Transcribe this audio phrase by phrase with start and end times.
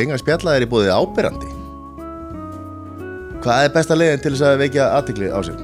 [0.00, 1.50] Venga spjalla er í búið ábyrrandi
[3.40, 5.60] Hvað er besta leiðin til þess að vekja aðtikli á sér?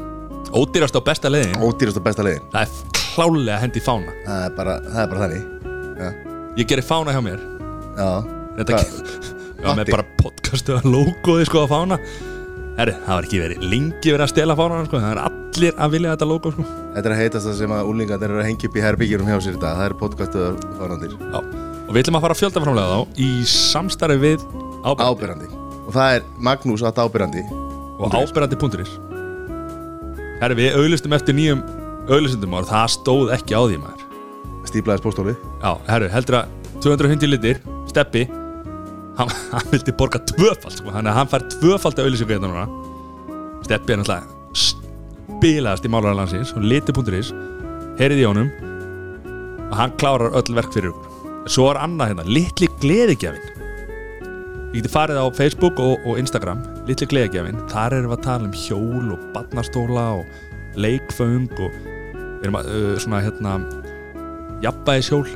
[0.56, 4.54] Ódýrast á besta leiðin Ódýrast og besta leiðin Það er klálega hendi fána Það er
[4.56, 5.42] bara, það er bara þannig
[5.96, 6.09] Já,
[6.56, 7.41] Ég gerir fána hjá mér
[7.96, 8.09] já.
[8.56, 9.92] Þetta Hvað- Já, með Matti?
[9.96, 11.96] bara podcastu að logoði sko að fána
[12.77, 14.99] Herri, það var ekki verið lengi verið að stela fána sko.
[15.00, 16.64] Það er allir að vilja þetta logo sko.
[16.92, 19.37] Þetta er að heitast það sem að úlingarnir eru að hengja upp í herbyggjum hjá
[19.46, 21.41] sér dag Það er podcastuðar fánandir Já.
[21.86, 24.46] Og við ætlum að fara að fjöldaframlega þá Í samstarfi við
[24.86, 25.50] ábyrgandi Ábyrrandi
[25.86, 27.44] Og það er Magnús að ábyrrandi
[27.96, 28.96] Og ábyrgandi.is
[30.36, 31.62] Herri, við auðlustum eftir nýjum
[32.10, 34.02] auðlustundum og það stóð ekki á því maður.
[34.68, 36.52] Stíplaðis póstóli Já, herru, heldur að
[36.84, 38.27] 250 litir, steppi
[39.16, 40.92] hann, hann vildi borga tvöfald sko.
[40.92, 42.66] Þannig að hann fær tvöfald af auðlýsingu hérna núna.
[43.66, 44.34] Steppi er náttúrulega
[45.36, 47.32] spilaðast í málaralansins og liti.is
[47.98, 48.52] heyrið í honum.
[49.66, 51.05] Og hann klárar öll verk fyrir ykkur
[51.47, 53.52] Svo er annað hérna, litli gleðigjafin
[54.75, 58.48] Ég geti farið á Facebook og, og Instagram, litli gleðigjafin Þar erum við að tala
[58.48, 63.56] um hjól og barnastóla og leikföng og við erum að, uh, svona hérna
[64.64, 65.27] jafnbæðishjól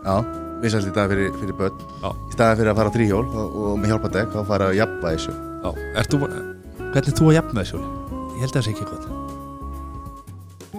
[0.00, 0.14] Já,
[0.62, 1.82] vissast í dag fyrir, fyrir börn.
[2.00, 2.08] Já.
[2.08, 5.16] Í staðan fyrir að fara á þrýhjól og, og með hjálpadekk þá fara að jafna
[5.16, 6.22] þessu Já, þú,
[6.86, 7.90] hvernig er þú að jafna með sjóli?
[8.30, 9.19] Ég held að það sé ekki gott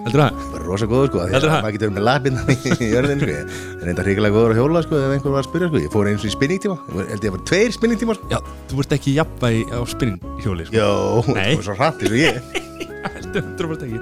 [0.02, 0.38] Heldur það?
[0.52, 1.62] Bara rosa góður sko Heldur að það?
[1.64, 3.36] maður getur með lapinna í jörðinu sko.
[3.62, 5.82] Það er enda hrigalega góður að hjóla sko ef einhver var að spyrja sko.
[5.84, 6.76] Ég fór eins og í spinningtíma.
[6.88, 8.38] Ég var- held ég að var tveir spinningtíma sko Já,
[8.72, 10.74] þú ert ekki jafna í, á spinninghjóli sko.
[10.74, 10.90] Jó,
[11.28, 12.34] það var svo hratt eins og ég.
[13.16, 14.00] Heldur 100% ekki.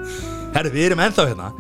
[0.57, 1.51] Herri, við erum ennþá hérna.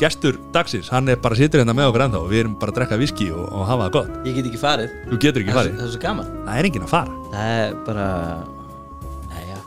[0.00, 2.78] Gestur dagsins, hann er bara sittur hérna með okkur ennþá og við erum bara að
[2.78, 4.14] drekka viski og, og hafa það gott.
[4.24, 4.94] Ég get ekki farið.
[5.10, 5.74] Þú getur ekki Það er farið.
[5.74, 6.30] svo- það er svo gaman.
[6.46, 7.18] Það er enginn að fara.
[7.34, 8.06] Það er bara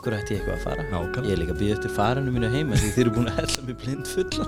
[0.04, 0.82] Nei, akkur ætti ég eitthvað að fara?
[0.90, 1.24] Nákvæmlega.
[1.24, 3.62] Ég er líka að býða eftir farinu mínu heima Því þið eru búin að hella
[3.64, 4.46] mig blind fulla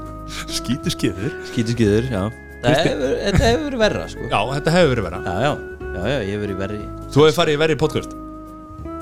[0.53, 2.23] Skítu skiður Skítuskiður, já.
[2.61, 4.27] Það hefur, Þetta hefur verið verra, sko.
[4.29, 5.53] Já, þetta hefur verið vera já, já,
[5.87, 8.17] já, já ég hefur verið verri Þú hefur farið í verið podcast?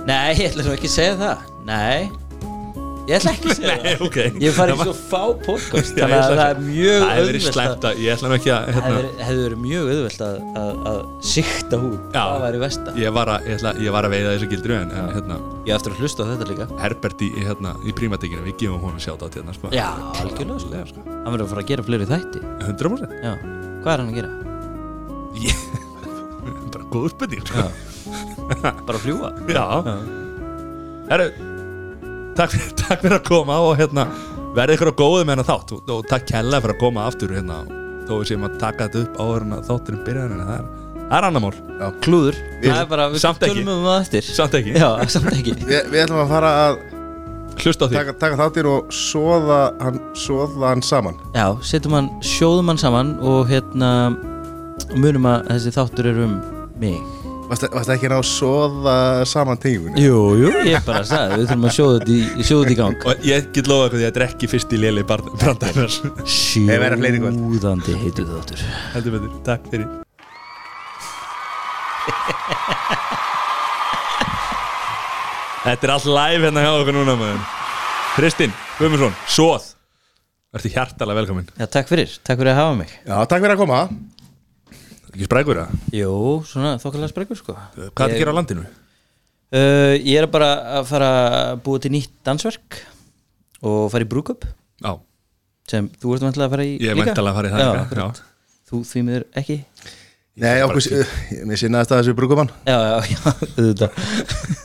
[0.04, 1.44] Nei, ég ætla svo ekki að segja það.
[1.64, 2.23] Nei
[3.04, 5.90] Ég ætla ekki að segja Nei, það ok Ég hef farið í svo fá podcast
[5.98, 8.64] Þannig að það er mjög Það hefur verið slæmt að að Ég ætla ekki að
[8.64, 11.00] Það hérna, hefði hefði verið mjög auðvelt að, að, að
[11.32, 12.22] sikta Já.
[12.24, 14.94] Það væri versta ég, var að, ég, ætla, ég var að veiða þessu gildru en,
[14.94, 15.38] en hérna,
[15.68, 18.80] Ég eftir að hlusta á þetta líka Herbert í, í, hérna, í prímatekinu við gefum
[18.88, 19.72] honum sjátt á hérna sko.
[19.74, 19.86] Já,
[20.22, 20.82] algjörlega sko.
[20.94, 21.04] sko.
[21.12, 23.32] Hann verður að fara að gera fleiri þætti 100% Já,
[23.84, 24.32] hvað er hann að gera?
[25.44, 25.64] Ég-
[26.74, 27.66] bara góður spurning sko.
[28.48, 29.34] Bara að fljúa?
[29.44, 29.96] já, Já.
[31.10, 31.53] Herru,
[32.38, 34.06] takk, takk fyrir að koma og hérna,
[34.56, 35.74] verði ykkur á góðu með hennar þátt.
[35.76, 37.60] Og, og takk kella fyrir að koma aftur hérna,
[38.08, 40.66] þó við séum að taka þetta upp áður en að þátturinn byrjar en það er,
[41.04, 41.54] það er annar mál
[42.04, 42.36] Klúður.
[42.62, 43.54] Við- Það er bara, við Samt ekki.
[43.62, 44.28] tölum um það eftir.
[44.40, 45.54] Samt ekki, Já, samt ekki.
[45.70, 46.78] Vi, Við ætlum að fara að
[47.64, 51.18] hlusta á því taka, taka þáttir og soða hann, soða hann saman.
[51.36, 53.90] Já, setjum hann, sjóðum hann saman og hérna
[54.98, 56.32] munum að þessi þáttur er um
[56.82, 56.98] mig
[57.54, 58.94] Varst varstu ekki að ná að soða
[59.30, 62.72] saman tengjum Jú, jú, ég bara sagði, við þurfum að sjóða þetta í, sjóða þetta
[62.74, 63.04] í gang.
[63.06, 64.80] Og ég get lofa eitthvað því að þetta er ekki fyrst í
[67.14, 67.38] í kvöld.
[67.60, 68.64] Sjóðandi heitu þáttur.
[68.96, 69.86] Heldur betur, takk fyrir.
[75.68, 77.46] Þetta er allt live hérna hjá okkur núna maður.
[78.16, 79.70] Kristinn Guðmundsson, Sóð
[80.54, 81.48] Ertu hjartalega velkomin.
[81.58, 82.90] Já, takk fyrir, takk fyrir að hafa mig.
[83.02, 83.78] Já, takk fyrir að koma
[85.14, 85.74] Ekki sprækur það?
[85.94, 86.10] Jú,
[86.50, 87.54] svona þokkalega sprekkur sko.
[87.54, 88.64] Hvað er að Ég- gera á landinu?
[89.54, 90.48] Uh, ég er bara
[90.80, 91.08] að fara
[91.54, 92.80] að búa til nýtt dansverk
[93.62, 94.42] og fara í brúkup
[94.82, 94.96] Já,
[95.70, 97.12] sem þú ert vantilega að fara í ég er líka?
[97.12, 98.22] mæntalega að fara í það Já, líka, akkurat.
[98.70, 99.56] Þú því miður ekki?
[100.42, 101.06] Nei, okkur,
[101.52, 103.18] mér sinnaðist að þessu brúkumann Já, já, já,
[103.60, 103.90] auðvitað.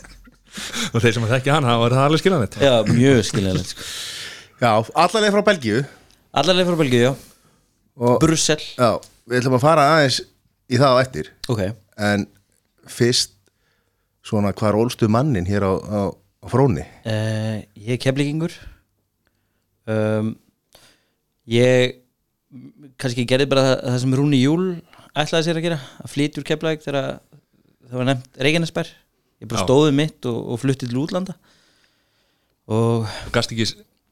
[0.98, 3.70] Og þeir sem að þekki hann, það var það alveg skiljan þetta Já, mjög skiljanlegt
[3.76, 3.88] sko.
[4.60, 4.72] Já,
[5.06, 5.84] allarlega frá Belgíu.
[6.42, 7.14] Allarlega frá Belgíu, já.
[8.00, 8.58] Og, Brussel.
[8.74, 8.90] Já,
[9.30, 10.18] við ætlum að fara aðeins
[10.70, 11.32] í það á eftir.
[11.52, 11.64] Ok,
[12.00, 12.28] En
[12.90, 13.36] fyrst
[14.26, 16.86] svona hvar ólstu mannin hér á, á, á fróni?
[17.04, 18.54] Uh, ég er keflingingur
[19.90, 20.34] um,
[21.50, 21.98] Ég
[23.02, 24.64] kannski gerði bara það, það sem Rúni Júl
[25.18, 27.08] ætlaði sér að gera að flytja úr keflæk þegar
[27.90, 28.92] það var nefnt Reykjanesbær.
[29.40, 31.36] Ég bara stóði mitt og, og flutti til útlanda.
[32.70, 33.68] Og Þú gast ekki,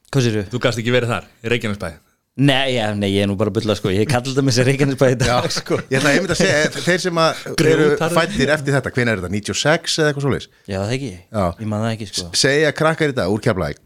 [0.10, 1.92] hvað ekki verið þar, í Reykjanesbæ
[2.38, 3.90] Nei, já, nei, ég er nú bara að bylla sko.
[3.90, 5.80] Ég kalli þetta með sér Reykjanesbæ í dag sko.
[5.90, 7.32] Ég ætla einmitt að segja, þeir sem að
[7.72, 10.48] eru fættir eftir þetta, hvenær er þetta, 96 eða eitthvað svoleiðis?
[10.70, 11.46] Já, það ekki, Já.
[11.58, 12.28] ég man það ekki sko.
[12.38, 13.82] Segja krakkar í dag úr Keflæk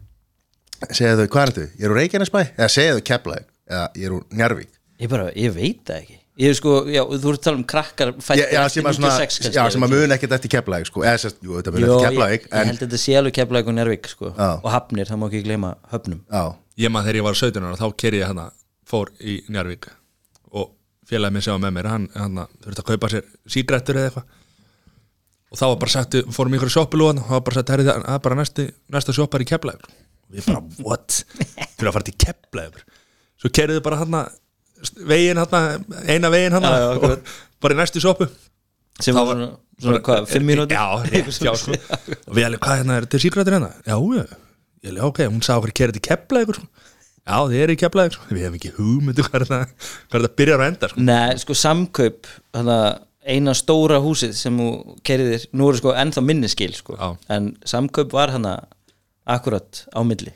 [0.90, 2.40] segja þau, hvað er þetta, ég er úr Reykjanesbæ?
[2.56, 4.72] Eða segja þau Keflæk, eða ég er úr Njarvík
[5.02, 6.16] Ég bara, ég veit það ekki.
[6.42, 9.10] Ég er sko, já, þú ert að tala um krakkar fættir eftir sem að, svona,
[9.18, 11.02] 96 kannski, já, sem að mun ekkert eftir Keflæk sko.
[11.02, 11.50] eða sérst, jú,
[16.76, 16.92] ég, ég að Já.
[16.92, 18.50] Já, Ég maður þegar ég var 17 ára, þá kerði ég hana
[18.88, 19.88] fór í Njarvík
[20.52, 20.70] og
[21.08, 24.24] félagi minn sem var með mér, hann, hann þurfti að kaupa sér sígrættur eða eitthvað
[25.52, 28.14] og þá var bara sagt, fórum í ykkur sjoppilúan og það var bara sagt, það
[28.14, 31.24] er bara næsti, næsta sjoppar í keflaður og við bara, what?
[31.76, 32.86] fyrir að fara til keflaður
[33.42, 34.16] svo kerðið bara hann
[35.12, 37.34] veginn hann, eina veginn hann Já, já, og akkurat.
[37.62, 38.28] bara í næstu sjoppu
[39.02, 42.80] sem var svona, svona hvað, fimm mínútur Já, rétt, já, sko Og við alveg, hvað
[42.80, 43.70] hérna, er þetta síkratir hérna?
[43.84, 44.24] Já, já,
[44.82, 46.68] ég alveg, ok, hún sagði okkur kerið til keflaður sko.
[47.22, 48.28] Já, þið eru í keflaður sko.
[48.32, 51.06] Við hefum ekki hugmyndu hvað er það hvað er það byrjar að enda sko.
[51.06, 52.30] Nei, sko samkaup
[53.22, 56.98] eina stóra húsið sem þú kerðir, nú eru sko ennþá minniskil sko,
[57.30, 58.56] en samkaup var hana
[59.30, 60.34] akkurat á milli.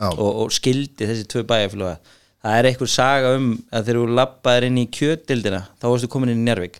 [0.00, 1.98] Og, og skildi þessi tvö bæjarfélaga.
[2.40, 6.30] Það er einhver saga um að þegar þú labbaðir inn í kjötdildina þá varstu komin
[6.32, 6.78] inn í Njárvík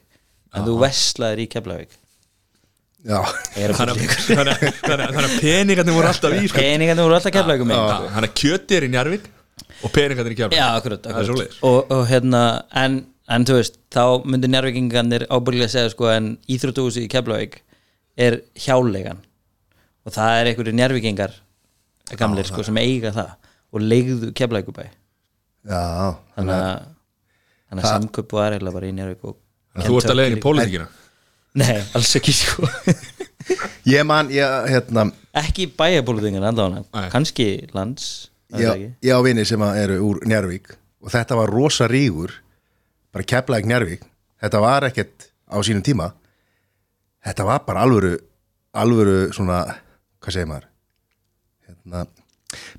[0.57, 1.99] en þú veslaðir í Keflavík
[4.21, 6.59] Þannig að- peningarnir voru alltaf í sko.
[6.61, 7.81] peningarnir voru alltaf Keflavík um Já,
[8.17, 9.25] Þannig að kjötið er í Njarvík
[9.81, 10.39] og peningarnir í
[11.23, 11.57] er svoleiðis.
[11.63, 12.43] og, og hérna
[12.83, 12.99] en,
[13.29, 17.61] en þú veist, þá myndir njárvíkingarnir ábyggilega segja sko en Íþróttúsi í Keflavík
[18.21, 19.23] er hjálegan
[20.05, 21.37] og það er einhverju njárvíkingar
[22.21, 23.33] gamlir sko sem eiga það
[23.73, 24.89] og leigðu Keflavíkubæ
[25.71, 26.57] já þannig
[27.71, 30.87] að samköp var eiginlega bara í að Þú ert að leiðin í pólitíkina
[31.59, 32.69] Nei, alls ekki sko.
[33.91, 37.09] Ég man, ég, hérna ekki bæjabólutingar allavega, Nei.
[37.11, 38.05] kannski lands
[38.53, 38.91] er ég, það ekki?
[39.09, 40.71] ég á vini sem að eru úr Njarvík
[41.03, 42.37] og þetta var rosa rígur
[43.11, 44.05] bara keflaðið Njarvík
[44.45, 46.13] þetta var ekkert á sínum tíma.
[47.27, 48.13] Þetta var bara alvöru
[48.77, 49.65] alvöru svona
[50.23, 50.69] hvað segir maður?
[51.67, 52.05] Hérna,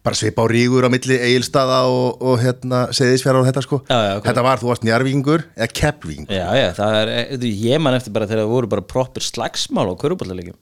[0.03, 3.79] bara svipa á rígur á milli eigilstaða og, og hérna seðisfjara og þetta sko.
[3.87, 7.81] Já, já, þetta var, þú varst Njarvíkingur eða keflingur Já, já, það er, þú, ég
[7.83, 10.57] man eftir bara þegar það voru bara proppir slagsmál á köruballalegjum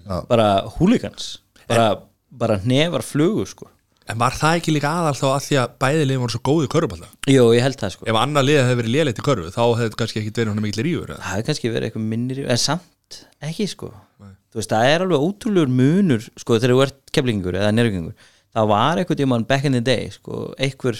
[0.00, 0.16] Já.
[0.30, 1.30] bara húligans
[1.70, 1.88] bara,
[2.30, 3.70] bara nefar flugu sko.
[4.10, 6.68] En var það ekki líka aðal þá að því að bæði liðin voru svo góði
[6.72, 8.06] körfuballa Jú, ég held það sko.
[8.10, 10.64] Ef annar liðið hefði verið liðleitt í körfu þá hefði þetta kannski ekki verið hann
[10.64, 13.20] mikil rífur Það hefði kannski verið eitthvað minnir en samt
[13.50, 13.92] ekki sko.
[14.50, 18.70] Þú veist, það er alveg ótrúlegur munur sko þegar þú ert keflingur eða nervingur það
[18.72, 20.98] var eitthvað tímann back in the day sko, einhver,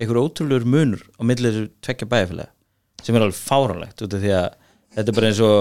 [0.00, 2.52] einhver ótrúlegur munur á milli þessu tvekja bæjarfélag
[3.04, 4.46] sem er alveg fáránlegt út af því að
[4.96, 5.58] þetta er bara eins og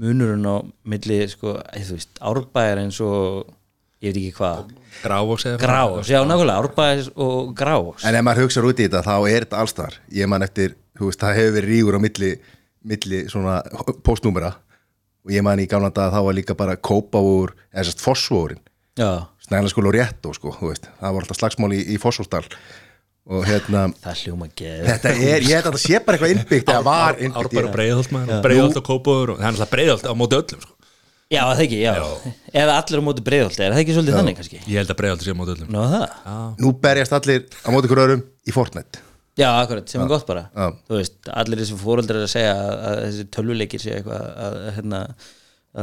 [0.00, 0.56] munurinn á
[0.92, 1.56] milli sko,
[2.20, 3.48] árbæjar eins og
[4.00, 4.70] ég veit ekki hvað.
[5.04, 9.14] Grávós Grás, já nákvæmlega, árbæjar og grás En ef maður hugsa út í þetta þá
[9.28, 9.98] er þetta allstar.
[10.12, 12.32] Ég man eftir, þú veist, það hefur verið rígur á milli,
[12.84, 13.60] milli svona
[14.04, 14.54] postnúmera
[15.20, 18.04] og ég man í gamla dag að þá var líka bara kópa úr, eða sérst
[18.04, 18.69] fossvórin Já,
[19.46, 20.88] snæla skóla og rétt og sko, þú veist.
[21.00, 22.44] Það var alltaf slagsmál í, í fossvóstal
[23.30, 26.70] og hérna, það hljóma geð þetta er ég held að það sé bara eitthvað innbyggt
[26.72, 27.68] eða var innbyggt það.
[27.76, 28.40] breiðholt maður.
[28.46, 30.74] Breiðholt og kópur og það er alltaf breiðholt á móti öllum sko.
[31.30, 31.92] Já, það ekki, já,
[32.58, 34.62] eða allir á móti breiðholti er það ekki svolítið þannig kannski?
[34.64, 35.76] Ég held að breiðholt sé á móti öllum.
[35.92, 36.40] Það?
[36.64, 39.04] Nú berjast allir á móti ykkur öðrum í Fortnite.
[39.38, 40.48] Já, akkurat, sem er gott bara.
[40.50, 40.74] Já.
[40.90, 44.58] Þú veist, allir þessi fóreldrar er að segja að, að þessi tölvuleikir sé eitthvað að,
[44.80, 45.00] hérna,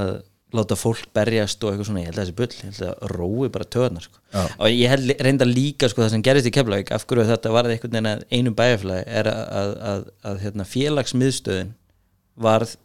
[0.01, 0.11] að
[0.55, 3.49] láta fólk berjast og eitthvað svona, ég held að þessi bull ég held að rói
[3.51, 4.21] bara töðnar sko.
[4.63, 7.75] og ég held reynda líka sko það sem gerist í Keflavík af hverju þetta varði
[7.75, 11.73] einhvern veginn að einum bæjarfélagi er að, að, að, að hérna, félagsmiðstöðin
[12.47, 12.75] varð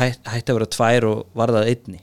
[0.00, 2.00] hætt, hætti að vera tvær og varðað einni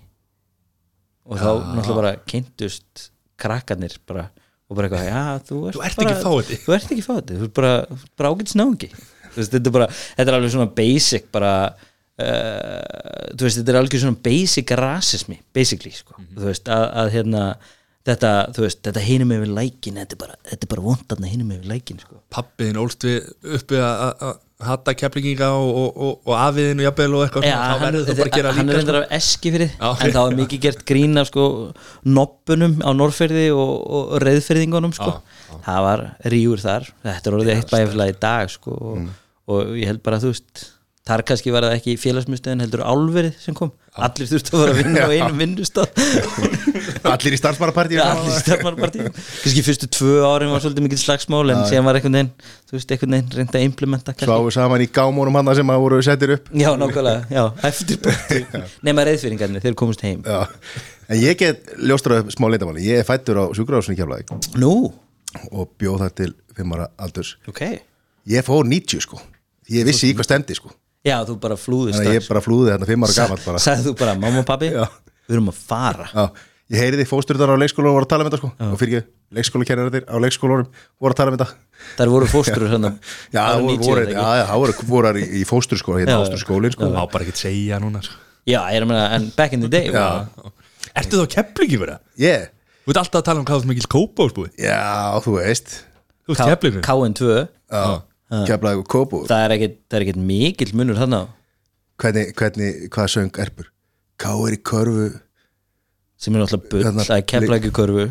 [1.27, 3.07] og þá náttúrulega bara kynntust
[3.41, 4.29] krakkarnir bara
[4.67, 6.57] og bara eitthvað, já, þú ert, Þú ert bara, ekki fáiði.
[6.63, 7.73] þú ert ekki fáti, þú ert bara,
[8.19, 8.89] bara ágætt snáðungi
[9.37, 9.87] þetta bara,
[10.18, 11.51] þetta er alveg svona basic bara
[12.19, 16.38] uh, þú veist, þetta er alveg svona basic rasismi, basically, sko Mhm.
[16.40, 17.44] þú veist, að, að hérna
[18.07, 21.52] þetta, þú veist, þetta hinum yfir lækin þetta er bara, þetta er bara vondarna hinum
[21.57, 26.14] yfir lækin, sko Pappiðin ólst við uppi að- að að hata keflinginga og, og, og,
[26.26, 28.69] og afiðin og jafnvel og eitthvað svona, þá verður þetta bara að er- gera hann
[28.69, 29.04] er líka reyndar sko.
[29.04, 29.90] af eski fyrir Já.
[30.02, 31.44] en þá er mikið gert grín af sko
[32.06, 37.54] noppunum á Norrferði og, og reyðferðingunum sko Já, það var rígur þar þetta er orðið
[37.54, 39.09] eitt bæfélag í dag sko og, Mm.
[39.47, 40.66] og ég held bara að þú veist
[41.07, 44.80] þar kannski var það ekki félagsmyndstöðin heldur álverið sem kom, allir þurftu að vera að
[44.81, 45.90] vinna á einum vinnustaf
[47.14, 51.87] allir í starfsmarapartíu allir stjárnarpartí kannski fyrstu tvö árin var svolítið mikið slagsmál en síðan
[51.87, 52.31] var einhvern veginn,
[52.68, 54.28] þú veist, einhvern veginn reynda að implementa kannski.
[54.30, 56.45] sváðu saman í gámónum hann sem að voru settir upp.
[56.52, 57.97] Já, nákvæmlega, já, eftir
[58.85, 60.19] Nefna reyðfyringarnir, þeir komust heim.
[60.28, 60.42] Já.
[61.07, 63.99] en ég get ljóstra upp smá leitamáli ég er fættur á sjúkrahúsinu í
[71.07, 71.47] Keflavík Nú, og bjóð það til 5 ára aldurs ok ég fór 90 sko því
[71.47, 72.73] ég vissi í hvað stendi sko Já, þú bara flúðist þannig að ég bara flúði
[72.73, 73.64] þarna 5 ára gamall bara.
[73.64, 74.85] Sagði þú bara, mamma og Já.
[75.28, 76.07] við erum að fara.
[76.11, 76.26] Já,
[76.68, 78.49] ég heyriði fósturðar á leikskólanum voru að tala um þetta sko.
[78.68, 80.68] Og fyrir ekki, leikskólakennararnir á leikskólanum
[80.99, 81.49] voru að tala um þetta.
[81.97, 82.92] Það voru fósturur hérna
[83.31, 84.59] Já, það voru, voru, já, já, það
[84.92, 86.21] voru, í, í fósturskóla hérna Já.
[86.26, 86.92] fósturskólin sko.
[86.92, 88.18] Má bara ekki segja núna sko.
[88.47, 90.28] já, ég er að meina, en back in the day Já.
[90.97, 91.28] Ertu þá
[91.78, 91.99] fyrir það?
[92.23, 92.47] Ég,
[92.87, 94.80] Þú ert alltaf að tala um hvað þú mikil kópásbúi já,
[95.21, 95.73] þú veist.
[96.28, 97.33] Þú ert keflingi KN2,
[97.68, 99.55] Já, keflaði og kópu það er
[99.87, 101.25] það er ekkit mikill munur þarna á.
[102.03, 103.71] hvernig, hvernig, hvað söng erpur
[104.17, 105.09] Káir í körfu
[106.17, 108.07] sem er náttúrulega bull, það er keflæki körfu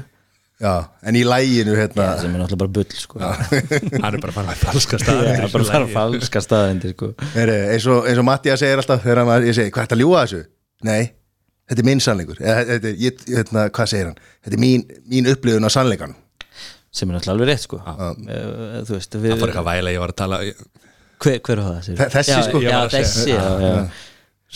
[0.56, 3.18] Já, en í læginu hérna sem er náttúrulega bara bull sko.
[4.06, 7.10] hann er bara farin að falska stað Já, bara fara falska staðindir sko.
[7.34, 9.98] Heri, eins, og, eins og Mattias segir alltaf þegar hann, ég segi, hvað er þetta
[9.98, 10.40] að ljúga þessu?
[10.88, 11.02] Nei,
[11.68, 14.16] þetta er minn sannleikur Eða, þetta, er- ég, hérna, hvað segir hann?
[14.46, 16.16] Þetta er mín, mín upplifun á sannleikan
[16.96, 17.78] sem er náttúrulega alveg rétt sko.
[17.84, 21.70] uh, þú veist við, það fór eitthvað væla, ég var að tala hver, hver var
[21.70, 22.04] það?
[22.12, 22.60] þessi, já, sko.
[22.64, 23.72] já, var að þessi já, já.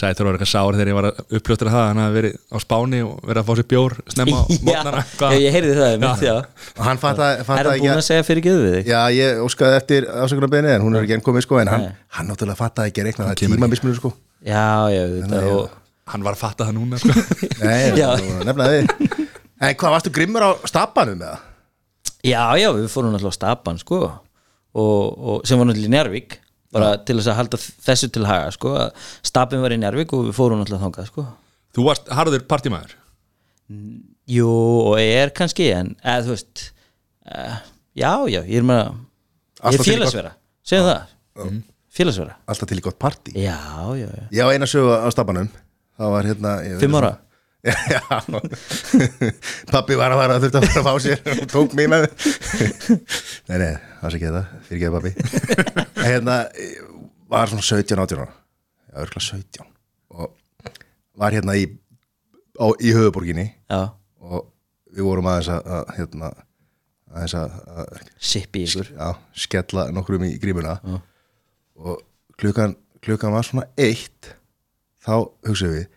[0.00, 2.56] sagði þú var eitthvað sár þegar ég var að uppljóstra það hann hafði verið á
[2.64, 5.02] Spáni og verið að fá sér bjór snemma á mótnana
[5.34, 6.36] já, ég heyrði það einmitt, já.
[6.76, 8.92] og hann fattaði er fatta það búin að segja fyrir geðu við þig?
[8.94, 12.30] Já, ég óskaði eftir afsökunarbeginni en hún er ekki enn komið sko en hann, hann
[12.30, 14.14] náttúrulega fattaði ekki að reikna það kemur tíma mismunur sko
[14.46, 15.76] já, já, þetta og
[16.10, 17.14] hann var að fatta það núna sko.
[17.62, 18.08] Nei, Já.
[18.46, 19.28] nefnilega við
[19.60, 21.46] En hvað, varstu grimmur á stapanum með það?
[22.26, 26.38] Já, já, við fórum náttúrulega á stapan sko og, og sem var náttúrulega í Njárvík
[26.70, 30.28] bara til þess að halda þessu til haga sko að stapin var í Njárvík og
[30.28, 31.24] við fórum náttúrulega þangað sko.
[31.74, 32.96] Þú varst harður partímaður
[34.30, 34.50] Jú,
[34.90, 36.62] og er kannski en eða þú veist
[37.30, 37.56] uh,
[37.98, 38.94] já, já, ég er að ég
[39.60, 40.32] Alltaf er félagsvera,
[40.66, 41.56] segjum það
[41.90, 42.36] félagsvera.
[42.50, 43.34] Alltaf til í gott partí.
[43.34, 43.56] Já,
[43.98, 45.50] já, já, Ég á eina sögu á stapanum.
[45.98, 47.10] Það var hérna ég- fimm ára?
[47.18, 47.29] Já
[49.70, 52.06] Pappi var að fara að þurfti að fara að fá sér og tók mig með.
[53.50, 55.12] Nei, nei, það var ekki þetta Fyrir ekki pappi
[56.00, 56.36] En Hérna,
[57.30, 58.32] var svona 17, 18 ára.
[58.88, 59.66] Já, örgulega 17
[60.16, 60.28] Og
[61.20, 61.66] var hérna í
[62.56, 63.82] á, Í höfuborginni Já,
[64.24, 64.48] Og
[64.90, 66.32] við vorum aðeins að, að hérna
[67.10, 68.90] aðeins að, að sippi ykkur.
[68.94, 69.08] Já,
[69.44, 70.76] skella nokkrum í grímuna.
[71.80, 72.00] Og
[72.40, 74.32] klukkan, klukkan var svona eitt
[75.02, 75.14] þá
[75.46, 75.88] hugsaðum við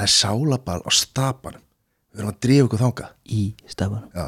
[0.00, 1.64] það er sálabal á stapanum.
[2.10, 4.24] Við erum að drífa ykkur þanga í stafanum já,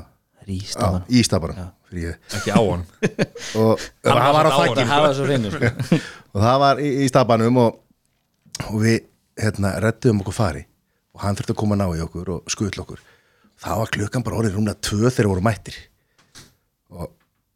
[0.47, 2.19] í já, stafanum í stapanum fyrir ég.
[2.39, 2.85] Ekki á hann
[3.63, 5.71] og Hann það var var á á þakki sko.
[6.33, 7.81] Og það var í, í stapanum og,
[8.65, 8.95] og við
[9.43, 10.63] hérna rettum okkur fari.
[11.13, 13.03] Og hann þurfti að koma ná í okkur og skull okkur.
[13.61, 15.77] Það var klukkan bara orðið rúmlega tvö þegar við vorum mættir.
[16.97, 17.11] Og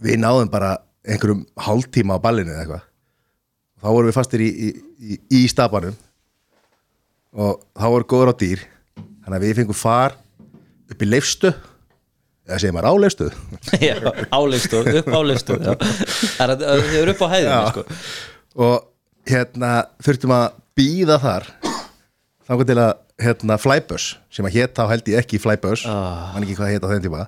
[0.04, 0.74] við náðum bara
[1.08, 2.84] einhverjum hálftíma á ballinu eða eitthvað.
[3.80, 4.68] Þá vorum við fastir í, í,
[5.00, 5.96] í, í stapanum
[7.36, 8.62] og þá voru góður á dýr.
[8.96, 10.14] Þannig að við fengum far
[10.92, 11.50] upp í leifstu
[12.46, 13.26] eða segir maður áleifstu
[13.82, 13.96] Já,
[14.30, 15.08] álegstóð, upp
[15.66, 15.72] já.
[16.36, 17.84] Það er- upp á hæðinu sko.
[18.66, 18.76] Og
[19.26, 19.72] hérna
[20.06, 20.44] þurftum að
[20.78, 21.48] býða þar
[22.46, 22.92] þangar til að
[23.26, 26.30] hérna Flybus sem að hétta á held ég ekki Flybus Ah.
[26.36, 27.26] mann ekki hvað hétta á þeim tíma.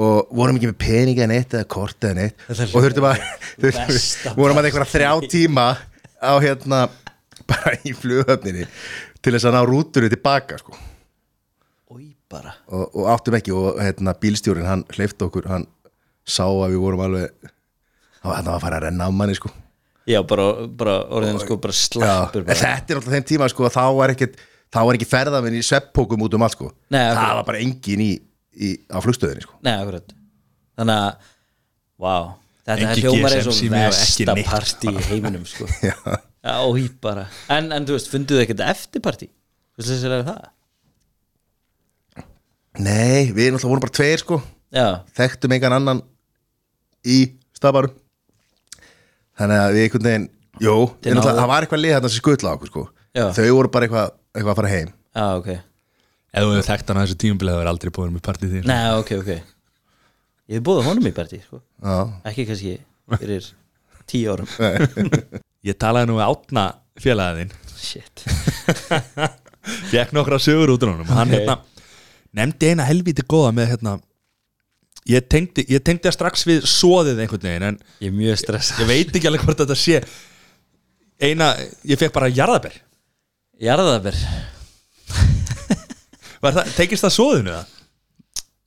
[0.00, 2.44] Og vorum ekki með peninga neitt eða kort eða neitt.
[2.70, 3.24] Og þurftum að
[4.38, 5.66] vorum að einhverja þrjá tíma
[6.22, 6.84] á hérna
[7.50, 8.68] bara í flughöfninni
[9.24, 10.76] til þess að ná rúturu tilbaka sko.
[12.70, 15.66] Og, og áttum ekki og hérna bílstjórin hann hleyfti okkur, hann
[16.22, 17.50] sá að við vorum alveg
[18.22, 19.50] hann var að fara að renna á manni sko.
[20.08, 22.58] Já, bara, bara orðin sko bara slappur bara.
[22.58, 24.14] þetta er alltaf þeim tíma sko þá var
[24.86, 26.70] var ekki ferðafinn í sveppókum út um allt sko.
[26.94, 28.10] Nei, það var bara engin í,
[28.54, 29.58] í á flugstöðinni sko.
[29.66, 29.74] Nei,
[30.80, 31.28] Þannig að,
[32.00, 32.14] vá
[32.70, 35.66] Þetta er hljómar eins og og ekki partí í heiminum sko.
[36.40, 36.54] Já.
[36.64, 37.26] Új, bara.
[37.52, 40.40] En, en þú veist, funduðu ekkert eftir partí Þú veist þessi er það?
[42.80, 44.38] Nei, við náttúrulega vorum bara tveir sko.
[44.72, 44.86] Já,
[45.18, 46.00] þekktum engan annan
[47.02, 47.16] í
[47.58, 47.92] stafarum
[49.40, 50.28] þannig að við einhvern veginn
[50.60, 52.84] Þið við náttúrulega, náðu- það var eitthvað lið þarna sem skutla á okkur sko.
[53.18, 53.24] Já.
[53.34, 54.92] þau voru bara eitthvað, eitthvað að fara heim.
[55.18, 55.48] Já, ok.
[56.30, 58.68] Ef þú hefur þekkt hann að þessu tímumbilið það er aldrei búin með partíð þín
[58.70, 59.30] Nei, ok, ok.
[60.50, 61.60] Ég hef búið honum í partí, sko.
[61.82, 61.96] Já,
[62.30, 62.76] Ekki kannski
[63.18, 63.50] fyrir
[64.06, 64.46] tíu árum
[65.66, 66.64] ég talaði nú við átna
[67.00, 67.52] félagið þinn.
[67.80, 68.16] Shit.
[69.90, 71.04] Fekk nokkra sögur út honum.
[71.08, 71.34] Hann Ok.
[71.36, 71.54] hérna,
[72.36, 73.92] nefndi eina helvíti góða með hérna
[75.08, 78.82] Ég tengdi, ég tengdi það strax við svoðið einhvern veginn En Ég er mjög stressað.
[78.84, 79.96] ég veit ekki alveg hvort þetta sé
[81.24, 81.46] Eina,
[81.88, 82.76] ég fekk bara Jarðaber.
[86.44, 87.72] Var það, Tengist það svoðinu það?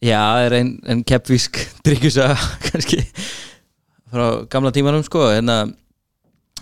[0.04, 2.36] Já, það er ein, ein keppvísk dryggjusöga
[2.68, 3.00] kannski
[4.14, 5.72] frá gamla tímanum sko en að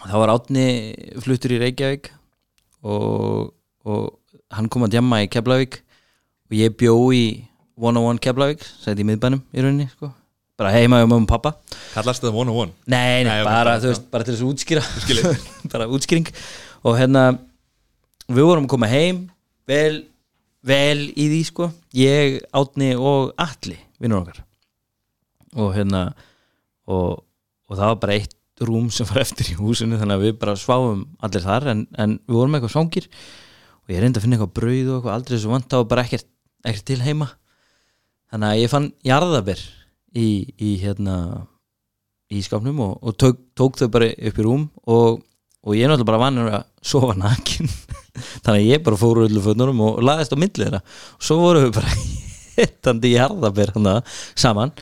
[0.10, 0.65] þá var Átni
[1.22, 2.10] fluttur í Reykjavík
[2.88, 3.51] og,
[3.86, 4.08] og
[4.55, 5.77] hann kom að djamma í Keflavík
[6.50, 7.24] og ég bjó í
[7.81, 10.12] 101 Keflavík sæti í miðbænum í rauninni sko.
[10.60, 11.55] Bara heima mamma og pappa.
[11.96, 12.74] Kallast það one on one?
[12.86, 14.84] Nei, nei, Nei, bara, bara- veist, bara til þess að útskýra.
[15.74, 16.27] Bara útskýring.
[16.86, 17.24] Og hérna
[18.29, 19.24] við vorum að koma heim
[19.70, 20.03] vel,
[20.62, 21.72] vel í því sko.
[21.98, 24.43] Ég, Átni og Atli vinnur okkar.
[25.58, 26.03] Og hérna
[26.86, 27.24] og,
[27.65, 28.38] og það var bara eitt
[28.68, 32.18] rúm sem var eftir í húsinu þannig að við bara sváum allir þar en, en
[32.27, 33.08] við vorum eitthvað svangir.
[33.82, 36.30] Og ég reyndi að finna eitthvað brauð og eitthvað aldrei svo vant og bara ekkert,
[36.65, 37.32] ekkert til heima.
[38.32, 39.65] Þannig að ég fann jarðaber
[40.15, 40.27] í,
[40.62, 41.18] í hérna
[42.32, 45.20] í skápnum og, og tók, tók þau bara upp í rúm og
[45.62, 47.70] og ég er náttúrulega bara vannur að sofa nakin.
[48.44, 50.82] Þannig að ég bara fór úr öllu fötunum og laðist á milli þeirra.
[51.18, 51.91] Og svo vorum við bara
[52.58, 53.96] hittandi hana
[54.34, 54.74] saman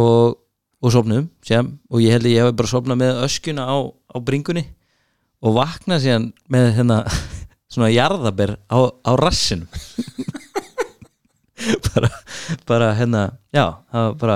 [0.00, 0.40] og,
[0.84, 4.16] og sopnum sem, og ég held að ég hef bara sopnað með öskjuna á, á
[4.20, 4.66] bringunni
[5.44, 6.98] og vaknað síðan með hérna
[7.72, 9.68] svona jarðaber á, á rassinum.
[11.94, 12.08] Bara,
[12.68, 13.20] bara hérna
[13.54, 14.34] já, það var bara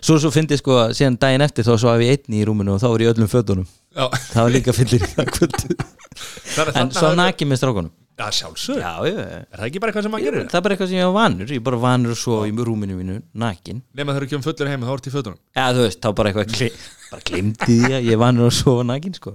[0.00, 2.72] svo svo fyndi sko að síðan daginn eftir þá svo hef ég einni í rúminu
[2.72, 3.66] og þá var ég öllum fötunum.
[3.92, 5.58] Já, það var líka fyllir í það kvöld.
[6.54, 9.16] Þannig að en svo nakið með strákunum Já, sjálfsög já, já,
[9.48, 10.42] Er það ekki bara eitthvað sem maður gerir?
[10.50, 11.46] það er bara eitthvað sem ég var vanur.
[11.48, 13.78] Ég er bara vanur svo í rúminu mínu nakin.
[13.96, 15.38] Nefn að þeir eru ekki um fullur heim þá ertu í fötunum.
[15.56, 16.68] Já, þú veist, þá bara eitthvað gli,
[17.10, 19.32] bara glimti því að ég er vanur að sofa nakin sko.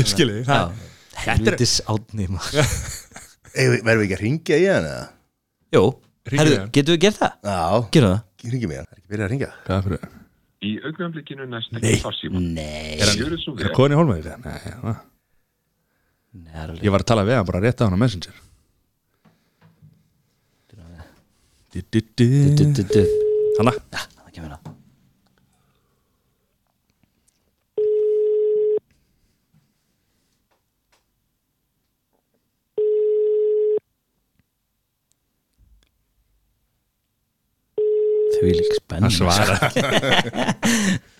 [0.00, 2.56] Ég skilji já, Þetta er helvitis átni maður.
[3.56, 5.04] Eigum við- ekki að ringja í hann eða?
[5.76, 5.84] jú,
[6.32, 6.70] hann.
[6.72, 7.32] getur við gert það?
[7.44, 7.60] Já,
[7.92, 8.20] gerum það?
[8.46, 8.86] ringjum í hann.
[8.86, 9.26] Það er ekki byrjað
[14.86, 15.15] að
[16.44, 18.34] það alveg- Ég var að tala við hann bara rétt á hann á Messenger.
[21.76, 23.02] Du, du, Du.
[23.58, 23.72] Hanna?
[23.92, 24.72] Já, það kemur það
[38.36, 39.56] Því lík spenn svara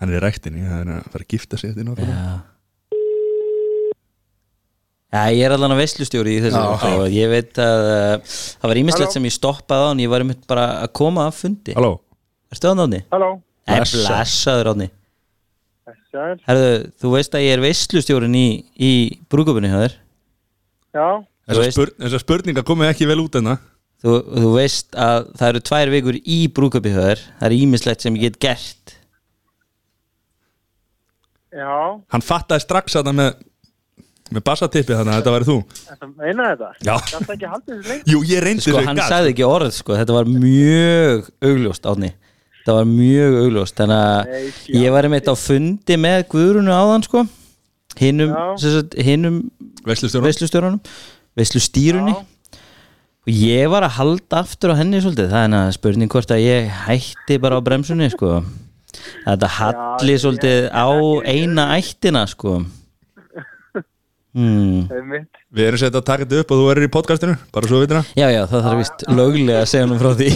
[0.00, 2.30] Hann er í ræktinni Það er að fara að gifta sig eftir nokkuð Já.
[5.10, 6.90] Já, ég er allan að veislustjóri í þessu Já.
[7.02, 10.22] og ég veit að uh, það var ímislegt sem ég stoppaði á en ég var
[10.22, 11.74] einmitt bara að koma að fundi.
[11.74, 11.96] Halló?
[12.54, 13.00] Erstu það náðni?
[13.10, 13.30] Halló,
[13.66, 14.06] Nei, Blessaður.
[14.12, 14.86] blessaður átni
[16.10, 16.70] Sæl, Herðu,
[17.02, 18.46] þú veist að ég er veislustjórin í,
[18.82, 18.92] í
[19.30, 19.92] brúkupinu hjá þér.
[20.94, 23.56] Já, Þú Þessar veist- spur, þessa spurningar komið ekki vel út enna
[24.02, 27.22] þú, þú veist að það eru tvær vikur í brúkupi hjá þér.
[27.40, 28.94] Það er ímislegt sem ég get gert
[31.52, 33.46] já, Hann fattaði strax að það með
[34.30, 36.92] með bassatippi þannig að þetta væri þú þetta meina þetta Já.
[37.10, 39.10] Þetta ekki haldið þessu lengi Jú, ég reyndi Sko, svo hann ég gat.
[39.10, 42.10] sagði ekki orð, sko, þetta var mjög augljóst átni
[42.60, 44.70] þetta var mjög augljóst þannig að Nei, sjá.
[44.84, 47.24] ég var einmitt á fundi með Guðrunu áðan sko
[47.98, 48.70] hinnum, Já.
[49.02, 49.40] hinnum
[49.90, 50.80] Veislustjórn veislustjórunum
[51.40, 52.22] veislustýrunni Já.
[53.26, 56.44] og ég var að halda aftur á henni svolítið, það er enn spurning hvort að
[56.46, 58.44] ég hætti bara á bremsunni sko
[59.26, 60.86] þetta halli ég- svolítið á
[61.34, 62.58] eina ættina sko.
[64.30, 65.40] Einmitt.
[65.50, 68.02] Við erum setjað að taka þetta upp og þú erir í podcastinu Bara svo vitina
[68.14, 70.28] já já, það þarf vist löglega að segja hann frá því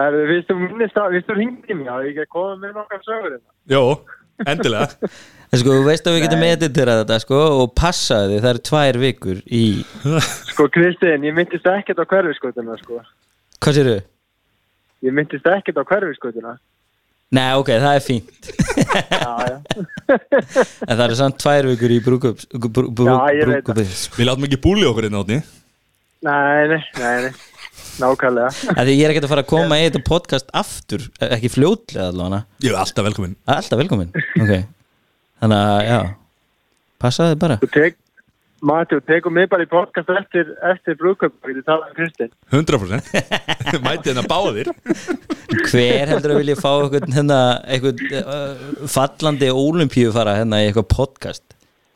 [0.00, 2.72] Það er, við þú minnist að, við þú ringdi mér, að ég ekki koma með
[2.78, 3.52] nokkar sögur hérna.
[3.68, 3.82] Jó,
[4.48, 5.10] endilega
[5.52, 9.00] En sko, þú veist að við getum editerað þetta sko og passaði það eru tvær
[9.04, 9.62] vikur í,
[10.54, 13.02] Sko, Kristinn, ég myndist ekkert á hverfiskotuna, sko.
[13.60, 13.98] hvað séru?
[15.00, 16.58] Ég myndist ekkert á hverfiskotuna.
[17.30, 18.50] Nei, ok, það er fínt.
[19.10, 19.56] Já, já.
[20.88, 23.84] En það eru samt tvær vikur í brúkup brú, brú, Já, ég veit brúkupi
[24.16, 25.38] Við látum ekki búli okkur inn átni
[26.26, 27.30] Nei, nei, nei, nei.
[28.00, 28.50] Nákvæmlega.
[28.80, 32.42] Því ég er ekkert að fara að koma í þetta podcast aftur ekki fljótlega allavega.
[32.64, 34.52] Ég er alltaf velkomin Alltaf velkomin Ok.
[35.40, 36.00] Þannig að, já.
[37.00, 37.56] Passaði bara.
[37.62, 37.96] Þú tek,
[38.60, 42.32] Mati, þú tekur mig bara í podcast eftir, eftir brúköp, við þið tala um Kristinn.
[42.52, 43.14] 100%
[43.86, 44.68] Mæti hérna báðir.
[45.70, 50.88] Hver heldur að vilja fá eitthvað hérna, eitthvað uh, fallandi ólimpíu fara hérna í eitthvað
[50.92, 51.44] podcast?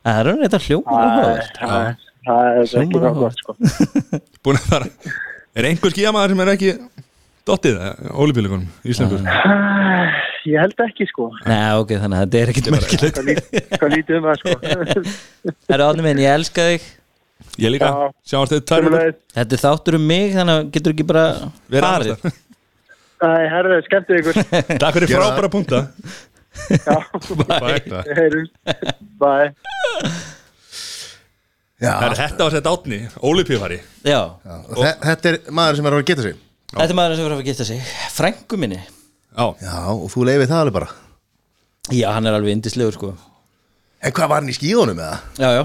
[0.05, 3.57] Það er hann eitthvað hljóma áhugavert Það er- það er ekki það gott, sko.
[4.45, 4.89] Búin að fara
[5.55, 6.71] Er einhver skíamaður sem er ekki
[7.45, 7.75] Dottið,
[8.17, 9.21] ólipíleikunum, íslenskur
[10.45, 11.25] Ég held ekki, sko.
[11.49, 13.15] Nei, ok, þannig að þetta er ekkert merkilegt.
[13.17, 14.49] Hvað lít- hvað lítið um það, sko.
[15.65, 16.83] Það er átni minn, ég elska þig.
[17.65, 17.93] Ég líka, Já.
[18.31, 18.67] sjáumst vikur.
[18.85, 19.17] Sömuleiðis.
[19.35, 21.25] Þetta er þáttur um mig, þannig að getur ekki bara
[21.71, 22.13] Verið farið.
[22.19, 22.35] staðar.
[23.15, 23.17] Æ,
[23.55, 24.35] herðu, skemmtið ykkur.
[24.83, 25.79] Takk fyrir frábæra punkta
[26.69, 26.95] Já.
[31.75, 32.97] Já, Það er þetta að setja átni,
[34.79, 36.37] þe- Þetta er maður sem er að geta sig.
[36.71, 37.81] Þetta er maður sem verður að geta sig.
[38.15, 38.77] Frængu minni
[39.35, 40.89] Já, Já, og þú leifið það alveg bara?
[41.93, 43.09] Já, hann er alveg indislegur sko.
[44.05, 45.17] En hvað var hann í skíðunum eða?
[45.41, 45.63] Já, já,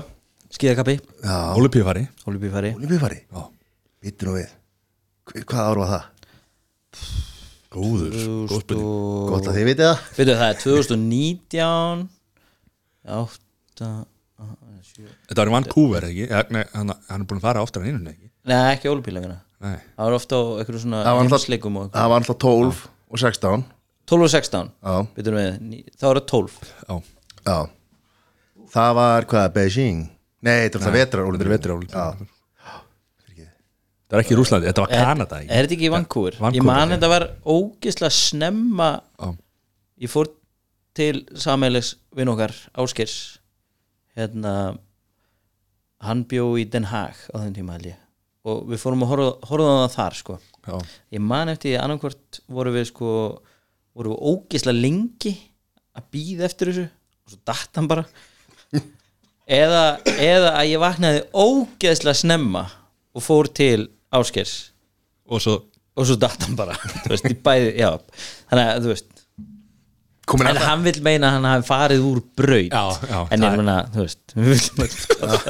[0.57, 3.43] skíðakappi, Já, ólipíufari ólipífari Olífífari Já.
[4.05, 4.49] Vittu nú við.
[5.31, 6.05] Hva- Hvað ár var það?
[7.71, 8.15] Góður,
[8.51, 8.87] góð spurning.
[9.31, 9.99] Gott að þið vitið það.
[10.17, 12.09] Veitu það er 2019
[13.21, 13.91] 8
[15.31, 16.25] Þetta var í Vancouver, ekki?
[16.31, 18.31] Ja, nei, hann, hann er búin að fara oftar en einu, ekki?
[18.51, 21.83] Nei, ekki ólipílangina Nei, Það var ofta á einhverju svona Það var alltaf- heimsleikum og
[21.85, 22.81] eitthvað Það var alltaf 12
[23.11, 23.65] og 16
[24.11, 26.57] 12 og 16 Já, Veitu við, ní- þá var það 12
[26.89, 26.97] já,
[27.47, 27.59] já.
[28.71, 30.01] Það var hvað, Beijing?
[30.47, 32.27] Nei, þetta er alltaf vetrar þetta er vetri ólipíufari Já,
[34.11, 35.55] Það er ekki Rúslandi, þetta var Kanada, Er ekki?
[35.61, 36.37] þetta ekki í Vancouver?
[36.41, 38.89] Vancouver, Ég man þetta var ógislega snemma
[39.21, 39.29] Já.
[40.03, 40.31] Ég fór
[40.99, 42.51] til sameilis vinn okkar
[42.83, 43.15] Áskers
[44.19, 44.55] hérna
[46.03, 47.99] hann bjó í Den Haag á þeim tíma held ég.
[48.51, 50.39] Og við fórum að horfa, horfa á það þar sko
[50.71, 50.77] Já,
[51.17, 53.13] ég man eftir því annarkvort voru við sko
[53.97, 55.35] voru við ógislega lengi
[55.99, 58.07] að býða eftir þessu og svo datt hann bara.
[59.51, 62.69] Eða, eða að ég vaknaði ógeðslega snemma
[63.11, 64.71] og fór til Áskers
[65.27, 65.57] og svo
[65.99, 66.77] og svo datt hann bara
[67.09, 67.73] veist, bæði,
[68.51, 69.20] þannig að þú veist,
[70.29, 72.71] komin en hann vil meina að hann hafi farið úr braut.
[72.75, 74.35] Já, já, en ég er- meina, þú veist
[75.27, 75.41] að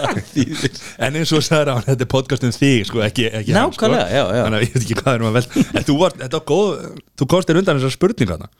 [1.06, 4.06] En eins og sagði hann, þetta er podcast um þig sko, ekki, ekki hann, Nákvæmlega,
[4.14, 4.42] já, já.
[4.46, 5.64] Þannig að ég veit ekki hvað er um að velta.
[5.80, 6.70] En þú var, þetta var góð,
[7.20, 8.50] þú komst þér undan þessar spurninga þarna.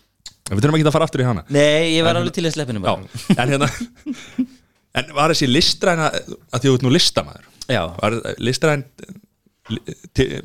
[0.50, 1.44] Við þurfum ekki að fara aftur í hana.
[1.54, 3.36] Nei, ég var alveg til að sleppinu Já, bara.
[3.36, 3.68] En hérna
[5.00, 8.80] En var þessi listræna að því þú ert nú listamæður já, Var listræn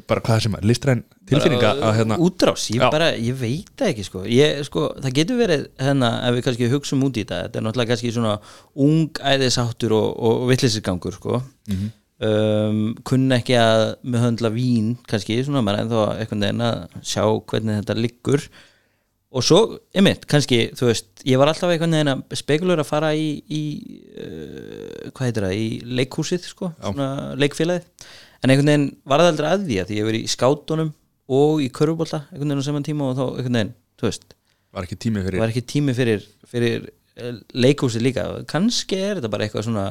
[0.09, 4.23] bara hvað sem er, listræn tilfinninga að hérna útrás, ég bara, ég veit ekki sko.
[4.29, 7.65] Ég, sko, það getur verið hérna, ef við kannski hugsum út í þetta þetta er
[7.65, 8.35] náttúrulega kannski svona
[8.85, 11.41] ung æðisáttur og, og vitlisirgangur sko.
[11.71, 11.91] Mhm.
[12.25, 17.25] um, kunna ekki að með höndla vín kannski, svona maður ennþá einhvern veginn að sjá
[17.25, 18.45] hvernig þetta liggur
[19.35, 19.57] og svo,
[19.91, 23.63] einmitt, kannski þú veist, ég var alltaf einhvern veginn að spekulur að fara í, í
[24.15, 27.09] uh, hvað heitir það, í leikhúsið sko, svona
[27.41, 28.07] leikfélagið
[28.41, 30.91] en einhvern veginn var það aldrei að því að því ég verið í skátunum
[31.35, 34.27] og í körfubólta einhvern veginn á saman tíma og þá einhvern veginn þú veist,
[34.75, 39.47] Var ekki tími fyrir ekki tími fyrir, fyrir eh, leikhúsið líka kannski er þetta bara
[39.47, 39.85] eitthvað svona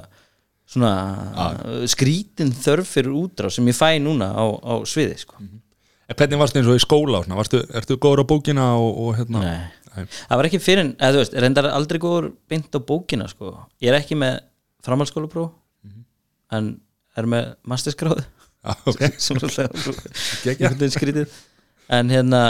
[0.69, 0.91] svona
[1.91, 5.41] skrítin þörf fyrir útrá sem ég fæ núna á, á sviði sko.
[6.05, 9.11] En hvernig varstu eins og í skóla svona, varstu, ertu góður á bókina og, og
[9.19, 9.59] hérna Nei.
[9.95, 10.07] Nei.
[10.09, 13.55] það var ekki fyrir, eða þú veist, reyndar aldrei góður beint á bókina sko.
[13.81, 14.41] ég er ekki með
[14.85, 15.53] framhaldsskólapróf
[16.53, 16.75] en
[17.17, 18.25] er með masterskráð
[18.65, 19.89] Já, ok sem alltaf
[20.45, 20.49] Geggjað.
[20.49, 21.39] einhvern veginn skrítið
[21.93, 22.43] en hérna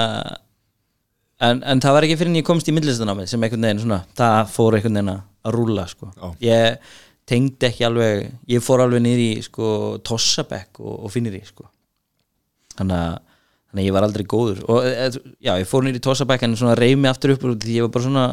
[1.43, 4.01] en, en það var ekki fyrir en ég komst í millistanámið sem einhvern veginn svona,
[4.17, 6.09] það fór einhvern veginn að rúlla sko.
[6.41, 6.79] Ég
[7.29, 9.69] tengdi ekki alveg ég fór alveg niður í sko,
[10.07, 11.67] Tossabekk og, og finnir í sko.
[12.79, 13.15] þannig að
[13.75, 15.07] þannig að ég var aldrei góður og e,
[15.43, 17.87] já, ég fór niður í Tossabekk en svona reyð mig aftur upp úr því ég
[17.87, 18.27] var bara svona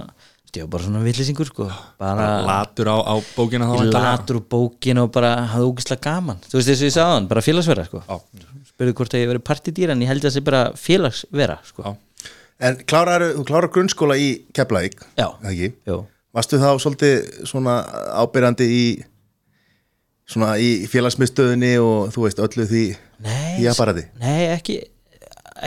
[0.58, 1.68] ég var bara svona villisingur sko.
[2.02, 6.58] bara Latur á, á bókina þá latur úr bókin og bara hafði ógislega gaman þú
[6.60, 8.02] veist þess að ég sagði hann, bara félagsvera sko.
[8.08, 8.18] Já.
[8.72, 11.86] spurði hvort að ég verið partidýr en ég held að það sé bara félagsvera sko.
[11.88, 12.28] Já.
[12.62, 15.30] En klárar, þú klárar grunnskóla í Keflavík Já.
[15.42, 15.72] eða ekki?
[15.90, 16.02] Jú.
[16.36, 17.80] Varstu þá svolítið svona
[18.22, 18.84] ábyrjandi í
[20.32, 22.84] svona í félagsmiðstöðinni og þú veist öllu því
[23.26, 24.06] Nei, í apparati?
[24.22, 24.78] nei ekki,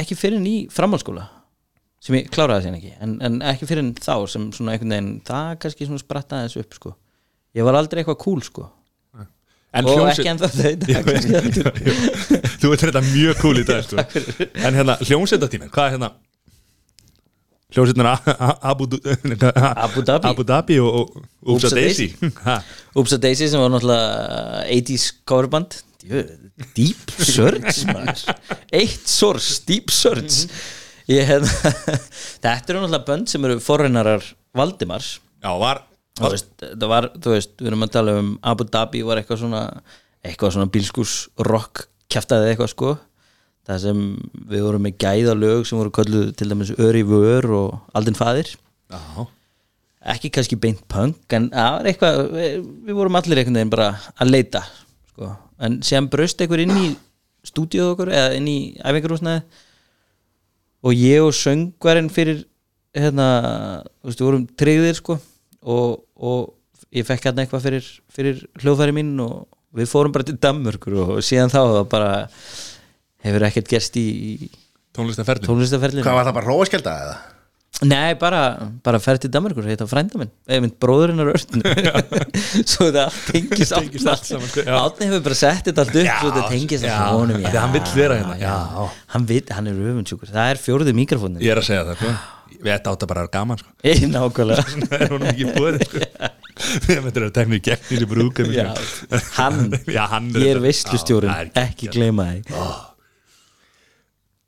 [0.00, 1.26] ekki fyrir en í framhaldsskóla
[2.04, 5.12] sem ég kláraði þess ekki en, en ekki fyrir en þá sem svona einhvern veginn
[5.24, 6.94] það kannski svona sprattaði þessu upp sko.
[7.56, 8.66] ég var aldrei eitthvað cool sko.
[9.74, 10.74] En og hljómsveit- ekki ennþá þau.
[12.62, 13.96] Þú veit þetta mjög cool í dag sko.
[14.62, 16.10] En hérna, hljómsveitatíminn, hvað er hérna
[17.74, 18.06] Hljómsveitin
[18.62, 20.28] Abu, Abu Dhabi.
[20.30, 22.06] Abu Dhabi og, og Upsa Upsa Daisy
[22.44, 22.60] Ha,
[22.94, 25.80] Oops a Daisy sem var náttúrulega 80s coverband
[26.76, 27.82] Deep Search.
[28.70, 30.44] Eitt source, Deep Search
[31.10, 31.72] ég, hérna,
[32.44, 34.24] Þetta eru náttúrulega bönd sem eru forreinarar
[34.56, 35.18] Valdimars.
[35.44, 35.82] Já, var,
[36.20, 39.42] þú veist, það var, þú veist, við erum að tala um Abu Dhabi var eitthvað
[39.44, 39.64] svona
[40.24, 41.14] eitthvað svona bílskús
[41.44, 42.94] rock kjaftaði eitthvað sko.
[43.64, 44.02] Það sem
[44.50, 48.50] við vorum með gæða lög sem voru kölluð til dæmis Öri Vör og Aldin Fadir
[48.92, 49.24] Já,
[50.12, 53.86] ekki kannski beint punk en það var eitthvað, við, við vorum allir einhvern veginn bara
[54.20, 54.60] að leita
[55.14, 55.30] sko.
[55.64, 56.90] en síðan braust einhver inn í
[57.48, 59.63] stúdíuð okkur eða inn í æfingarúsnaði
[60.84, 62.44] og ég og söngvarinn fyrir
[62.94, 63.26] hérna,
[64.02, 65.18] þú veist, við vorum tryggðir sko.
[65.64, 70.36] Og, og ég fekk hérna eitthvað fyrir, fyrir hljóðfæri mín og við fórum bara til
[70.38, 72.10] Danmörkur og síðan þá það bara
[73.24, 74.50] hefur ekkert gerst í, í
[74.94, 77.16] tónlistaferlin tónlistaferlinu Hvað var það bara róaskjelda eða?
[77.82, 78.40] Nei, bara,
[78.86, 81.64] bara ferð til Danmarkur heita frænda minn, eða mynd bróðurinn á rörtun
[82.70, 84.76] svo það tengist allt saman, sko, já.
[84.78, 87.74] Átni hefur bara sett þetta allt upp svo þetta tengist já, allt honum að hann
[87.74, 88.54] vill vera hérna, já.
[89.16, 92.14] Hann, vill, hann er öfundsjúkur, það er fjóruði mikrofónin Ég er að segja það, sko.
[92.64, 93.74] Við ætti átt að bara vera gaman, sko.
[93.90, 94.64] Ei, nákvæmlega.
[94.88, 96.32] Það er honum ekki búið, sko.
[96.86, 98.68] Við ættum að tekna í gegn í brúkum Já,
[99.34, 102.58] hann, Já, hann ég er Já, það er ekki gleyma því.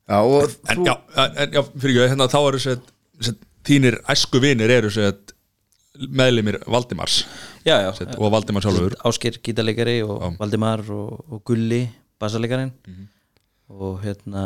[0.07, 2.96] Já, og En þú, já, en, já fyrir ekki, hérna þá eru sér, sér
[3.67, 5.17] þínir æsku vinir eru sér
[5.97, 7.23] meðlimir Valdimars.
[7.65, 8.99] Já, já, sér, og Valdimar sjálfur.
[9.09, 11.87] Ásker gítarleikari og Valdimar og, og Gulli
[12.21, 12.73] bassaleikarin
[13.73, 14.45] og hérna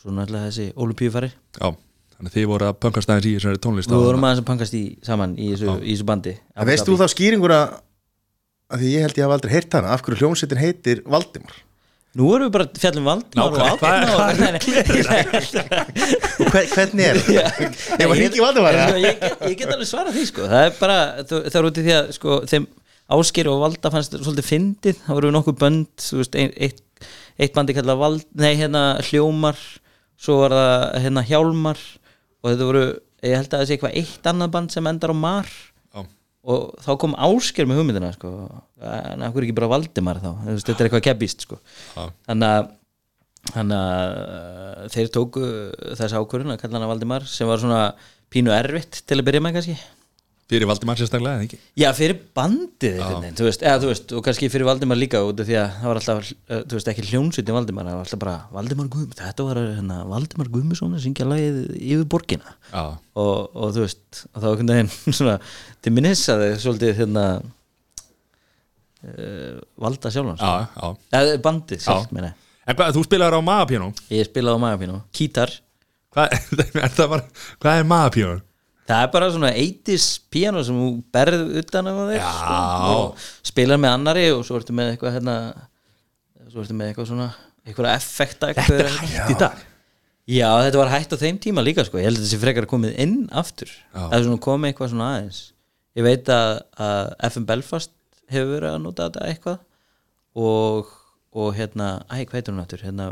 [0.00, 1.68] svo náttúrulega þessi Olupíufari Já,
[2.16, 4.76] þannig að þið voru að pöngast aðeins í þessari tónlist Við vorum aðeins að pangast
[4.76, 6.34] í saman í þessu, í þessu bandi.
[6.56, 7.60] Að veist þú þá skýringuna
[8.70, 11.60] að því ég held ég hafa aldrei heyrt hana af hverju hljómsveitin heitir Valdimar
[12.18, 13.70] Nú erum við bara fjallum Valdimar Nákvæmlega.
[13.70, 14.50] og Átna og Nei,
[15.06, 15.70] nei,
[16.40, 17.76] Og hver, hvernig er það?
[18.00, 19.28] Ég var hringi Valdimar Ég, eða?
[19.46, 20.96] ég, get- alveg svarað því sko Það er bara,
[21.30, 22.66] það er út í því að sko, þeim
[23.10, 26.82] Ásker og Valda fannst svolítið fyndið Það voru nokkuð bönd þú veist, ein, eitt,
[27.38, 29.62] eitt bandi kallað Vald Nei, hérna Hljómar
[30.20, 31.80] Svo var það hérna Hjálmar
[32.42, 32.84] Og þetta voru,
[33.22, 35.48] ég held að það sé eitthvað eitt annað band sem endar á Mar.
[36.48, 38.32] Og þá kom Ásker með hugmyndina sko.
[38.80, 41.60] en okkur ekki bara Valdimar þá þetta er eitthvað keppist sko.
[42.28, 42.70] Þannig að
[43.76, 45.44] uh, þeir tóku
[45.98, 47.82] þess ákvörðun að kalla hana Valdimar sem var svona
[48.32, 49.76] pínu erfitt til að byrja með kannski
[50.50, 51.58] Fyrir Valdimar sérstaklega, eða ekki?
[51.78, 55.38] já fyrir bandið veginn, þú veist, eða, þú veist, og kannski fyrir Valdimar líka út
[55.42, 58.22] af því að það var alltaf uh, þú veist, ekki hljónsveitin Valdimar, það var alltaf
[58.24, 63.76] bara Valdimar Guðm, þetta var hérna, Valdimar Guðmusson að syngja lagið yfir borgina og, og
[63.76, 65.38] þú veist og þá einhvern veginn svona
[65.78, 67.24] til minnis að þeir svolítið hérna
[69.06, 72.14] uh, valda sjálfans já, já eða bandið sjálf Já.
[72.18, 72.34] meina.
[72.66, 75.54] En þú spilaður á magapíanó ég spilaði á magapínu, kítar
[76.10, 76.32] Hvað
[76.82, 77.12] er það
[78.26, 78.40] er?
[78.88, 82.30] Það er bara svona 80s piano sem þú berð utan þig Já.
[82.38, 85.36] sko, og spilar með annari og svo ertu með eitthvað hérna
[86.50, 87.28] svo ertu með eitthvað svona
[87.66, 89.66] eitthvað effekta Þetta er hægt í dag.
[90.30, 91.98] Já, þetta var hægt á þeim tíma líka sko.
[91.98, 93.70] ég held að þessi frekar komið inn aftur.
[93.94, 95.40] Það er svona komið eitthvað svona aðeins.
[95.98, 97.92] Ég veit að, að FM Belfast
[98.30, 99.58] hefur verið að nota þetta eitthvað
[100.38, 100.92] og,
[101.34, 102.84] og hérna æ, hvað heitir hún aftur?
[102.86, 103.08] Hérna,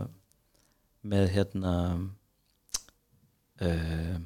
[1.03, 1.75] með hérna
[3.67, 4.19] uh,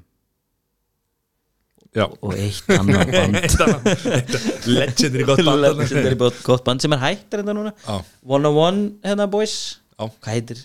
[1.92, 2.06] Já.
[2.24, 3.34] Og eitt annað band.
[4.66, 5.60] Legendary gott band.
[5.82, 7.72] Legendary gott- band sem er hættir þetta núna.
[7.84, 7.98] Já.
[8.24, 9.56] One on One hérna boys.
[9.98, 10.06] Já.
[10.08, 10.62] hvað heitir,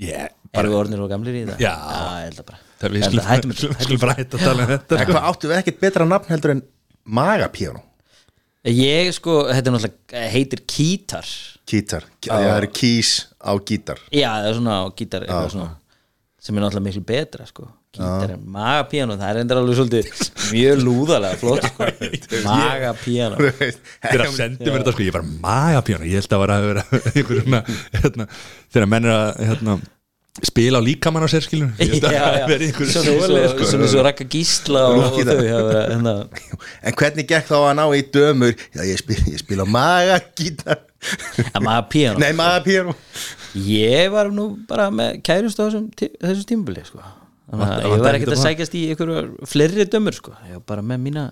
[0.00, 1.58] Yeah, erum við orðnir og gamlir í það?
[1.60, 1.72] Já.
[1.74, 3.02] ég held að bara Það við
[3.84, 4.96] skulum, bara hætta að tala um þetta.
[5.02, 6.62] En hvað áttu við ekkert betra nafn heldur en
[7.04, 7.82] magapíano?
[8.70, 11.28] Ég sko, þetta er náttúrulega heitir kítar.
[11.68, 14.00] Gítar, það eru kís á gítar.
[14.12, 15.68] Já, það er svona á gítar svona
[16.40, 20.10] sem er náttúrulega miklu betra sko Gítar en magapíano, það er endur alveg svolítið
[20.52, 21.88] mjög lúðalega flott sko.
[22.46, 26.06] Magapíano Þegar að sendi mér þetta sko, ég bara magapíanó.
[26.06, 26.84] Ég held að vera vera
[27.40, 27.60] svona
[27.96, 28.28] hérna,
[28.70, 29.74] Þegar menn er að hérna,
[30.46, 31.42] spila á líkamann á sér
[33.34, 33.66] vera sko.
[33.72, 35.50] svona eins og rakka gísla og, og þau verið
[35.90, 36.14] hérna.
[36.86, 38.54] En hvernig gekk þá að ná í dömur?
[38.70, 40.84] Já, ég spila, ég spila magagítar.
[41.58, 42.94] Magapíano Nei, magapíano
[43.66, 47.02] Ég var nú bara með kærust á þessum, tí- þessum tímubili sko
[47.50, 50.34] Þannig að ég var ekkert að sækjast í einhverju fleiri dömur sko.
[50.46, 51.24] Ég var bara með mína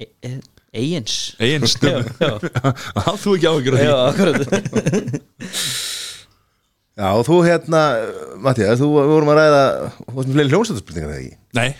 [0.00, 0.32] e e
[0.74, 2.72] eigins stömm Já, já.
[3.22, 4.40] Þú ekki áhyggjur af Já, akkurat.
[7.00, 7.82] Já, og þú hérna,
[8.42, 9.62] Mattias, þú við vorum að ræða
[9.94, 11.38] Þú varst með fleiri hljómsættarspurningar þegar ekki?
[11.60, 11.70] Nei,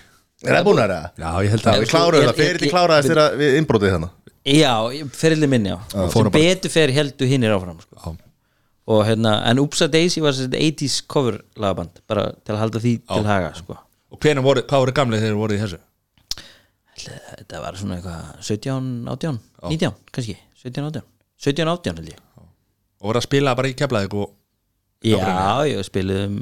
[0.40, 1.10] Er það búin að ræða?
[1.20, 4.16] já ég held Já, að við kláruðum það, til kláraðist þegar við innbrótið þannig
[4.56, 4.72] Já,
[5.20, 5.78] ferilli minni á
[6.14, 8.16] Sem betur fer heldur hinnir áfram sko.
[8.90, 12.94] Og hérna, en Upsa Daisy var þessi 80s cover lagaband Bara til að halda því
[13.06, 13.76] til haga sko.
[14.10, 15.78] Og hvenær voru, hvað voru gamlega þegar voru í þessu?
[17.00, 19.38] Þetta var svona eitthvað 17, 18,
[19.70, 21.06] 19 kannski 17, 18
[21.40, 22.18] 17, 18 held ég.
[23.00, 24.36] Og voru að spila bara í keflaðið og
[25.00, 26.40] Já, ég spiluðum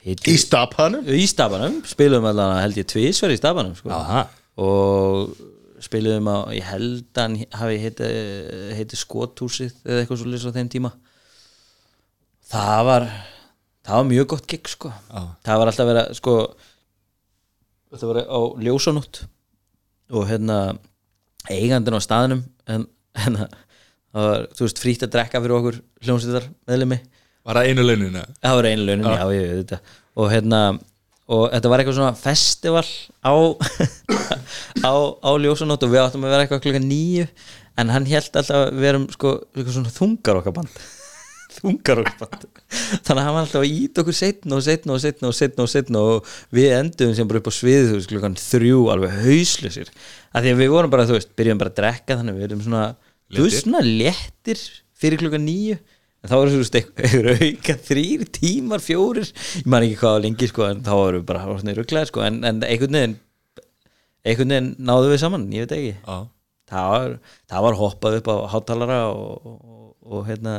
[0.00, 1.04] Í stapanum?
[1.06, 3.92] Í stafanum spiluðum allan held ég tvísver í stafanum sko.
[4.64, 5.36] Og
[5.84, 8.08] spiluðum á ég held að hafi heiti,
[8.78, 10.90] heiti skothúsið eða eitthvað svo á þeim tíma
[12.50, 13.06] það var
[13.86, 14.90] það var mjög gott gig sko.
[15.10, 15.20] Já.
[15.46, 16.34] það var alltaf að, sko
[17.90, 19.22] þetta var á ljósanótt
[20.10, 20.58] og hérna
[21.50, 22.84] eigandinn á staðnum en,
[23.24, 27.00] en það var, þú veist, frítt að drekka fyrir okkur hljómsveitar meðlumi
[27.46, 28.22] Var það einu launinu?
[28.44, 29.78] það var einu launin, já, ég veit þetta
[30.20, 30.58] og hérna,
[31.30, 32.84] og þetta var eitthvað svona festival
[33.24, 33.32] á
[34.90, 34.92] á,
[35.24, 37.26] á ljósanótt og við áttum að vera eitthvað klukka nýju
[37.80, 40.82] en hann held alltaf að við erum sko, eitthvað svona þungar okkar band
[41.56, 42.46] þungar okkar band
[43.04, 45.66] þannig að hann var alltaf að ít okkur setna og setna og setna og setna
[45.66, 49.94] og setna og við endum sem bara upp á sviðið veist, klukkan þrjú alveg hauslusir
[50.30, 52.48] af því að við vorum bara, þú veist, byrjum bara að drekka þannig að við
[52.50, 52.84] erum svona,
[53.30, 54.62] þú veist, svona léttir
[55.00, 55.78] fyrir klukkan nýju
[56.20, 60.50] en þá voru þú veist, einhver auka þrýr tímar, fjórir, ég man ekki hvað lengi
[60.50, 63.16] sko, en þá voru við bara svona rugglega sko, en, en einhvern veginn
[64.26, 65.94] einhvern veginn náðu við saman, ég veit ekki.
[66.70, 67.14] Það var,
[67.50, 70.54] það var hoppað upp á hátalara og, og, og hérna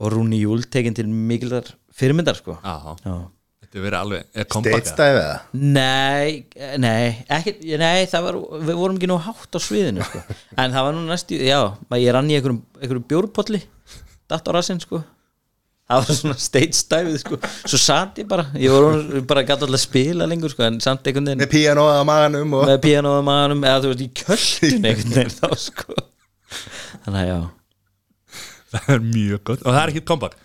[0.00, 2.56] og Rúni Júl tekin til mikildar fyrirmyndar sko.
[2.64, 3.16] Já, Já.
[3.62, 5.38] þetta er verið alveg er comeback Steitstæði eða?
[5.52, 6.44] Nei,
[6.82, 10.22] nei, ekki, nei, það var, við vorum ekki nú hátt á sviðinu sko.
[10.60, 11.60] en það var nú næstu, já,
[12.00, 13.62] ég rann í einhverjum, einhverjum bjórpolli
[14.32, 15.02] datt á rassinn sko.
[15.92, 17.36] Það var svona stage stæfið sko.
[17.68, 20.78] Svo satt ég bara, ég var orðinn- bara gæti alltaf að spila lengur sko, en
[20.80, 24.86] samt einhvern veginn Með píanóða maganum og með pianoða maðurum eða þú veist í kjöldin
[24.88, 25.96] einhvern veginn þá sko.
[27.04, 27.40] Þannig að já
[28.72, 29.64] það er mjög gott.
[29.64, 30.38] Og það er ekki comeback?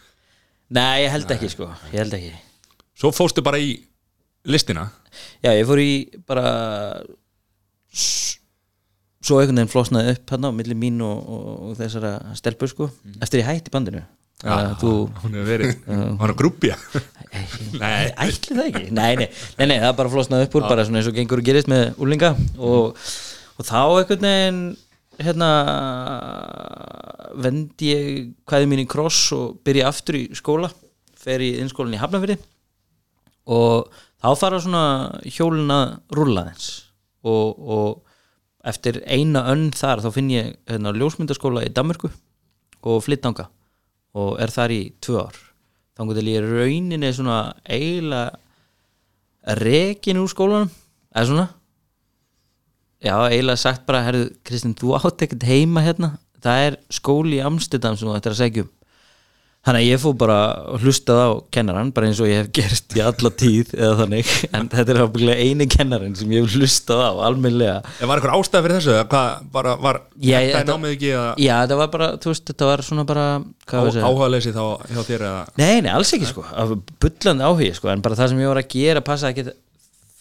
[0.77, 2.33] Nei, ég held ekki sko, ég held ekki.
[2.97, 3.75] Svo fóstu bara í
[4.47, 4.87] listina?
[5.45, 5.91] Já, ég fór í
[6.27, 6.45] bara
[7.97, 12.89] svo einhvern veginn flosnaði upp hann á milli mín og, og, og þessara stelpur sko,
[13.23, 14.03] eftir ég hætti bandinu.
[14.45, 14.89] Að þú
[15.23, 16.75] hún hefur verið, hún er að grúpja
[17.81, 18.81] nei, ætli það ekki?
[18.93, 21.47] Nei nei, nei, nei, það bara flosnaði upp úr bara svona eins og gengur og
[21.47, 22.29] gerist með úlinga
[22.61, 22.99] og,
[23.57, 24.59] og þá einhvern veginn
[25.21, 25.49] hérna
[27.37, 28.09] vendi ég
[28.47, 30.69] hvaði mín í kross og byrja aftur í skóla
[31.17, 32.37] fer í innskólan í Hafnafyrði
[33.53, 33.89] og
[34.21, 34.85] þá fara svona
[35.25, 35.85] hjólin að
[36.17, 36.69] rúlla þess
[37.27, 42.11] og, og eftir eina önn þar þá finn ég hérna, ljósmyndaskóla í Danmörku
[42.87, 43.47] og flytt ánga
[44.17, 45.37] og er þar í tvö ár.
[45.97, 48.37] Þá til ég rauninni svona eiginlega
[49.57, 50.71] rekin úr skólanum
[51.13, 51.47] eða svona
[53.03, 56.15] já, eiginlega sagt bara, herðu Kristinn, þú átt ekkert heima hérna.
[56.43, 58.73] Það er skóli í Amsterdam sem þú ættir að segja um.
[59.67, 60.35] Þannig að ég fór bara
[60.79, 64.69] hlustað á kennaran bara eins og ég hef gert í alla tíð eða þannig, en
[64.71, 68.63] þetta er ábyggilega eini kennaran sem ég hef hlustað á almennlega En var eitthvað ástæð
[68.67, 68.95] fyrir þessu?
[69.11, 72.45] Hvað, bara, var Já, þetta þetta- námið ekki að já, þetta var bara, þú veist,
[72.53, 73.25] þetta var svona bara
[73.67, 74.07] hvað var að segja?
[74.07, 76.47] áhuga þá hjá þér eða Nei, nei, alls ekki sko.
[77.03, 77.91] Bullandi áhugi sko.
[77.91, 79.49] En bara það sem ég var að gera passa ekki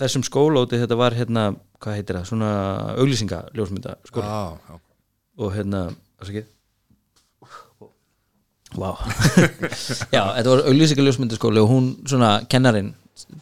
[0.01, 1.47] þessum skólóti Þetta var hérna,
[1.83, 2.51] hvað heitir það Svona
[2.97, 4.79] auglýsingaljósmynda skóli Já, já.
[5.37, 5.83] Og hérna,
[6.25, 6.45] ekki?
[8.77, 8.91] Vá.
[10.17, 12.95] Já, þetta var auglýsingaljósmynda skóli Og hún, svona, kennarin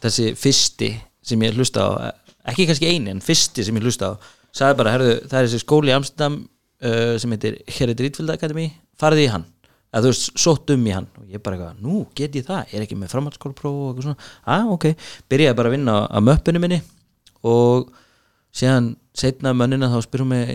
[0.03, 0.93] Þessi fyrsti
[1.25, 1.89] sem ég hlusta á
[2.45, 4.19] Ekki kannski eini, en fyrsti sem ég hlusta á
[4.55, 8.69] Sagði bara, herðu, það er þessi skóli í Amsterdam uh, Sem heitir Herri Drítvild Akademi
[8.99, 9.47] Farði í hann
[9.95, 11.07] að þú veist, sótt um í hann.
[11.21, 14.07] Og ég bara eitthvað, nú get ég það, ég er ekki með framhaldsskólapróf og eitthvað
[14.09, 14.87] svona, að ok.
[15.31, 16.81] Byrjaði bara að vinna á möppinu minni
[17.45, 17.91] og
[18.55, 20.51] síðan setna mönnina þá spyrum mig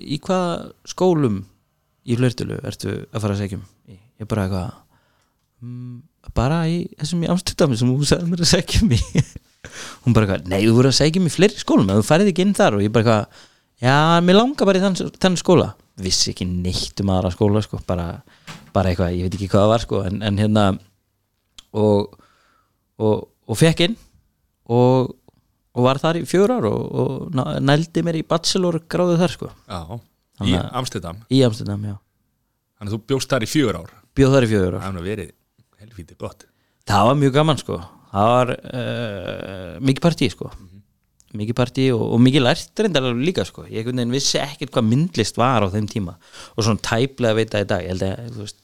[0.00, 1.42] í hvað skólum
[2.02, 3.66] í flirtölu ertu að fara að segjum
[4.22, 4.72] ég bara eitthvað
[5.62, 6.00] mm,
[6.36, 9.00] bara í þessum í Amsterdam sem hún sagði mér að segjum í.
[10.02, 12.54] Hún bara eitthvað, nei þú voru að segjum í fleiri skólum þú færið ekki inn
[12.58, 12.76] þar.
[12.78, 13.42] Og ég bara eitthvað
[13.82, 15.68] já, mér langar bara í þann, þann skóla.
[16.02, 18.08] Vissi ekki neitt um aðra skóla sko, bara,
[18.74, 20.64] bara eitthvað, ég veit ekki hvað það var sko, en, en hérna
[21.72, 22.16] og,
[23.02, 23.96] og, og fekk inn
[24.72, 25.12] og,
[25.72, 29.82] og var þar í fjör ár og, nældi mér í bachelor gráðu þar sko, já.
[30.42, 31.18] Í að- Amsterdam.
[31.30, 31.96] Í Amsterdam, já.
[32.80, 33.90] Þannig að þú bjóst þar í fjögur ár.
[34.16, 34.80] Bjóð þar í fjör ár.
[34.82, 35.28] Það nú verið
[35.82, 36.46] helvítið gott.
[36.90, 37.76] Það var mjög gaman sko.
[38.12, 40.48] Það var uh, mikið partí sko.
[41.38, 43.68] Mikið partí og, og mikið lært reyndar alveg líka sko.
[43.70, 46.16] Ég vissi ekkert hvað myndlist var á þeim tíma.
[46.56, 48.58] Og svona tæplega veit það í dag ég held að, þú veist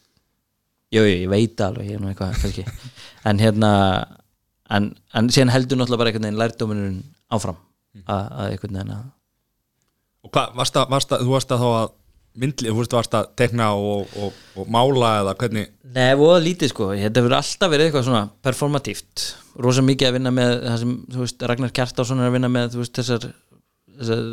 [0.94, 2.64] jú, jú, ég veit alveg, ég er nú eitthvað kannski.
[3.28, 3.70] En hérna
[4.72, 6.98] en, en síðan heldur náttúrulega bara einhvern veginn lærdóminurinn
[7.34, 7.60] áfram
[8.04, 9.06] að, að einhvern veginn að
[10.26, 11.90] Og hvað, varst að, varst að, þú varst að þá að
[12.42, 15.70] myndli, þú varst að tekna og, og, og mála eða hvernig?
[15.94, 19.24] Nei, voða lítið sko, þetta hefur alltaf verið eitthvað svona performatíft,
[19.64, 22.74] rosa mikið að vinna með það sem, þú veist, Ragnar Kjartásson er að vinna með,
[22.74, 23.28] þú veist, þessar,
[24.00, 24.24] þessar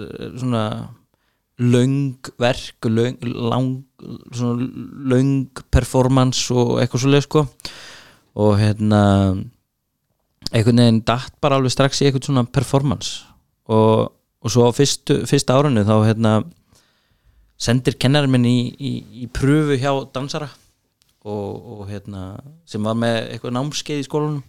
[0.42, 0.66] svona
[1.64, 3.72] löng verk, löng, lang,
[4.32, 4.70] svona
[5.12, 7.46] löng performance og eitthvað svo leið sko.
[8.36, 9.02] Og hérna
[10.52, 13.24] einhvern veginn datt bara alveg strax í eitthvað svona performance.
[13.72, 16.36] Og, og svo á fyrstu, fyrsta árunni þá hérna
[17.58, 18.92] sendir kennarinn minn í, í,
[19.24, 20.50] í pröfu hjá dansara
[21.26, 22.36] og, og hérna
[22.68, 24.44] sem var með eitthvað námskeið í skólanum.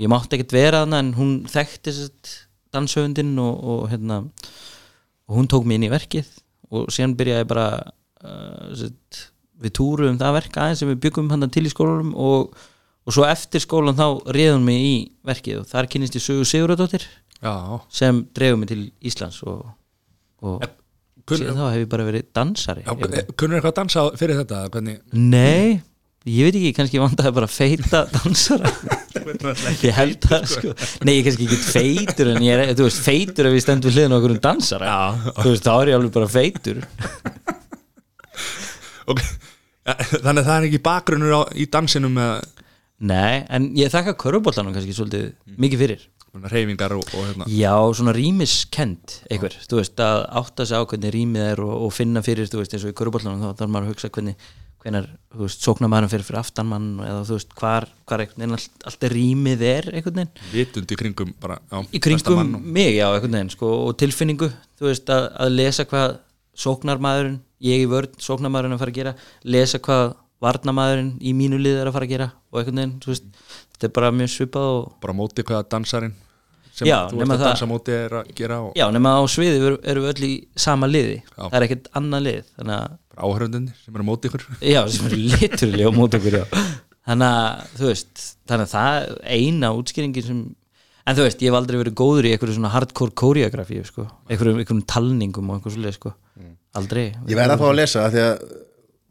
[0.00, 1.92] Ég mátti ekkert vera þarna en hún þekkti
[2.72, 4.22] danshöfundinn og, og hérna
[5.28, 6.28] og hún tók mig inn í verkið.
[6.70, 7.66] Og síðan byrjaði bara
[8.24, 8.90] uh,
[9.60, 12.54] við túrum það verk aðeins sem við byggum hann til í skólanum og,
[13.04, 14.06] og svo eftir skólan þá
[14.36, 14.94] réðum mig í
[15.28, 17.04] verkið og þar kynist ég sögu Sigurðardóttir
[17.92, 19.62] sem dreifum mig til Íslands og,
[20.44, 20.64] og
[21.28, 24.40] kun, síðan þá hef ég bara verið dansari já, Ég- kunnur eitthvað að dansa fyrir
[24.42, 25.80] þetta hvernig, Nei,
[26.28, 28.72] ég veit ekki, kannski vandaði bara feita dansara.
[29.80, 30.72] Ég held það sko
[31.08, 33.96] Nei, ég kannski ekki feitur en ég er, þú veist, feitur ef ég stend við
[33.96, 34.90] hliðin okkur um dansara.
[34.92, 35.32] Já.
[35.40, 36.82] Þú veist, þá er ég alveg bara feitur
[39.10, 39.28] okay.
[39.90, 42.32] Þannig að það er ekki bakgrunnur á, í dansinum með
[43.00, 45.30] Nei, en ég þakka körfuboltanum kannski svolítið
[45.60, 46.08] mikið fyrir.
[46.30, 47.46] Reyfingar og, og hérna.
[47.50, 51.94] Já, svona rýmiskend einhver, þú veist, að átta sig á hvernig rýmið er og, og
[51.96, 54.44] finna fyrir, þú veist, eins og í körfuboltanum þá þarf maður að hugsa hvernig
[54.80, 58.56] hvenar, þú veist, sóknarmaðurinn fyrir fyrir aftan mann eða þú veist, hvar, hvar einhvern veginn
[58.60, 60.46] allt, allt rýmið er einhvern veginn.
[60.52, 64.92] Vitund í kringum bara, já, í kringum mig, já, einhvern veginn sko, og tilfinningu, þú
[64.92, 66.20] veist, að, að lesa hvað
[66.60, 69.14] sóknarmaðurinn, ég í vörn sóknarmaðurinn að fara að gera,
[69.56, 73.12] lesa hvað varnamaðurinn í mínu lið er að fara að gera og einhvern veginn, þú
[73.12, 73.30] veist,
[73.74, 76.14] þetta er bara mjög svipað og bara móti hvaða dansarin
[76.80, 79.58] sem Já, þú ert að dansa móti er að gera og Já, nema á sviði
[79.58, 80.32] erum erum við öll í
[80.64, 81.18] sama liði.
[81.26, 81.42] Já.
[81.42, 82.94] Það er ekkert annað lið Þannig að,
[83.26, 84.46] áhörundinni sem er á móti ykkur.
[84.70, 86.64] Já, sem er liturlega á mót okkur, já.
[87.10, 90.40] Þannig að, þú veist Þannig að það er eina útskýringin sem
[91.06, 94.04] En þú veist, ég hef aldrei verið góður í einhverju svona hardcore koreografíu, sko.
[94.28, 96.12] Einhverjum, einhverjum talningum og einhverjum svoleið, sko.
[96.78, 97.06] Aldrei.
[97.26, 98.44] Ég verð að fá að lesa af því að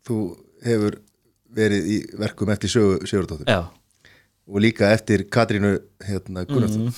[0.10, 0.20] þú
[0.70, 1.00] hefur
[1.60, 3.60] verið í verkum eftir Sigurdóttur Já,
[4.50, 5.74] og líka eftir Katrínu
[6.06, 6.94] hérna, Gunnarsson Mhm.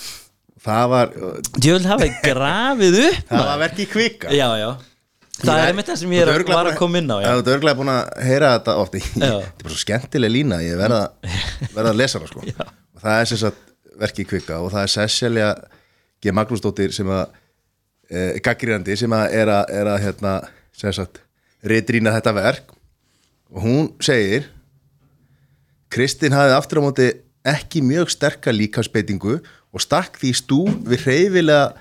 [0.62, 1.08] það var
[1.58, 4.30] djöfell hafa grafið upp það var verki kvika.
[4.36, 4.70] Já, já.
[5.42, 7.78] Það er einmitt það sem ég er, var að koma inn á, Þú ert örglega
[7.80, 8.94] búin að heyra þetta oft.
[8.94, 9.34] Ég- Já.
[9.40, 11.02] Þetta er bara svo skemmtileg lína Ég verða,
[11.76, 12.44] verða að lesa hana sko.
[12.46, 13.71] og það er sem sagt
[14.02, 15.52] verki kvika og það er Cecilia
[16.22, 16.34] G.
[16.36, 17.24] Magnúsdóttir sem að
[18.10, 20.34] e, gaggrínandi sem að er að, er að hérna,
[20.78, 21.22] sem sagt
[21.66, 22.74] ritrýna þetta verk.
[23.52, 24.50] Og hún segir
[25.92, 27.08] Kristinn hafði aftur á móti
[27.48, 31.74] ekki mjög sterka líkansbeitingu og stakk því stú við hreyfilega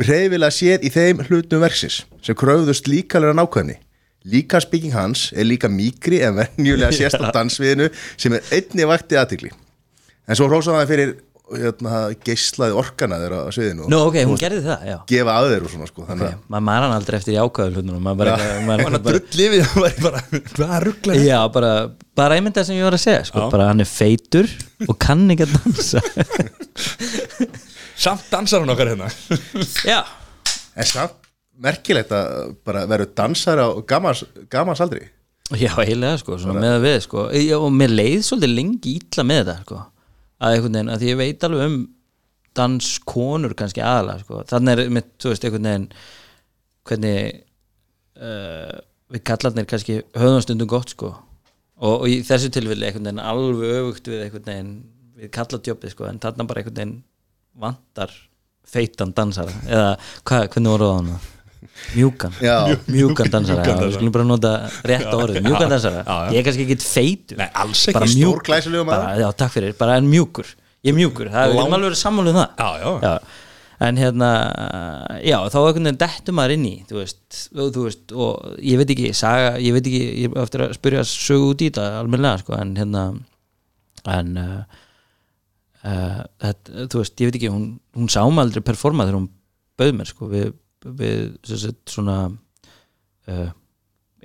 [0.00, 3.76] við hreyfilega séð í þeim hlutum verksins sem kröfðust líkalega nákvæmni.
[4.30, 9.52] Líkansbygging hans er líka mýkri en venjulega sést á dansviðinu sem er einni vakti aðtikli
[10.30, 11.14] en svo hrósaði fyrir
[11.58, 13.86] hérna, geislaði orkana þeirra á sviðinu.
[13.90, 14.96] Nú, ok, hún gerði það, já.
[15.10, 16.38] gefa að þeir og svona sko þannig okay.
[16.54, 18.36] maður hann aldrei eftir jákvæðu hlutunum maður bara,
[18.68, 21.72] maður, Þannig að drull yfir það var bara Hvað ruggla já, bara,
[22.22, 23.46] bara einmitt það sem ég var að segja sko.
[23.54, 24.50] Bara hann er feitur
[24.86, 26.04] og kann ekki að dansa.
[28.04, 29.10] Samt dansar hún okkar hérna.
[29.84, 30.00] Já,
[30.72, 31.18] en samt
[31.60, 34.22] merkilegt að bara veru dansar á gamans,
[34.52, 35.02] gamans aldri?
[35.58, 37.24] Já, heilega sko svona með að við sko.
[37.58, 39.80] Og mér leið svolítið lengi ítla með þetta sko
[40.40, 41.80] að einhvern veginn, að ég veit alveg um
[42.56, 44.44] danskonur kannski aðalega sko.
[44.50, 45.88] þannig er mitt, þú veist, einhvern veginn
[46.88, 47.42] hvernig
[48.20, 48.78] uh,
[49.10, 51.12] við kallarnir kannski höfum stundum gott sko.
[51.80, 54.74] Og, og í þessu tilfelli einhvern veginn alveg öfugt við einhvern veginn
[55.20, 56.96] við kallatjópið sko en þarna bara einhvern veginn
[57.60, 58.14] vantar
[58.70, 59.54] feitan dansara.
[59.66, 59.92] Eða
[60.24, 61.39] hvað, hvernig voru það hann
[61.96, 62.56] mjúkan, Já.
[62.86, 63.88] mjúkan dansara Mjúkan já, dansara.
[63.90, 64.52] við skulum bara nota
[64.86, 66.32] rétt orðið mjúkan dansara, já, já.
[66.34, 69.04] ég er kannski ekki feitur Nei, alls ekki stór mjúkur, glæsilegur maður.
[69.06, 70.50] bara, já, takk fyrir, bara en mjúkur
[70.84, 72.92] ég er mjúkur, það er um alveg verið sammálu um það Já, já.
[73.06, 73.14] já.
[73.88, 74.28] en hérna
[75.24, 78.80] já, þá einhvern veginn dettur maður inn í þú veist, og, þú veist og ég
[78.82, 81.86] veit ekki, saga, ég veit ekki ég er eftir að spyrja sögu út í þetta
[82.02, 83.04] almennilega sko, en hérna
[84.10, 84.80] en uh,
[85.84, 87.66] uh, þetta, þú veist, ég veit ekki hún,
[87.96, 89.30] hún sá mig aldrei performa þegar hún
[89.80, 90.52] bauð mér sko, við,
[90.84, 93.50] við sagt, svona uh,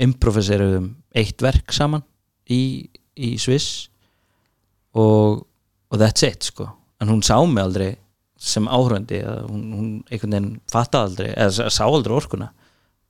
[0.01, 2.03] improviseruðum eitt verk saman
[2.51, 3.87] í, í Sviss
[4.95, 5.45] og,
[5.91, 6.69] og that's it sko.
[7.01, 7.91] En hún sá mig aldrei
[8.39, 12.51] sem áhröndi hún, hún einhvern veginn fattaði aldrei eða sá aldrei orkuna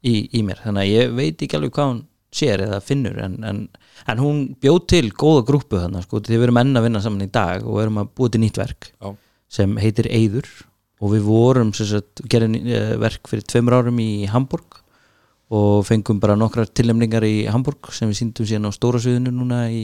[0.06, 0.62] í, í mér.
[0.64, 2.04] Þannig að ég veit ekki alveg hvað hún
[2.36, 3.62] sér eða finnur en, en,
[4.12, 7.26] en hún bjóð til góða grúpu þannig sko, því við erum enn að vinna saman
[7.26, 9.14] í dag og erum að búa til nýtt verk Já.
[9.58, 10.50] sem heitir Eyður
[11.02, 12.58] og við vorum sem sagt, gerðin
[13.02, 14.80] verk fyrir tveimur árum í Hamburg
[15.56, 19.66] og fengum bara nokkrar tilnefningar í Hamburg sem við síndum síðan á stóra sviðinu núna
[19.70, 19.84] í,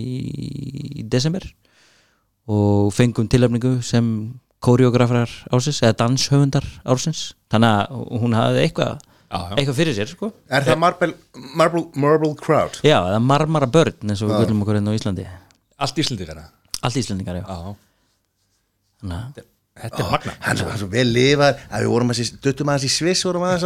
[1.01, 1.45] í desember.
[2.49, 4.07] Og fengum tilnefningu sem
[4.61, 7.35] koreografar ársins eða danshöfundar ársins.
[7.53, 10.31] Þannig að hún hafði eitthvað eitthvað fyrir sér sko.
[10.51, 11.13] Er það Marble,
[11.55, 12.81] Marble, Marble Crowd?
[12.83, 15.27] já, eða marmara börn eins og við göllum okkur hérna á Íslandi.
[15.81, 16.41] Allt Íslendingar
[16.81, 17.45] allt Íslandingar, já.
[17.45, 17.75] Já,
[19.01, 22.39] þannig að þetta er magna Hann er svo- vel lifað að við vorum að sé-
[22.43, 23.65] duttum aðeins í Sviss vorum að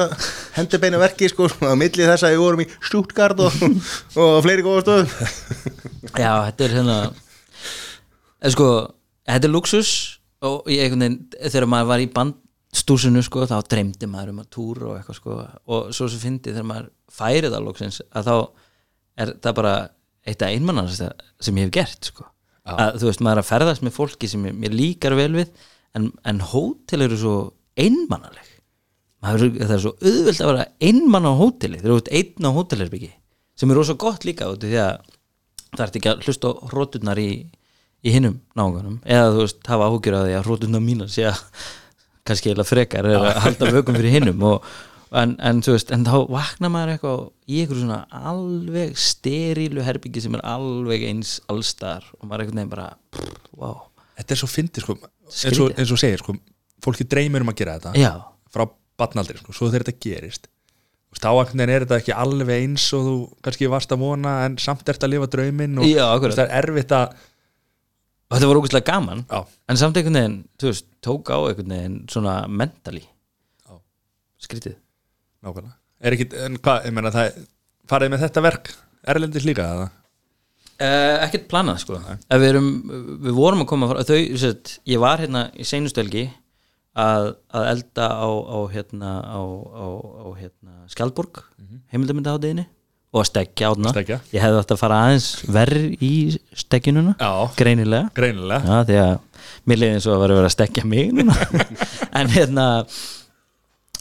[0.58, 3.58] hendur beinu verki sko á milli þess að við vorum í Stuttgart og,
[4.22, 5.10] og fleiri góða stöðum
[6.16, 6.97] Já, þetta er hérna
[8.53, 8.68] sko,
[9.26, 9.91] þetta er luxus
[10.45, 14.49] og ég einhvern veginn, þegar maður var í bandstúsinu sko, þá dreymdi maður um að
[14.53, 15.38] túra og eitthvað sko,
[15.74, 18.36] og svo sem fyndi þegar maður færi það loksins, að þá
[19.26, 19.74] er það bara
[20.28, 21.01] eitt af einmannast
[21.45, 22.26] sem ég hef gert sko.
[22.66, 25.51] Að þú veist, maður er að ferðast með fólki sem mér líkar vel við
[25.96, 27.36] en, en hótel eru svo
[27.80, 28.56] einmannaleg
[29.26, 32.56] maður, það er svo auðvelt að vera einmann á hóteli, þeir eru út einn á
[32.56, 33.12] hótelherbyggi
[33.56, 35.14] sem er rosa gott líka út því að
[35.76, 37.30] það ert ekki að hlusta á hróturnar í,
[38.06, 41.41] í hinnum náunganum eða þú veist, hafa áhugjur að því að hróturnar mínar sé að
[42.28, 44.70] kannski eða frekar er að halda vökum fyrir hinnum og,
[45.16, 50.38] en, en veist, en þá vaknar maður eitthvað í einhverju svona alveg sterilu herbyggi sem
[50.38, 53.84] er alveg eins allstar og maður er einhvern veginn bara pff, wow,
[54.16, 56.36] Þetta er svo fyndið sko eins og, eins og segir sko
[56.86, 58.11] Fólki dreymir um að gera þetta já,
[58.53, 58.65] Frá
[58.99, 60.49] batnaldri sko, svo þegar þetta gerist.
[61.09, 63.15] Þú veist, áaknin er þetta ekki alveg eins og þú
[63.45, 66.93] kannski varst að vona en samt ert að lifa drauminn og Já, það er erfitt
[66.95, 67.15] að
[68.36, 69.39] þetta var ógustlega gaman Já,
[69.71, 73.03] en samt einhvern veginn, þú veist, tók á einhvern veginn svona mentally.
[73.65, 73.80] Já.
[74.45, 74.78] skrítið.
[75.45, 75.78] Nákvæmlega.
[76.05, 77.39] Er ekki, en hvað, ég meina það
[77.89, 78.73] farið með þetta verk?
[79.15, 79.89] Erlendis líka eða?
[80.76, 82.65] Uh, ekkert planað sko við, erum,
[83.23, 86.26] við vorum að koma frá þau, sett, ég var hérna í seinustu helgi
[86.99, 89.39] að, að elda á, á hérna á,
[89.71, 91.39] á, á hérna Skjaldborg
[91.93, 92.65] heimildamöndahátiðinni
[93.15, 94.19] og að stekja átna Stekkja.
[94.36, 96.11] ég hefði átt að fara aðeins verð í
[96.59, 97.32] stekjununa Já.
[97.55, 99.13] greinilega greinilega Já, því að
[99.71, 101.15] mér leiði eins og að vera að stekja mig
[102.19, 102.67] en hérna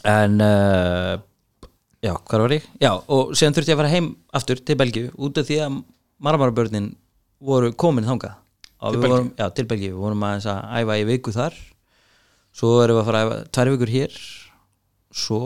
[0.05, 1.15] en uh,
[2.03, 2.67] já, hvað var ég?
[2.83, 5.79] Já, og síðan þurfti ég að fara heim aftur til Belgíu út af því að
[6.25, 6.89] marmarabörnin
[7.45, 8.35] voru komin þangað.
[8.85, 11.55] Til vorum, já, til Belgíu, við vorum að æfa í viku þar.
[12.55, 14.19] Svo erum við að fara að æfa tvær vikur hér.
[15.15, 15.41] Svo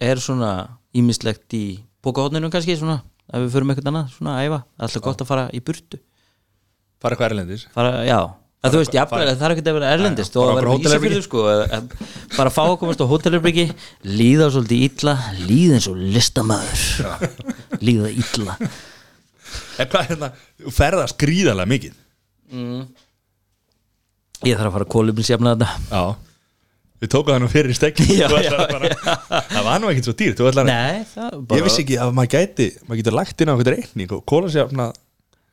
[0.00, 0.50] er svona
[0.96, 1.64] ímislegt í
[2.04, 3.00] bókahotninu kannski svona,
[3.30, 6.00] ef við förum eitthvað annað svona að æfa, alltaf gott að fara í burtu.
[7.00, 7.66] Fara eitthvað erlendis?
[7.74, 8.20] Fara, já.
[8.60, 10.82] Að þú veist, jafnvel, það er ekki að vera erlendist og fara að vera með
[10.84, 11.44] ísafjörðu sko
[12.34, 13.64] bara fá að komast á hótelherbyggi
[14.04, 15.14] líða svolítið illa
[15.46, 16.82] líða eins og listamæður
[17.80, 18.58] líða illa
[19.80, 20.30] en hvað er hérna,
[20.64, 21.94] þú ferðast gríðarlega mikið.
[24.48, 26.02] Ég þarf að fara að kólubrinsjafna þetta já.
[27.00, 28.04] Við tókum það nú fyrir stekki.
[28.20, 28.88] Já, Þú já, ætlar bara,
[29.48, 30.40] það var nú ekkert svo dýrt.
[30.68, 33.70] Nei, það bara Ég vissi ekki að maður gæti, maður getur lagt inn á eitthvað
[33.76, 34.88] reikning og svona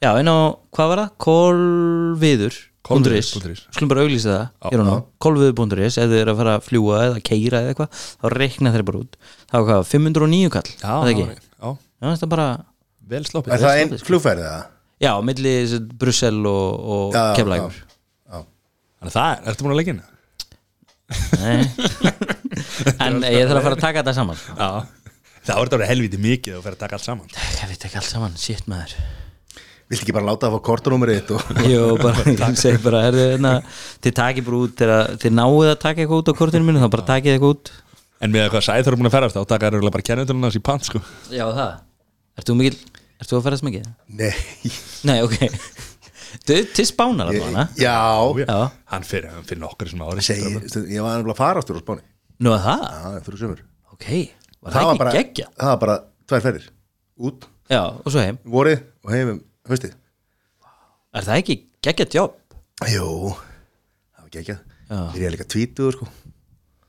[0.04, 0.38] já, en á,
[0.76, 1.14] hvað var það?
[1.24, 3.32] kólviður Kolviður.is.
[3.52, 3.62] .is.
[3.76, 7.60] skulum bara auglýsa það Já, kólviður.is ef þið eru að fara að fljúa eða keira
[7.64, 9.18] eða eitthvað þá reikna þeir bara út.
[9.48, 11.26] Það var hvað, 509 kall, Já, það ekki?
[11.28, 12.46] já, já, það er bara,
[13.12, 14.66] vel sloppið Er það einn flugfærið það?
[15.06, 15.54] já, milli
[16.02, 17.84] Brussel og, og Já, já, Keflægur
[18.98, 20.06] Þannig að það, er, ertu búin að leggja inn?
[21.38, 21.60] Nei.
[23.06, 24.56] En ég þarf að fara að taka þetta saman sko.
[24.58, 24.70] Já.
[25.46, 27.30] Það var þetta að vera helviti mikið að fyrir að taka allt saman.
[27.38, 28.96] Ég veit ekki allt saman, shit maður.
[29.88, 33.04] Viltu ekki bara láta það að fá kortunúmerið þitt og Jú, bara, ég segi bara
[33.08, 33.54] er, na,
[34.04, 36.90] Þið takið bara út þegar þið náið að taka eitthvað út á kortinu mínu þá
[36.98, 37.74] bara takið eitthvað út.
[38.18, 40.64] En með eitthvað sæð þarf búin að ferðast þá taka þær bara kennetölun hans í
[40.66, 41.04] pant sko.
[41.32, 41.70] Já, það
[42.38, 42.78] Ert þú mikil,
[43.18, 43.88] ert þú að ferðast mikið?
[44.20, 44.32] Nei,
[45.10, 45.38] Nei, ok.
[46.48, 47.64] Þú, til spánar hana?
[47.80, 47.96] já.
[48.44, 48.58] Já,
[48.92, 51.82] Hann fyrir, hann fyrir nokkur sem ári segi, Ég var nefnilega að fara áttur á
[51.82, 52.04] Spáni.
[52.44, 52.84] Nú að það?
[52.92, 53.62] Já, fyrir sömur
[53.96, 54.08] Ok,
[54.62, 55.48] var það, ekki bara, geggja?
[55.58, 55.96] Það var bara
[56.30, 56.68] tvær ferðir.
[57.18, 58.38] Út, Já, og svo heim.
[58.48, 59.96] Vorið og heimum Haustið.
[61.18, 61.56] Er það ekki
[61.88, 62.36] geggja jobb?
[62.92, 63.08] Jú,
[64.14, 64.62] það var geggjað.
[65.16, 66.08] Þeir ég líka tvítugur sko.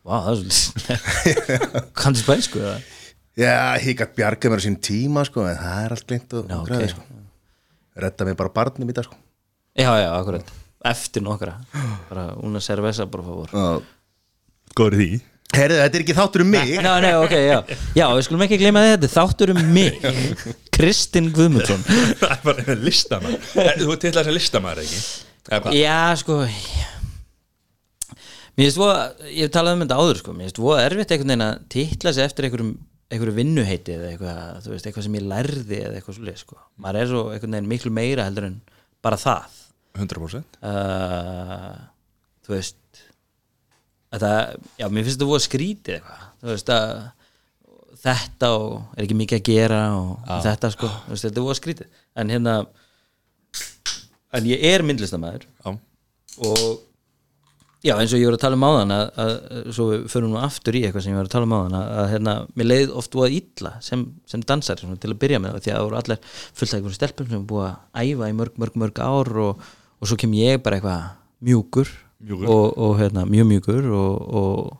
[0.04, 2.76] Vá, það er svolítið Kanntu spænsku eða?
[3.38, 6.48] Já, ég gætt bjarga mér á sín tíma sko En það er allt glint og
[6.48, 6.68] Já, og ok.
[6.72, 7.04] græði sko.
[8.02, 9.18] Redda mig bara barnum í dag sko.
[9.78, 10.50] Já, já, akkurat.
[10.90, 11.56] Eftir nokkra.
[12.10, 13.82] Bara una cerveza, por favor
[14.78, 15.20] Góður í því.
[15.58, 16.72] Herðu, þetta er ekki þáttur um mig.
[16.84, 17.56] Ná, nei, ok, já.
[17.96, 20.02] Já, við skulum ekki gleyma þetta Þetta er þáttur um mig.
[20.76, 21.80] Kristinn Guðmundsson.
[22.20, 23.48] Það er bara listamaður.
[23.80, 25.00] Þú ert til þess að listamaður ekki?
[25.48, 25.78] Eða hvað?
[25.78, 26.36] Já, sko
[28.58, 30.34] Mér finnst voða Ég hef talað um þetta áður, sko.
[30.36, 32.72] Mér finnst voða erfitt einhvern veginn að titla sig eftir einhverjum
[33.08, 36.58] einhverju vinnuheiti eða eitthvað, veist, eitthvað sem ég lærði eða eitthvað svolítið, sko.
[36.84, 38.58] Maður er svo einhvern veginn miklu meira heldur en
[39.04, 39.54] bara það.
[39.98, 41.78] 100% uh,
[42.46, 43.00] þú veist
[44.12, 44.32] þetta,
[44.78, 46.92] já, mér finnst þetta voða skrítið eitthvað, þú veist að
[47.98, 52.02] þetta og er ekki mikið að gera og þetta sko, veist, þetta er skrítið.
[52.18, 52.58] En hérna
[54.38, 56.62] en ég er myndlistamæður og
[57.84, 59.32] já, eins og ég var að tala um áðan að, að,
[59.76, 61.92] svo við förum nú aftur í eitthvað sem ég var að tala um áðan að,
[62.00, 65.60] að hérna, mér leið oft voða illa sem, sem dansari svona, til að byrja með
[65.60, 68.60] því að það voru allir fullt af einhverjum stelpum sem búið að æfa í mörg,
[68.64, 69.64] mörg, mörg ár og,
[69.98, 71.08] og svo kem ég bara eitthvað
[71.48, 72.48] mjúkur, Mjúkur.
[72.50, 74.78] Og, og hérna, mjög mjúkur og, og,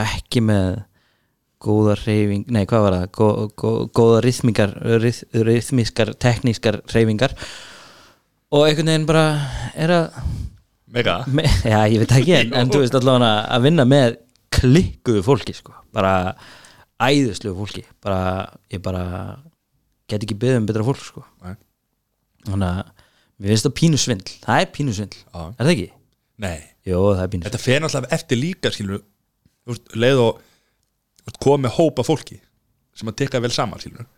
[0.00, 0.78] ekki með
[1.60, 4.72] góða reyfing, nei hvað var það Gó, gó, góða rithmikar
[5.02, 7.34] rith, rithmiskar, teknískar reyfingar
[8.48, 9.26] og einhvern veginn bara
[9.76, 10.22] er að
[10.94, 14.18] mega Me, já, ég veit ekki, en, en þú veist allavega að vinna með
[14.54, 15.74] klikkuðu fólki sko.
[15.94, 16.34] bara
[17.00, 19.04] æðislu fólki bara, ég bara
[20.10, 21.24] get ekki beðið um betra fólk sko.
[21.44, 21.54] Nei.
[22.48, 22.92] þannig að
[23.40, 25.40] mér finnst það pínu svindl það er pínu svindl, Já.
[25.46, 25.88] er það ekki?
[26.40, 29.02] Nei, Jó, það er þetta fer náttúrulega eftir líka skilur
[29.94, 32.40] leið og þú veist, kom með hópa fólki
[32.96, 34.08] sem að tekka vel saman skilur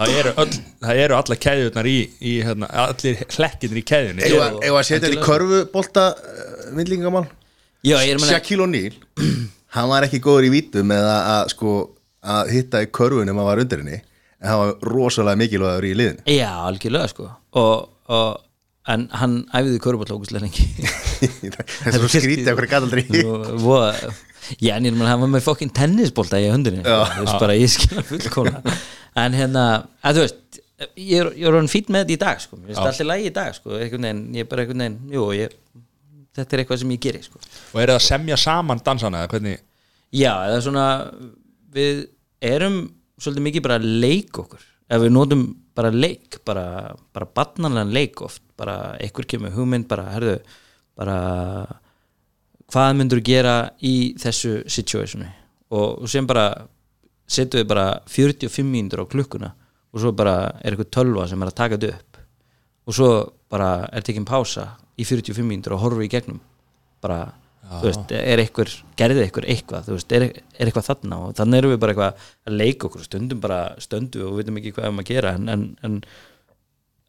[0.00, 4.28] Það eru, öll, það eru alla keðjurnar í, í hérna, allir hlekkinir í keðjunni.
[4.28, 4.46] Eða
[4.78, 6.04] að setja þetta í körfu bolta
[6.72, 7.26] vindlingamál
[7.84, 8.96] Já, ég er að meina- Shaquille O'Neal.
[9.76, 11.74] Hann var ekki góður í vítum eða að sko
[12.22, 14.00] að hitta í körfunum að var undir henni.
[14.42, 16.24] En hann var rosalega mikilvægur í liðinu.
[16.34, 17.28] Já, algjörlega sko.
[17.60, 18.40] Og, og,
[18.90, 20.66] en hann æfiði körbátt ógustlega lengi.
[21.84, 26.48] Þess að skrítið okkur gæt Já, en ég meina, hann var með fokkin tennisbolta í
[26.50, 26.82] höndinni.
[26.82, 28.62] Þú veist bara, ég skilja fullkóla
[29.22, 29.64] en hérna,
[30.02, 30.60] að þú veist
[30.98, 32.58] ég er, ég er hann fýtt með þetta í dag sko.
[32.58, 35.26] mér finnst allir lægi í dag, sko, einhvern veginn ég er bara einhvern veginn, jú,
[35.36, 35.54] ég,
[36.38, 37.42] þetta er eitthvað sem ég geri, sko.
[37.72, 39.62] Og eru það að semja saman dansana eða hvernig?
[40.12, 40.86] Já, eða svona
[41.76, 42.02] við
[42.52, 42.80] erum
[43.22, 44.64] svolítið mikið bara leik okkur.
[44.92, 45.44] Ef við notum
[45.76, 46.64] bara leik bara,
[47.14, 50.34] bara barnanlegan leik oft bara einhver kemur hugmynd bara, herðu
[50.98, 51.16] bara
[52.72, 55.28] hvað myndur gera í þessu situationi?
[55.72, 56.46] Og, og sem bara
[57.32, 59.52] setjum við bara 45 mínútur á klukkuna
[59.92, 62.20] og svo bara er eitthvað tölva sem er að taka þetta upp.
[62.88, 63.10] Og svo
[63.52, 66.40] bara er tekin pása í 45 mínútur og horfum í gegnum.
[67.04, 67.20] Bara,
[67.68, 71.20] þú veist, er eitthvað gerði eitthvað eitthvað, þú veist, er, er eitthvað þarna?
[71.26, 73.06] Og þannig erum við bara eitthvað að leika okkur.
[73.06, 75.98] Stundum bara stundu og við veitum ekki hvað við erum að gera en, en, en,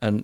[0.10, 0.22] en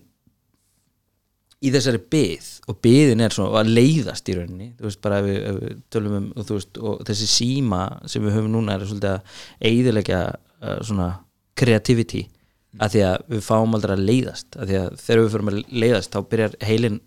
[1.60, 5.28] í þessari byð og byðin er svona að leiðast í rauninni þú veist bara ef
[5.28, 8.86] við, ef við tölum um og, veist, og þessi síma sem við höfum núna er
[8.88, 9.42] svolítið að
[9.72, 11.10] eiðilegja uh, svona
[11.60, 12.24] creativity
[12.80, 15.78] að því að við fáum aldrei að leiðast að því að þegar við fyrir að
[15.84, 17.00] leiðast þá byrjar heilin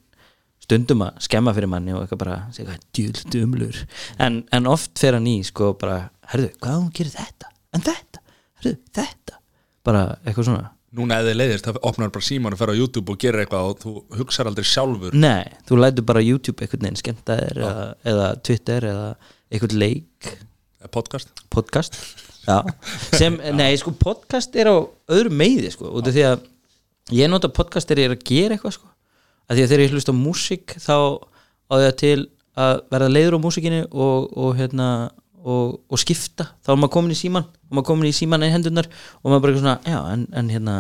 [0.63, 3.81] stundum að skemma fyrir manni og eitthvað bara segja djúl dumlur.
[4.23, 8.23] En, en oft fer hann í sko bara herðu, hvað hún gerir þetta, en þetta?
[8.61, 9.41] Herðu, þetta,
[9.87, 13.21] bara eitthvað svona Núna þið leiðist, þá opnar bara síman og fer á YouTube og
[13.21, 15.15] gerir eitthvað og þú hugsar aldrei sjálfur.
[15.17, 19.07] Nei, þú lætur bara YouTube einhvern veginn skemmta þér eða, eða Twitter eða
[19.49, 20.33] einhvern leik.
[20.93, 21.33] Podcast.
[21.55, 21.97] Podcast?
[22.45, 22.59] Já,
[23.17, 24.77] sem, nei, sko podcast er á
[25.17, 26.45] öðru meiði, sko, út af því að
[27.17, 28.93] ég nota podcast þegar ég er að gera eitthvað, sko.
[29.49, 32.15] Að því að þegar ég hlust á músík þá á því að til
[32.61, 34.89] að verða leiður á músíkinni og, og hérna
[35.43, 38.53] og, og skipta, þá er maður komin í síman og maður komin í síman í
[38.53, 40.77] hendunar og maður bara eitthvað svona, já, en, en hérna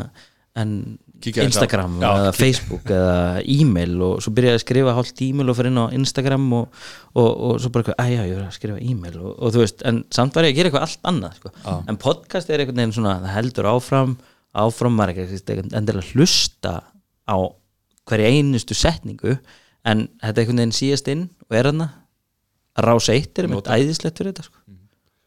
[0.58, 0.76] en
[1.22, 2.38] Instagram Já, eða kíkja.
[2.40, 6.46] Facebook eða e-mail og svo byrjaði að skrifa hálft e-mail og fyrir inn á Instagram
[6.58, 6.82] og,
[7.14, 9.62] og, og svo bara eitthvað, að já, ég verið að skrifa e-mail og, og þú
[9.62, 11.54] veist, en samt var ég að gera eitthvað allt annað sko.
[11.86, 14.14] en podcast er einhvern veginn svona það heldur áfram,
[14.64, 16.74] áfram ekki ekkert endilega hlusta
[17.30, 17.36] á
[18.10, 19.36] hverja einustu setningu
[19.86, 21.90] en þetta er einhvern veginn síðast inn og er hana
[22.78, 24.60] rás eitt er einmitt æðislegt fyrir þetta sko.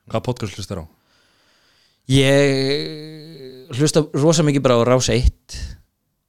[0.10, 0.86] Hvað podcast hlustar á?
[2.10, 5.24] Ég hlusta rosa mikið bara á Rás 1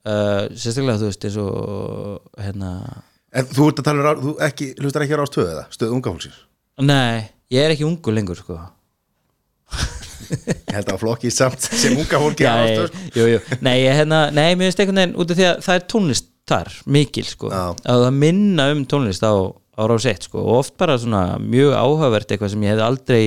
[0.09, 2.71] uh, sérstaklega þú veist eins og hérna
[3.37, 6.15] En þú ert að tala um, þú ekki, hlustar ekki á rástöðu eða, stöðu unga
[6.15, 6.39] fólksins
[6.81, 8.57] Nei, ég er ekki ungu lengur sko
[10.27, 13.61] Ég held að flokki samt sem unga fólki á Já, rástöðu ég, sko.
[13.67, 16.33] Nei, ég, hérna, nei, mér finnst einhvern veginn út af því að það er tónlist
[16.47, 17.63] þar, mikil sko Já.
[17.75, 19.35] að það minna um tónlist á,
[19.77, 20.41] á Rás 1 sko.
[20.43, 23.23] Og oft bara svona mjög áhugavert eitthvað sem ég hefði aldrei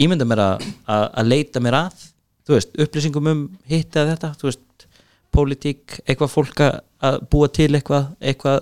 [0.00, 0.66] ímyndað mér að,
[0.96, 2.06] að, leita mér að.
[2.48, 4.86] Veist, upplýsingum um hitt eða þetta, þú veist,
[5.34, 8.60] pólitík eitthvað fólk að- búa til eitthvað eitthvað,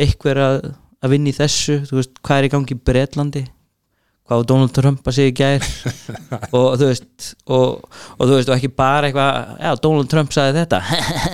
[0.00, 0.70] eitthvað að,
[1.04, 3.44] að vinna í þessu, þú veist, hvað er í gangi í Bretlandi
[4.28, 5.68] hvað Donald Trump að segja gær.
[6.56, 10.62] Og þú veist og, og þú veist og ekki bara eitthvað já Donald Trump sagði
[10.62, 10.80] þetta.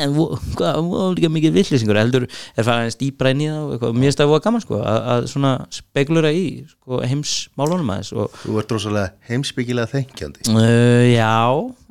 [0.58, 4.08] Hvað var líka mikið villisingur heldur er farið aðeins dýbra inn í það og mér
[4.08, 8.58] finnst það voða gaman sko að, að svona spekulura í sko, heimsmálunum aðeins og Þú
[8.62, 11.34] ert rosalega heimsbyggilega þengjandi uh, já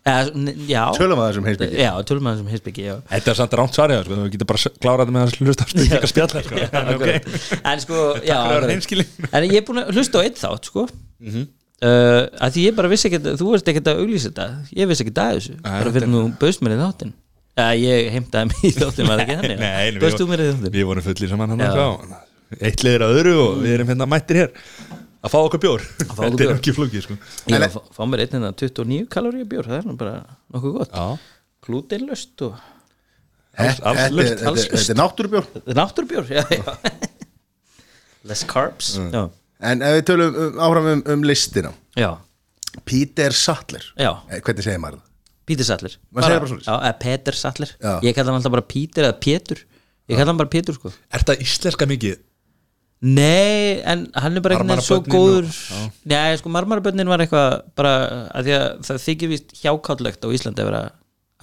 [0.03, 2.93] Tölum að þessum heimsbyggi já tölum aðeins um heimsbyggi já.
[3.07, 5.67] Þetta er samt rámt svarið, sko, þú getur bara klárað þetta með að hlusta á
[5.71, 6.61] spurninga spjalla sko.
[6.81, 7.29] Akkurat.
[7.71, 10.85] en sko já, að en ég er búin að hlusta á eitt þátt sko.
[11.23, 11.45] Mhm.
[11.87, 14.49] uh, að því ég bara vissi ekki þú veist ekki að auglýsa þetta.
[14.75, 17.15] Ég vissi ekki að þessu, bara þetta fyrir nú bauðst mér í þáttin
[17.53, 19.59] ja, ég heimtaði mig í þáttin var það ekki þannig?
[19.63, 21.71] Nei, við- bauðst þú mér í þáttin Við vorum fullir saman hann Já.
[21.71, 22.29] eitthvað.
[22.61, 24.51] Eitt liður að öðru og við erum hérna mættir hér
[25.23, 25.83] að fá okkur bjór.
[26.03, 27.17] Þetta er ekki flókið sko.
[27.47, 30.15] ég að fá- fá mér einn hérna 29 kalóri bjór, það er bara
[30.53, 30.91] nokkuð gott.
[30.93, 31.05] Já,
[31.67, 32.59] glútenlöst og
[33.53, 34.97] Þetta er- löst þetta er-
[35.77, 36.25] náttúrbjór
[38.29, 39.29] less carbs já,
[39.63, 41.69] En ef við tölum um, áfram um, um listina.
[41.95, 42.17] Já,
[42.83, 43.83] Peter Sattler.
[43.95, 44.09] Já.
[44.27, 45.09] Eh, Hvernig segir maður það?
[45.47, 45.93] Peter Sattler.
[46.17, 47.71] Eða Peter Sattler.
[48.03, 49.61] Ég kalla hann alltaf bara Peter eða Pétur.
[50.09, 50.91] Ég kalla hann bara Pétur sko.
[51.13, 52.17] Er þetta íslenska mikið?
[53.03, 55.91] Nei, en hann er bara einhvern veginn svo góður og- já.
[56.13, 57.93] Nei, sko, marmarabönnin var eitthvað bara
[58.31, 60.83] að því að það þykir víst hjákállegt á Íslandi að vera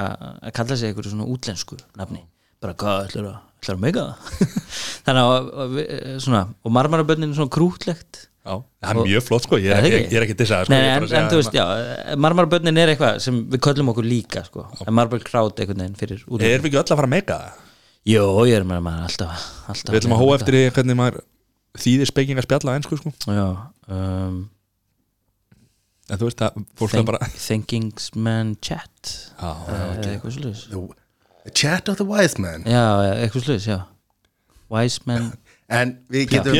[0.01, 2.23] að kalla sig eitthvað svona útlensku nafni.
[2.65, 4.57] Bara hvað ætlar að, ætlar að meika það?
[5.07, 5.95] Þannig að, að við-
[6.25, 8.27] svona, og marmarabönnin er svona krútlegt.
[8.41, 10.17] Já, það er mjög flott sko, ég Já, er ekki, ekki.
[10.17, 11.65] er ekki dissa sko, Nei, er en, en þú veist, já,
[12.17, 14.65] marmarabönnin er eitthvað sem við köllum okkur líka, sko.
[14.81, 16.49] En marmarabönn krát einhvern veginn fyrir útlensku.
[16.49, 17.67] Erum við ekki öll að fara að meika það?
[18.09, 21.21] Jó, ég er með maður alltaf, alltaf Við ætlum að hóa eftir því hvernig maður
[21.79, 23.13] þýðir spekinga spjalla á ennsku sko.
[23.31, 23.47] Já,
[23.91, 24.41] um,
[26.11, 29.13] En þú veist að fólk það think, bara Thinkingsman chat.
[29.39, 30.65] Já, eða eitthvað sluðis
[31.57, 32.65] Chat of the Wise Man.
[32.67, 32.83] Já,
[33.15, 33.79] eitthvað sluðis, já.
[34.71, 35.31] Wise man.
[35.71, 36.57] En við getum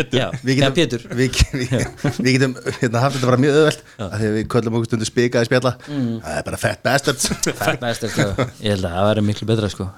[0.47, 1.81] Við getum, við, við,
[2.23, 5.09] við getum hérna, haft þetta bara mjög öðvöld að því að við köllum okkur stundu
[5.09, 5.73] spikaði spjalla.
[5.89, 7.27] Það er bara fat bastards.
[7.83, 8.29] Næstur, sko
[8.63, 9.89] Ég held að það væri miklu betra, sko.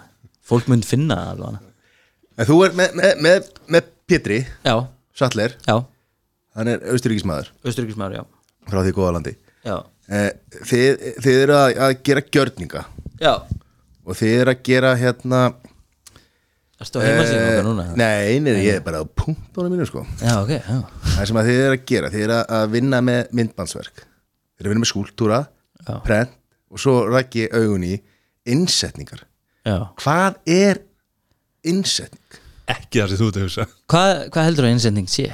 [0.49, 1.69] Fólk mynd finna það alveg
[2.39, 4.39] en þú er með, með, með, með Pétri.
[4.65, 4.75] Já,
[5.15, 5.77] Sattler, já,
[6.57, 8.23] hann er austuríkismæður austuríkismar, já.
[8.71, 9.35] Frá því góða landi.
[9.67, 9.77] Já,
[10.09, 10.31] eh,
[10.63, 12.85] þið, þið eru að, að gera gjörninga.
[13.23, 13.35] Já,
[14.05, 15.43] og þið eru að gera hérna
[16.83, 17.83] Erstu á heimasíðum okkar núna?
[17.93, 20.03] Eh, Nei, nei, ég er bara á punktunum mínu sko.
[20.19, 20.79] Já, ok, já.
[21.15, 24.01] Það sem að þið er að gera, þið er að- vinna með myndbandsverk.
[24.03, 25.39] Þið er að vinna með skúltúra,
[26.03, 26.33] prent
[26.73, 27.93] og svo rækki augun í
[28.51, 29.23] innsetningar.
[29.65, 29.77] Já.
[30.03, 30.81] Hvað er
[31.63, 32.41] innsetning?
[32.73, 33.67] Ekki það sem þú ert að hugsa.
[33.93, 35.27] Hvað, hvað heldur að innsending sé?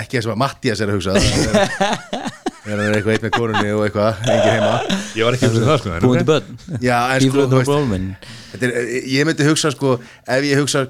[0.00, 3.32] Ekki eins og að Mattias er að hugsa Það er- hann er eitthvað eitt með
[3.34, 4.76] konunni og eitthvað, engin heima?
[5.18, 6.28] Ég var ekki að hugsa það sko en Búin til ok.
[6.30, 6.78] börn.
[6.80, 8.06] Já, en sko, Bíflöð þú og veist bólminn
[8.54, 9.90] þetta er, Ég myndi hugsa sko,
[10.36, 10.84] ef ég hugsa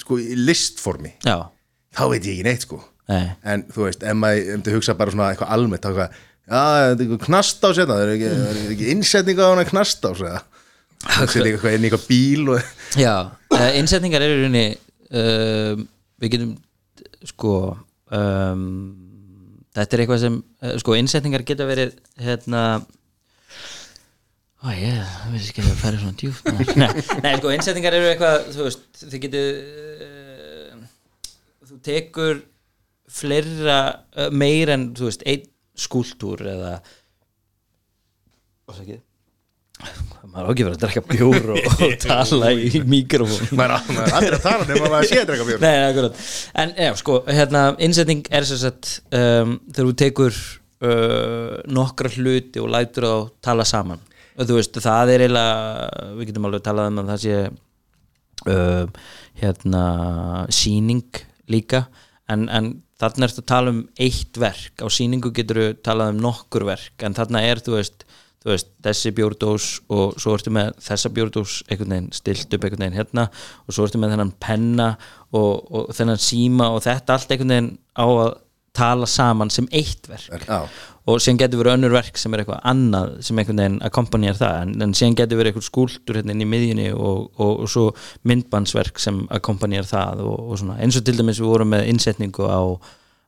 [0.00, 1.36] sko í listformi, Já,
[1.92, 2.78] þá veit ég ekki neitt sko.
[3.10, 3.26] Nei.
[3.52, 6.18] En þú veist, ef maður myndi hugsa bara svona eitthvað almennt, þá eitthvað
[6.50, 9.46] Já, þetta er eitthvað knast á sérna, það er ekki, það er ekki innsetning á
[9.52, 10.40] hana knast á sér
[11.00, 11.36] Það.
[11.36, 13.14] Er eitthvað inn í eitthvað bíl og Já,
[13.52, 14.64] uh, innsetningar eru í rauninni
[15.16, 15.80] uh,
[16.20, 16.54] Við getum
[17.30, 17.54] sko
[18.12, 18.64] um,
[19.76, 22.64] Þetta er eitthvað sem uh, sko innsetningar geta verið hérna
[24.60, 26.40] Ó, ég veist ekki að það færi svona djúf
[26.82, 26.90] nei,
[27.24, 29.60] nei, sko, innsetningar eru eitthvað þú veist, þið getur
[30.04, 30.82] uh,
[31.70, 32.42] þú tekur
[33.10, 33.78] fleira,
[34.20, 35.48] uh, meir en þú veist, einn
[35.80, 36.74] skúltúr eða
[38.70, 39.00] Ásakið
[40.28, 43.52] maður á ekki verið að drekka bjór og, og tala í mikrofón.
[43.56, 46.20] Maður er aldrei að tala nema maður sé að drega björn Nei, akkurat.
[46.62, 52.62] En já, sko, hérna, innsetning er sem sagt um, þegar þú tekur uh, nokkra hluti
[52.62, 54.04] og lætur þá tala saman.
[54.36, 57.40] Og þú veist, það er eiginlega við getum alveg talað um að það sé
[58.52, 59.02] uh,
[59.40, 59.84] hérna
[60.54, 61.84] sýning líka.
[62.30, 64.76] En, en þarna ertu að tala um eitt verk.
[64.84, 66.94] Á sýningu getur þú talað um nokkur verk.
[67.04, 68.04] En þarna er, þú veist,
[68.48, 72.96] veist þessi bjórdós og svo ertu með þessa bjórdós einhvern veginn stilt upp einhvern veginn
[72.96, 73.26] hérna
[73.66, 74.86] og svo ertu með þennan penna
[75.36, 78.32] og, og þennan síma og þetta allt einhvern veginn á að
[78.80, 80.44] tala saman sem eitt verk.
[80.46, 80.62] Já,
[81.10, 84.58] og síðan getur verið önnur verk sem er eitthvað annað sem einhvern veginn akkompanjar það
[84.62, 87.86] en, en síðan getur verið eitthvað skúltur hérna inn í miðjunni og, og, og svo
[88.30, 90.78] myndbandsverk sem akkompanjar það og, og svona.
[90.80, 92.62] Eins og til dæmis við vorum með innsetningu á,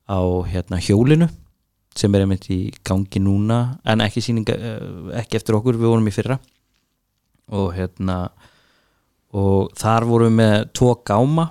[0.09, 0.21] á
[0.53, 1.29] hérna hjólinu
[1.99, 6.09] sem er einmitt í gangi núna en ekki sýninga, eh, ekki eftir okkur við vorum
[6.09, 6.39] í fyrra.
[7.53, 8.31] Og hérna
[9.33, 11.49] og þar vorum við með tvo gáma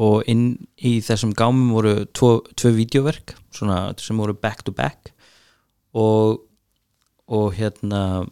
[0.00, 5.12] og inn í þessum gámum voru tvo, tvö vídeoverk svona sem voru back to back.
[5.94, 6.40] Og
[7.32, 8.28] og hérna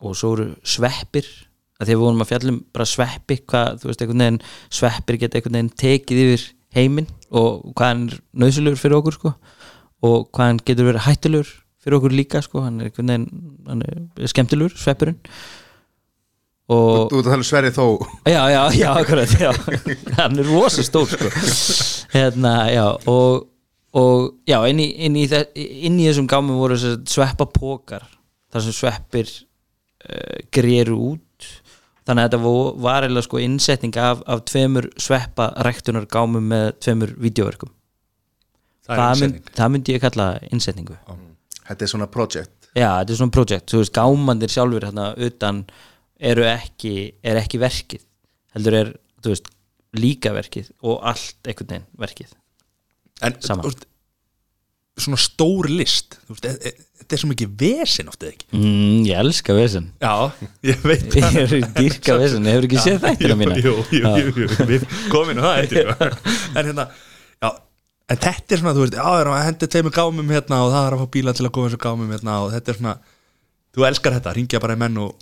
[0.00, 1.26] og svo voru sveppir
[1.80, 4.40] að að við vorum að fjallum bara sveppi hvað, veist, veginn
[4.72, 9.32] sveppir geta einhvern veginn tekið yfir heiminn og hvað er nöðsulegur fyrir okkur sko
[10.06, 13.26] og hvað hann getur verið hættulegur fyrir okkur líka sko, hann er veginn
[13.68, 15.18] hann er skemmtilegur, sveppurinn.
[16.70, 17.86] Og þú ert að tala um Sverri þó.
[18.30, 19.50] Já, já, já, akkurat já.
[20.20, 21.30] hann er rosa stór sko.
[22.14, 23.48] hérna, já og,
[23.96, 25.26] og já, inn í, inn í,
[25.88, 28.06] inn í þessum gámum voru sveppa pókar
[28.52, 31.50] þar sem sveppir uh, greru út.
[32.06, 32.54] Þannig að þetta
[32.86, 37.74] var eða sko innsetning af, af tveimur sveppa rektunar gámum með tveimur vídeoverkum
[38.90, 40.96] Það það, mynd, það myndi ég kalla innsetningu.
[41.70, 45.64] Þetta er svona project Já, þetta er svona projekt, þú veist, gámandir sjálfur hérna utan
[46.30, 46.92] eru ekki,
[47.26, 48.04] er ekki verkið
[48.54, 49.48] heldur er, þú veist,
[49.98, 52.36] líka verkið og allt einhvern veginn verkið.
[53.26, 53.64] En Sama.
[53.64, 53.88] þú veist,
[55.00, 58.46] svona stór list e- e- Þetta er svo mikið vesen oft eða ekki?
[58.54, 59.86] Mm, Ég elska vesen.
[59.98, 60.30] Já,
[60.68, 63.56] ég veit Ég er í dýrka vesen, hefur ekki séð þættina mína?
[63.58, 66.20] Jú, jú, jú, jú, við komum inn á það.
[66.60, 66.86] En hérna,
[68.10, 70.86] En þetta er svona, þú veist, það er að hendi tveimur gámum hérna og það
[70.86, 72.94] er að fá bíla til að koma þessu gámum hérna og þetta er svona,
[73.76, 75.12] þú elskar þetta, ringja bara í menn og,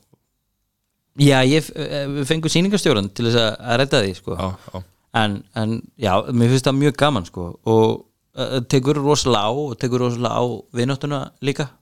[1.18, 4.36] Já, ég eh, við fengum sýningastjóran til þess að, redda því sko.
[4.38, 4.82] já, já,
[5.18, 7.46] en, en já, mér finnst það mjög gaman sko.
[7.66, 7.86] og
[8.38, 10.44] uh, tekur rosalega á og tekur rosalega á
[10.78, 11.72] vináttuna líka.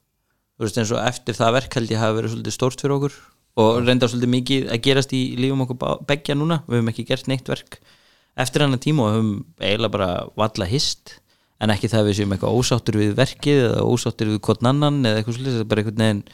[0.57, 3.19] Þú veist eins og eftir það verk held ég hafi verið svolítið stórt fyrir okkur.
[3.61, 7.29] Og reyndar svolítið mikið að gerast í lífum okkur beggja núna, við höfum ekki gert
[7.29, 7.77] neitt verk
[8.37, 11.16] eftir hann tíma og höfum eiginlega bara valla hist
[11.62, 15.03] en ekki það að við séum eitthvað ósáttur við verkið eða ósáttur við hvort annan
[15.09, 16.24] eða eitthvað er bara einhvern veginn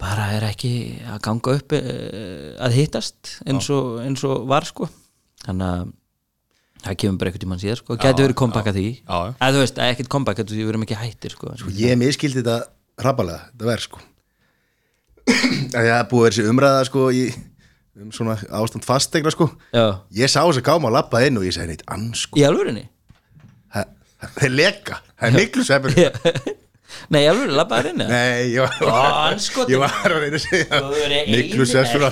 [0.00, 0.72] bara er ekki
[1.06, 4.88] að ganga upp eh, að hittast eins og, eins og var sko.
[5.44, 5.92] Þannig að
[6.84, 8.88] það kemur bara einhvern tímann síðar sko, gæti verið comeback að því.
[9.06, 12.58] Eða þú veist, ekkert comeback, þetta við verum ekki hættir sko, Ég miskildi þetta
[13.00, 14.02] hrapalega, þetta verð sko.
[15.78, 17.22] Að það búið að vera þessi umræða sko í,
[18.00, 19.46] um svona ástand fastegna sko.
[19.74, 22.44] Já, Ég sá þess að gáma að lappa inn og ég segi neitt ansko í
[22.48, 22.88] alvörinni
[24.24, 25.96] Það er leka, það er miklu sveppur
[27.12, 28.14] nei, í alvörinni, labbaður inn eða?
[28.14, 28.94] Nei, ég var, Ó,
[29.28, 29.74] andskotinn.
[29.74, 32.06] ég var að reyna að segja Þú verður eini- Miklu sveppur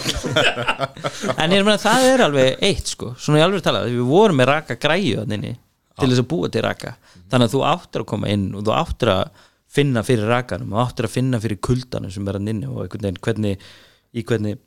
[1.39, 4.51] en ég meina það er alveg eitt sko, svona í alveg talað við vorum með
[4.53, 5.57] raka græju þannig
[6.03, 6.95] til þess að búa til raka.
[7.31, 10.81] Þannig að þú áttur að koma inn og þú áttur að finna fyrir rakanum og
[10.87, 13.67] áttur að finna fyrir kuldanum sem er hann inni og einhvern veginn hvernig
[14.13, 14.59] í hvernig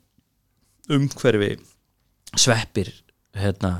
[0.92, 1.56] umhverfi
[2.36, 2.92] sveppir
[3.36, 3.70] hérna,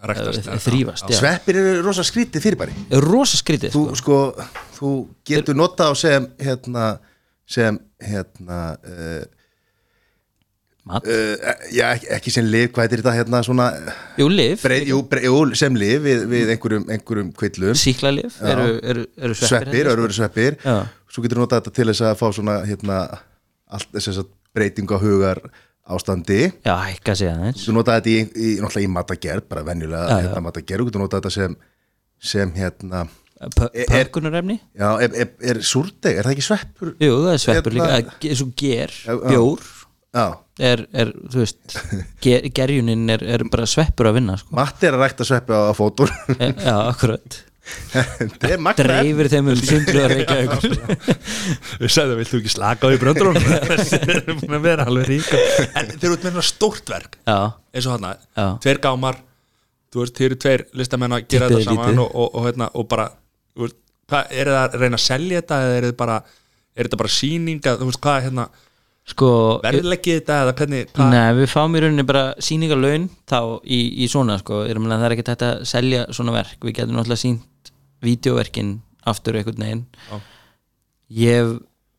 [0.00, 1.18] Ræktast eh, þrífast já.
[1.20, 4.20] Sveppir eru rosa skrítið fyrirbæri er rosa skrítið Þú sko.
[4.36, 4.46] sko,
[4.78, 4.92] þú
[5.28, 6.86] getur notað á sem hérna,
[7.48, 9.26] sem hérna uh,
[10.88, 11.04] Mat.
[11.04, 13.68] uh, já, ekki, sem lif, hvað heitir þetta hérna svona
[14.16, 18.52] jú, lif, breið, jú, breið, jú, sem lif við, við einhverjum, einhverjum kvillum síklarlif Já.
[18.54, 20.78] eru, eru, eru sveppir, sveppir, örfur sveppir Já.
[21.12, 23.02] svo getur notað þetta til þess að fá svona hérna,
[23.68, 25.42] allt þess að breyting á hugar
[25.88, 26.40] ástandi.
[26.66, 27.62] Já, hækka sig aðeins.
[27.66, 31.22] Þú notaði þetta í, í, náttúrulega í matagerð, bara venjulega hérna, matagerð, þú getur notað
[31.22, 31.56] þetta sem,
[32.34, 33.06] sem hérna,
[33.38, 34.56] Er- pökkunarefni?
[34.74, 36.94] Já, er, er, er súrdeg, er það ekki sveppur?
[36.98, 38.94] jú, það er sveppur Hérna- líka, eins og ger,
[39.28, 39.66] bjór.
[40.18, 40.24] Já,
[40.64, 41.76] er, er þú veist
[42.24, 44.56] ger, gerjunin er, er bara sveppur að vinna sko.
[44.58, 47.36] Matti er að rækta sveppi á, fótur E- já, akkurat
[48.78, 50.76] dreifir þeim um sundlu að reyka ykkur
[51.82, 53.40] Við sagðum, vilt þú ekki slaka á í bröndrún
[53.70, 55.40] Þessi er búin að vera alveg ríka
[55.72, 57.38] En þeir eru út með stórt verk já,
[57.74, 58.46] eins og hana, Já.
[58.64, 59.20] tveir gámar
[59.92, 62.70] þú veist, þeir eru tveir listamenn að gera þetta er saman og, og, og, hérna,
[62.76, 63.08] og bara
[63.56, 66.18] þú veist, hvað, er það að reyna að selja þetta eða er þetta bara,
[66.74, 68.48] er þetta bara sýning að, þú veist, hvað, hérna,
[69.08, 69.28] sko
[69.64, 74.08] verðleggið þetta eða hvernig, hvað, Nei, við fáum í rauninni bara sýningarlaun þá í, í
[74.10, 76.58] svona sko, það er ekki hægt að selja svona verk.
[76.64, 77.72] Við getum náttúrulega sínt
[78.04, 78.74] vídeoverkin
[79.08, 79.84] aftur einhvern veginn.
[80.08, 80.18] Já.
[81.18, 81.54] ég hef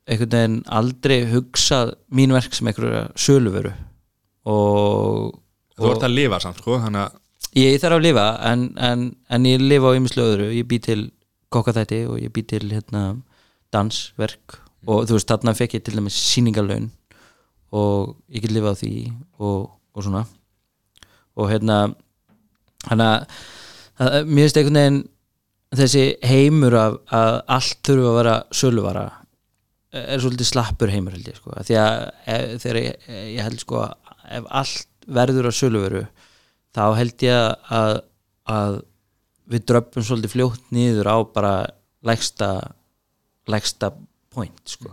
[0.10, 3.74] einhvern veginn aldrei hugsað mín verk sem einhverja söluvöru
[4.50, 5.34] og,
[5.78, 7.18] þú ert að lifa samt, sko, að
[7.58, 10.52] ég þarf að lifa en, en, en ég lifa á ymmislu öðru.
[10.54, 11.10] Ég bý til
[11.50, 13.18] kokkaþætti og ég bý til hérna,
[13.74, 14.60] dansverk.
[14.88, 16.88] Og þú veist þarna fekk ég til dæmis sýningarlaun
[17.76, 18.92] og ég get lifað því
[19.40, 20.24] og, og svona.
[21.40, 21.80] Og hérna
[22.90, 23.26] hann að
[24.00, 25.00] að- mér finnst einhvern veginn
[25.80, 29.06] þessi heimur af að allt þurfa að vera söluvara
[29.94, 31.52] er svolítið slappur heimur held ég sko.
[31.58, 31.96] Af því að
[32.26, 36.04] e- þegar ég, ég held sko að ef allt verður að söluveru
[36.78, 37.96] þá held ég að,
[38.46, 38.76] að
[39.50, 41.54] við dröppum svolítið fljótt niður á bara
[42.06, 42.50] lægsta
[43.50, 43.90] lægsta
[44.30, 44.92] point sko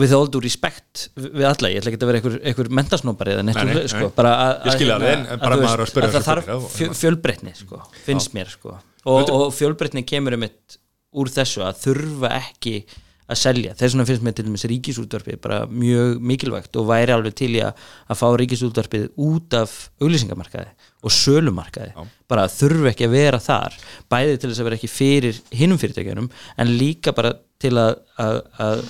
[0.00, 3.54] við all due respect við alla, ég ætla ekki að vera einhver, einhver mentasnópari eða
[3.58, 8.52] svoleiðis, sko, bara að, skil að, að að það þarf og- fjölbreytni sko, finnst mér
[8.52, 8.78] sko.
[9.02, 10.46] Og, og fjölbreytni kemur um
[11.12, 12.76] úr þessu að þurfa ekki
[13.32, 17.36] að selja, þess vegna finnst mér til dæmis ríkisútvarpið bara mjög mikilvægt og væri alveg
[17.38, 17.84] til í að,
[18.18, 20.72] fá ríkisútvarpið út af auglýsingamarkaði
[21.02, 23.76] og sölumarkaði, bara þurfa ekki að vera þar,
[24.12, 26.28] bæði til þess að vera ekki fyrir hinum fyrirtækjunum
[26.64, 28.84] en líka bara til að, að, að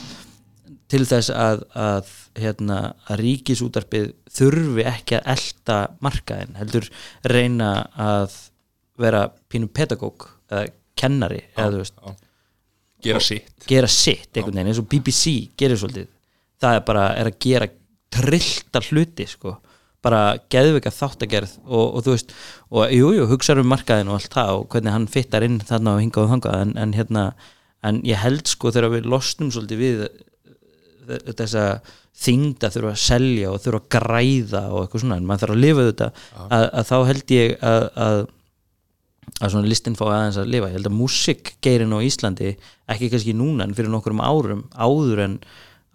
[0.93, 2.79] til þess að, að, hérna,
[3.09, 6.89] að ríkisútarpið þurfi ekki að elta markaðin heldur
[7.33, 8.37] reyna að
[9.01, 10.67] vera pínu pedagóg eða
[10.99, 12.03] kennari eða þú veist,
[13.03, 13.53] gera sitt.
[13.69, 16.11] gera sitt einhvern veginn eins og BBC gerir svolítið.
[16.63, 17.69] Það er bara er að gera
[18.13, 19.57] trillta hluti sko.
[20.03, 22.35] Bara geðvika þáttagerð og, og þú veist
[22.75, 25.97] og jú, jú, hugsaður um markaðin og allt það og hvernig hann fittar inn þarna
[25.97, 27.25] og hingað og þangað en, en hérna,
[27.87, 30.05] en ég held sko þegar við losnum svolítið við
[31.09, 31.65] þe- þessa
[32.23, 35.57] þyngd að þurfa að selja og þurfa að græða og eitthvað svona, en maður þarf
[35.57, 36.09] að lifa þetta
[36.45, 38.23] að, að þá held ég að, að
[39.43, 40.69] að svona listin fá aðeins að lifa.
[40.69, 42.51] Ég held að músikgeirin á Íslandi
[42.91, 45.37] ekki kannski núna en fyrir nokkurum árum áður en,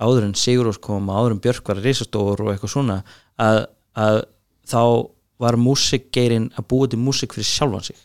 [0.01, 2.97] áður en Sigurós kom áður en Björk var risastór og eitthvað svona
[3.39, 3.60] að,
[3.99, 4.22] að
[4.72, 4.82] þá
[5.43, 7.99] var músikgeirin að búa til músik fyrir sjálfan sig.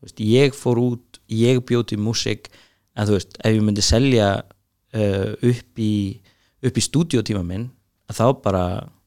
[0.00, 2.48] Veist, ég fór út, ég bjóð til músik
[2.96, 5.92] en þú veist, ef ég myndi selja uh, upp í
[6.66, 7.68] upp í stúdíotíma minn
[8.10, 8.64] að þá bara,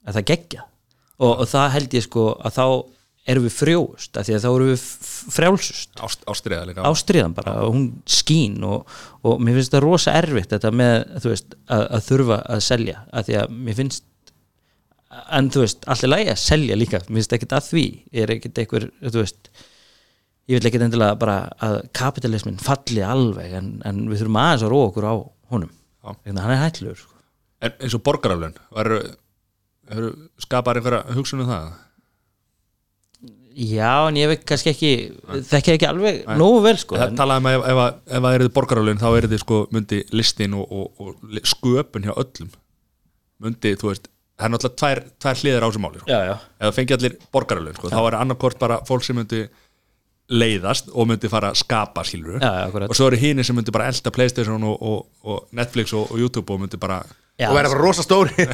[0.08, 0.66] að það gegja
[1.20, 2.66] og, og það held ég sko að þá
[3.24, 4.82] erum við frjóust, af því að þá erum við
[5.32, 5.91] frjálsust.
[6.04, 6.88] Ást, ástriða líka.
[6.89, 8.89] Ástriðan bara og hún skín og,
[9.24, 13.30] og mér finnst það rosa erfitt þetta með veist, að, að þurfa að selja af
[13.30, 14.10] því að mér finnst
[15.38, 18.36] en þú veist, allir lægi að selja líka mér finnst ekkert að því, ég er
[18.36, 19.49] ekkert einhver þú veist,
[20.49, 24.74] ég vil ekkert endilega bara að kapitalismin falli alveg en, en við þurfum aðeins að
[24.74, 25.16] róa okkur á
[25.54, 25.74] honum,
[26.04, 26.16] Já.
[26.26, 27.12] Þegar hann er hættilegur sko.
[27.64, 28.99] En eins og borgaraflun varu,
[29.89, 30.11] varu
[30.43, 31.72] skapar einhverja hugsun um það?
[33.53, 34.91] Já, en ég veit kannski ekki
[35.45, 38.24] þekki ekki alveg nógu vel sko, það en, talaði um að ef, ef, að- ef
[38.26, 42.49] það er borgaraflun þá er þið sko myndi listin og, og, og sköpun hjá öllum
[43.43, 46.09] myndi, þú veist það er náttúrulega tvær, tvær hliðar á þessu máli sko.
[46.09, 49.43] já, já, ef það fengi allir borgaralun sko, þá er annarkort bara fólk sem myndi
[50.34, 53.74] leiðast og myndi fara að skapa skilur Já, já, og svo eru hínir sem myndi
[53.76, 57.03] bara elda Playstation og, og, og Netflix og, og YouTube og myndi bara
[57.39, 58.45] já, og verða bara rosa stóri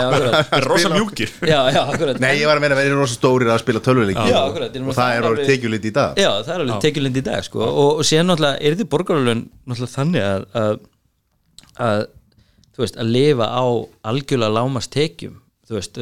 [0.70, 1.32] rosa mjúkir.
[2.24, 4.24] Nei, ég var að meina að verða rosa stórir að spila tölvuleiki.
[4.80, 6.18] Og það er alveg- tekjulit í dag.
[6.22, 7.62] Já, það er alveg tekjulind í dag sko.
[7.66, 10.80] og, og síðan náttúrulega er þið borgarlun náttúrulega þannig að, að,
[11.88, 12.04] að
[12.72, 13.64] þú veist, að lifa á
[14.12, 16.00] algjörlega lámast tekjum þú veist,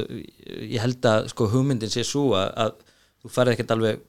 [0.71, 2.77] ég held að sko hugmyndin sé svo að, að
[3.25, 4.01] þú farið ekkert alveg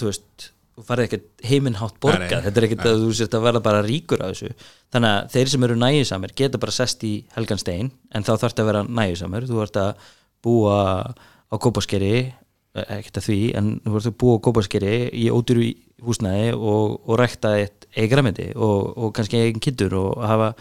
[0.00, 0.48] þú veist,
[0.78, 3.62] þú farið ekkert heiminhátt borgað, Nei, nei, þetta er ekkert að þú sért að verða
[3.64, 7.62] bara ríkur af þessu, þannig að þeir sem eru nægisamir geta bara sest í helgan
[7.62, 10.06] stein en þá þarf að vera nægisamir þú ert að
[10.46, 10.78] búa
[11.50, 12.14] á kópaskeri
[12.78, 15.68] ekkert að því, en þú ert að búa á kópaskeri í ódýru
[16.06, 20.52] húsnæði og, og rækta eitt eigramindi og, og kannski eigin kittur og hafa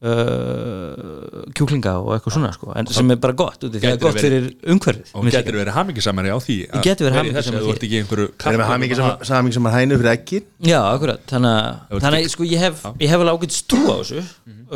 [0.00, 2.72] uh, kjúklinga og eitthvað svona sko.
[2.78, 6.32] en sem er bara gott, því það er gott fyrir umhverfið og getur verið hammingisamari
[6.32, 7.74] á því gæti verið þessu, á því.
[7.74, 10.42] ert ekki í einhverju Það er með hamingi sem, saming sem að hænu fyrir ekki
[10.70, 14.24] Já, akkurat, þannig að, sko, ég hef, ég hef alveg ágætt strú á þessu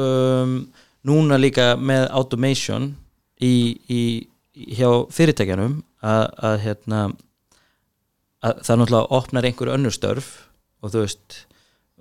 [0.05, 0.55] um,
[1.09, 2.93] núna líka með automation
[3.41, 3.55] í,
[3.89, 4.03] í,
[4.77, 7.03] hjá fyrirtækjanum að, að hérna
[8.45, 10.31] að það náttúrulega opnar einhver önnur störf
[10.85, 11.41] og þú veist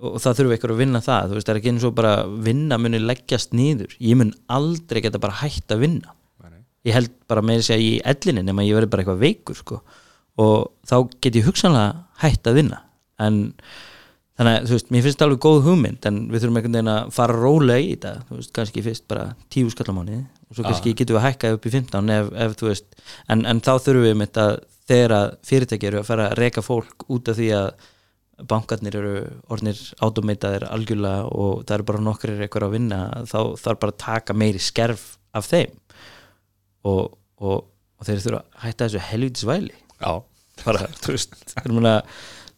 [0.02, 2.12] og, það þurfi einhver að vinna það þú veist, það er ekki eins og bara
[2.48, 6.14] vinna muni leggjast nýður ég mun aldrei geta bara hætt að vinna.
[6.84, 9.80] Ég held bara með þess að í ellinni nema ég verði bara eitthvað veikur sko.
[10.34, 12.80] og þá get ég hugsanlega hætt að vinna.
[13.22, 13.54] En
[14.34, 16.90] þannig að þú veist, mér finnst það alveg góð hugmynd en við þurfum einhvern veginn
[16.90, 18.12] að fara rólega í þetta.
[18.28, 20.18] Þú veist, kannski fyrst bara tíu skallamáni
[20.50, 23.46] og svo kannski getum við að hækka upp í 15 ef, ef þú veist, en,
[23.48, 24.42] en þá þurfum við
[24.84, 27.68] þegar fyrirtæki eru að fara að reka fólk út af því að
[28.50, 29.14] bankarnir eru
[29.52, 34.00] orðnir automataðir algjörlega og það eru bara nokkrir eitthvað að vinna þá þarf bara að
[34.04, 35.04] taka meiri skerf
[35.34, 35.74] af þeim.
[36.84, 37.66] Og, og,
[37.98, 40.10] og þeir þurfa að hætta þessu helvítis væli já,
[40.64, 41.36] bara, þú veist,
[41.70, 41.94] muna,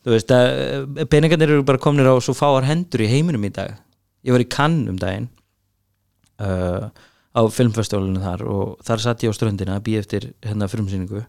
[0.04, 3.76] þú veist að peningarnir eru bara komnir á svo fáar hendur í heiminum í dag.
[4.26, 5.28] Ég var í Cannes um daginn
[6.42, 6.88] uh,
[7.36, 11.22] á filmfestivalinu þar og þar satt ég á ströndina að býja eftir hérna frumsýningu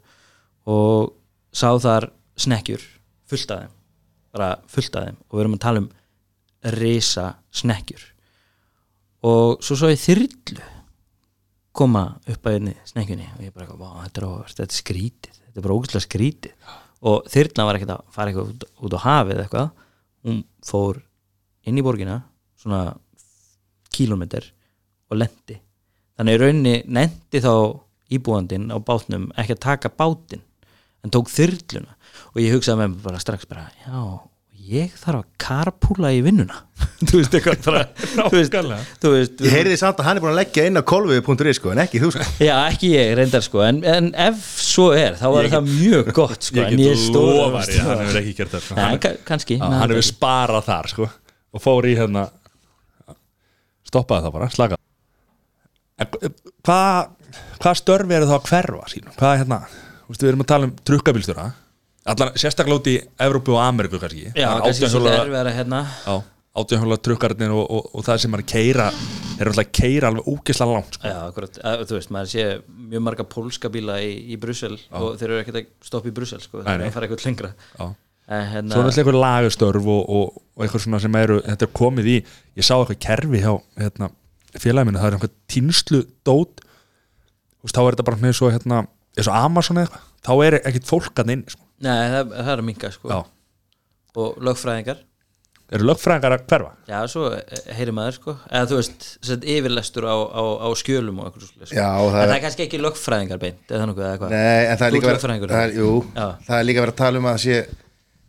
[0.67, 1.13] og
[1.53, 2.83] sá þar snekkjur
[3.27, 3.76] fullt af þeim
[4.37, 5.89] bara fullt af þeim og við erum að tala um
[6.77, 7.27] risa
[7.61, 8.03] snekkjur.
[9.27, 10.67] Og svo svo ég þyrlu
[11.77, 13.67] koma upp að einni snekkjunni og ég bara,
[14.05, 16.71] þetta er, óvart, þetta er skrítið þetta er bara ógæslega skrítið.
[17.07, 19.83] Og þyrla var ekkert að fara eitthvað út, út á hafið eitthvað.
[20.25, 21.01] Hún fór
[21.67, 22.21] inn í borgina
[22.57, 22.81] svona
[23.93, 24.47] kílómetr
[25.11, 25.57] og lendi
[26.17, 27.53] þannig rauninni nendi þá
[28.13, 30.43] íbúandinn á bátnum ekki að taka bátinn
[31.03, 31.96] en tók þyrluna
[32.33, 34.01] og ég hugsaði með mér bara strax bara, já,
[34.67, 36.57] ég þarf að karpúla í vinnuna.
[37.07, 38.55] Þú veist eitthvað bara þú veist,
[39.03, 41.71] þú veist, Ég heyriði samt að hann er búin að leggja inn á kolviði.is sko,
[41.73, 42.25] en ekki þú sko.
[42.49, 46.09] Já, ekki ég, reyndar sko en, en ef svo er, þá var Ég það mjög
[46.17, 48.77] gott sko, ég en get stóð- lofa þér að hann hefur ekki gert það sko.
[48.79, 51.09] Nei, hann, ka- kannski Nei, hann hefur sparað þar sko,
[51.57, 52.25] og fór í hérna
[53.87, 54.79] stoppaði það bara, slaka
[55.97, 56.11] En
[56.67, 57.13] hvað
[57.61, 59.57] hvað störfi eru þá að hverfa sínum hvað er hérna,
[60.03, 61.45] þú veist, við erum að tala um trukkabílstjóra
[62.13, 62.97] allan, sérstaklega út í
[63.27, 66.15] Evrópu og Ameríku kannski Já, Það er kannski svo 18 hjóla- erfiðara hérna Já,
[66.57, 68.87] átjónhjóla trukkarnir og, og, og það sem er að keira
[69.37, 71.05] eru alltaf að keira alveg ógislega langt sko.
[71.11, 72.45] Já, akkurat, að, þú veist, maður sé
[72.89, 76.41] mjög marga pólska bíla í, í Brussel og þeir eru ekkert að stoppa í Brussel
[76.41, 76.87] sko, eru nei.
[76.87, 77.83] að fara eitthvað lengra Já.
[77.85, 81.73] en, hérna, Svo er alltaf einhver lagastörf og, og, eitthvað svona sem eru, þetta er
[81.83, 83.53] komið í ég sá eitthvað kerfi hjá
[83.83, 84.09] hérna,
[84.57, 88.81] félaginu, það er einhver tínslu dót, þú veist, þá er þetta bara með svo, hérna,
[89.13, 91.66] eins og Amazon eða eitthvað þá er ekkert fólk að inni sko.
[91.85, 93.11] Nei, það, það er að minka sko.
[93.11, 93.19] Já.
[94.17, 95.03] og lögfræðingar.
[95.67, 96.69] Eru lögfræðingar að hverfa?
[96.87, 98.35] Já, svo eh, heyrir maður sko.
[98.47, 102.13] Eða þú veist, sett yfirlestur á, á, á skjölum og eitthvað svo Já, og En
[102.13, 104.35] það það er er kannski ekki lögfræðingar beint eða nokkuð eða hvað?
[104.37, 106.27] Nei, en það er Þú líka ert verið lögfræðingur, það er, jú, Já.
[106.47, 107.57] það er líka verið að tala um að sé,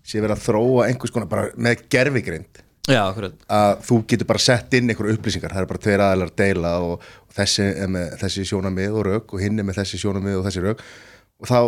[0.03, 3.35] sé verið að þróa einhvers konar bara með gerfigrind Já, akkurat.
[3.53, 5.53] Að þú getur bara sett inn einhverju upplýsingar.
[5.53, 9.05] Það er bara tveir aðeinar að deila og, og þessi er með þessi sjónamið og
[9.11, 10.81] rauk og hinn er með þessi sjónamið og þessi rauk
[11.39, 11.59] og þá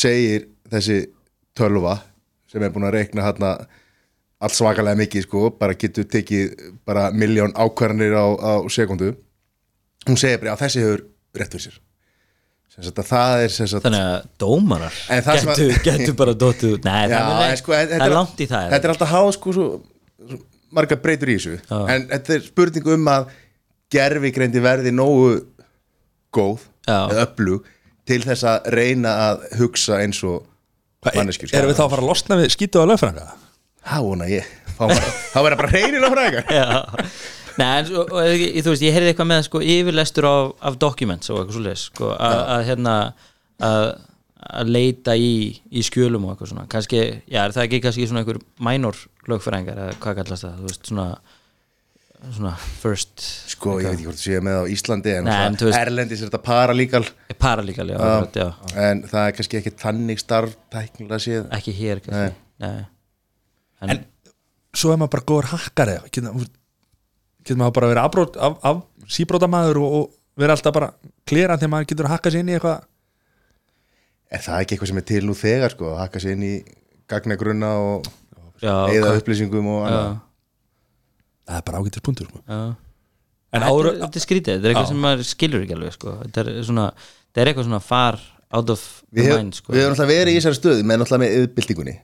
[0.00, 0.96] segir þessi
[1.60, 1.98] tölva
[2.50, 3.52] sem er búin að reikna hérna
[4.40, 6.54] allt svakalega mikið sko, bara getur tekið
[6.88, 9.12] bara miljón ákvarðanir á, á sekundu
[10.08, 11.02] hún segir bara að þessi hefur
[11.36, 11.80] rétt fyrir sér
[13.02, 14.94] að það er sagt Þannig að dómarar
[15.42, 16.34] sem að- getur, getur bara
[17.12, 19.66] Já, það, sko, þetta er langt í það Þetta er alltaf háð sko svo,
[20.30, 20.40] svo
[20.78, 21.78] margar breytur í þessu Já.
[21.94, 23.34] en þetta er spurning um að
[23.90, 25.32] gerfigreindi verði nógu
[26.32, 27.10] góð Já.
[27.10, 27.68] eða öflug
[28.08, 30.46] til þess að reyna að hugsa eins og
[31.08, 31.58] manneskjur sko.
[31.58, 33.28] erum við þá að fara að losna við skýtu á lögfræðinga?
[33.90, 34.48] Há hana ég.
[34.80, 36.68] Þá verða bara hreinilega fræðingar Já.
[37.60, 40.78] Nei, en svo, og, ég, þú veist, ég heyrði eitthvað með sko, yfirlestur af, af
[40.80, 42.94] documents og eitthvað svoleiðis sko, að að, hérna
[43.60, 43.88] að
[44.40, 45.32] að leita í,
[45.68, 46.68] í skjölum og eitthvað svona.
[46.72, 48.96] Kannski, já, er það ekki kannski svona einhver minor
[49.28, 51.06] lögfræðingar eða hvað kallast það, þú veist, svona
[52.28, 52.52] svona
[52.82, 56.20] first Sko, ég veit ekki hvort þú séu með á Íslandi en, Nei, veist- Erlendis
[56.22, 57.02] er þetta paralíkal
[57.40, 61.46] paralíkal, já, akkurat, já, en það er kannski ekki tannig starf tæknilega séð.
[61.56, 62.86] Ekki hér kannski, nei,
[63.80, 64.04] en, En
[64.76, 66.46] svo er maður bara góður hakkari getur
[67.40, 70.92] getur maður bara verið afbrót, af, af síbrótamaður og, og vera alltaf bara
[71.26, 72.84] klera þegar maður getur að hakka sér inn í eitthvað?
[74.30, 76.54] Er það ekki eitthvað sem er til nú þegar sko, að hakka sér inn í
[77.10, 78.10] gagnagrunna og
[78.62, 80.18] já, eða upplýsingum og annað
[81.50, 82.42] það er bara ágættir punktur sko.
[82.46, 82.58] já.
[83.50, 85.96] en Þetta ára er- þetta er skrítið, þetta er eitthvað sem maður skilur ekki alveg
[85.96, 86.12] sko.
[86.24, 86.84] þetta er svona,
[87.30, 88.20] þetta er eitthvað svona far
[88.52, 88.84] out of
[89.14, 89.72] the Við hef- mind sko.
[89.74, 91.96] við höfum alltaf verið í þessari stöðu með náttúrulega með yfirbyltingunni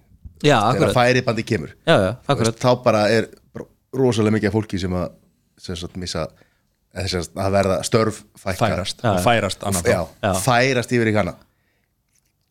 [0.43, 3.29] já, þegar akkurat, færibandi kemur já, já, veist, þá bara er
[3.97, 5.09] rosalega mikið af fólki sem að
[5.59, 6.27] sem sagt, missa
[6.97, 9.15] eða sem sagt, að verða störf færast, Já.
[9.25, 10.33] færast annan já, Já.
[10.45, 11.35] færast yfir í hana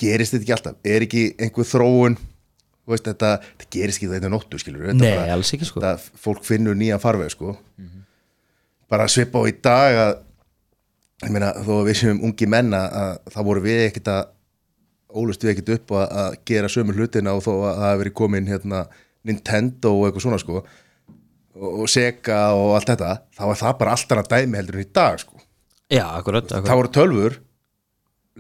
[0.01, 2.17] gerist þetta ekki alltaf er ekki einhver þróun
[2.93, 3.31] veist, þetta,
[3.61, 5.81] þetta gerist ekki þetta nóttu skilur þetta Nei, alls ekki, sko.
[5.81, 7.55] þetta, fólk finnur nýjan farveg sko
[8.91, 10.13] bara svipa á í dag að
[11.25, 14.23] ég meina þó að við séum ungi menna að þá voru við ekkert að
[15.15, 18.15] ólust við ekkert upp að, að gera sömu hlutina og þó að það hafi verið
[18.19, 18.81] komin hérna,
[19.25, 23.95] Nintendo og eitthvað svona sko og, og Sega og allt þetta þá var það bara
[23.95, 25.39] allt annað dæmi heldur en í dag sko
[25.89, 26.79] já, akkurat, það akkurat.
[26.81, 27.39] voru tölfur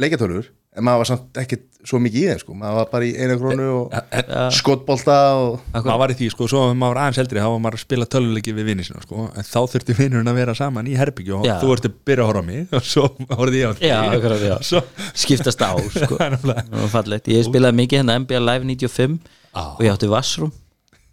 [0.03, 3.11] leikjatölfur en maður var samt ekkert svo mikið í þeim sko maður var bara í
[3.15, 7.01] eina krónu og en, skotbolta og maður var í því sko, svo ef maður var
[7.03, 9.97] aðeins eldri þá var maður að spila töluleiki við vinni sinna sko, en þá þurfti
[9.99, 11.55] vinnurinn að vera saman í herbyggju og Já.
[11.61, 13.07] þú ert að byrja að horfa á mig og svo
[13.37, 14.55] horfði ég á þig Já, akkurat, já.
[14.71, 14.83] svo,
[15.23, 15.71] skiptast á
[16.01, 16.19] sko.
[16.25, 19.19] Er ég spilaði mikið hérna NBA Live 95
[19.55, 19.63] Á.
[19.77, 20.51] og ég átti vassrúm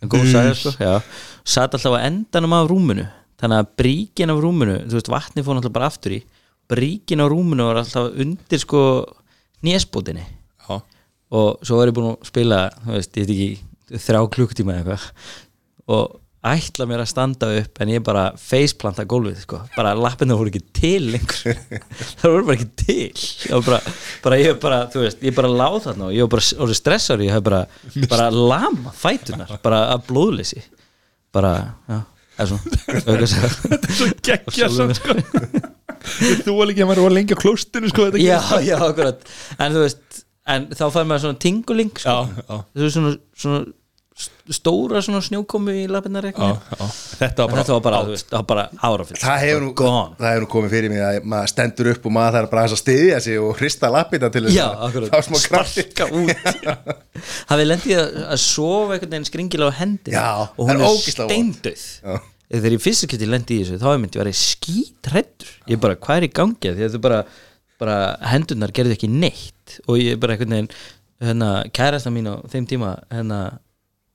[0.03, 0.95] en góð sæði sko já.
[1.47, 3.05] satt alltaf á endanum af rúminu
[3.39, 6.21] þannig að bríkin af rúminu þú veist vatni fór náttúrulega bara aftur í
[6.71, 8.83] bríkin af rúminu var alltaf undir sko
[9.67, 10.81] nésbótinni já,
[11.33, 13.53] og svo var ég búin að spila veist, ekki,
[13.93, 15.39] þrjá klukktíma eða eitthvað.
[15.93, 20.51] Og ætla mér að standa upp en ég bara faceplanta gólfið sko, bara lappina voru
[20.51, 21.13] ekki til
[22.19, 23.27] það voru bara ekki til.
[23.69, 23.81] Bara,
[24.25, 27.45] bara, ég bara, veist ég bara láð þarna og ég var bara stressar ég hef
[27.47, 27.63] bara,
[28.11, 30.65] bara lama fætunar bara að blóðleysi.
[31.33, 31.55] Bara,
[31.89, 32.01] já,
[32.37, 32.81] eða svona.
[32.97, 33.53] Auðvitað að segja.
[34.01, 35.71] svo geggja samt sko
[36.47, 39.23] þú var líka að var lengi á klóstinu sko, þetta já, já, akkurat.
[39.59, 40.25] En þú veist,
[40.57, 42.17] en þá fær maður svona tinguling sko.
[42.19, 43.63] já, já, þú veist svona, svona
[44.23, 45.87] st- stóra svona snjókomi í
[46.51, 46.87] já.
[47.23, 50.27] þetta var bara, þetta var bara, veist, það var bara árafill það hefur, nú, það
[50.29, 53.21] hefur nú komið fyrir mig að maður stendur upp og maður þarf bara að styðja
[53.29, 54.59] sig og hrista lappina til þess
[55.17, 56.93] að sparka út.
[57.53, 60.83] Hafið lendið að, að sofa einhvern veginn skringilega á hendi Já, og það hún er
[60.83, 61.89] er steindauð.
[62.61, 66.21] Þegar ég fyrst ekki lendi í þessu þá myndi að vera skítrættur ég bara, hvað
[66.21, 67.21] er í gangi því að þú bara,
[67.81, 67.99] bara
[68.33, 69.79] hendurnar gerði ekki neitt.
[69.89, 70.73] Og ég bara einhvern veginn
[71.23, 73.43] hérna, kærasta mín á þeim tíma hérna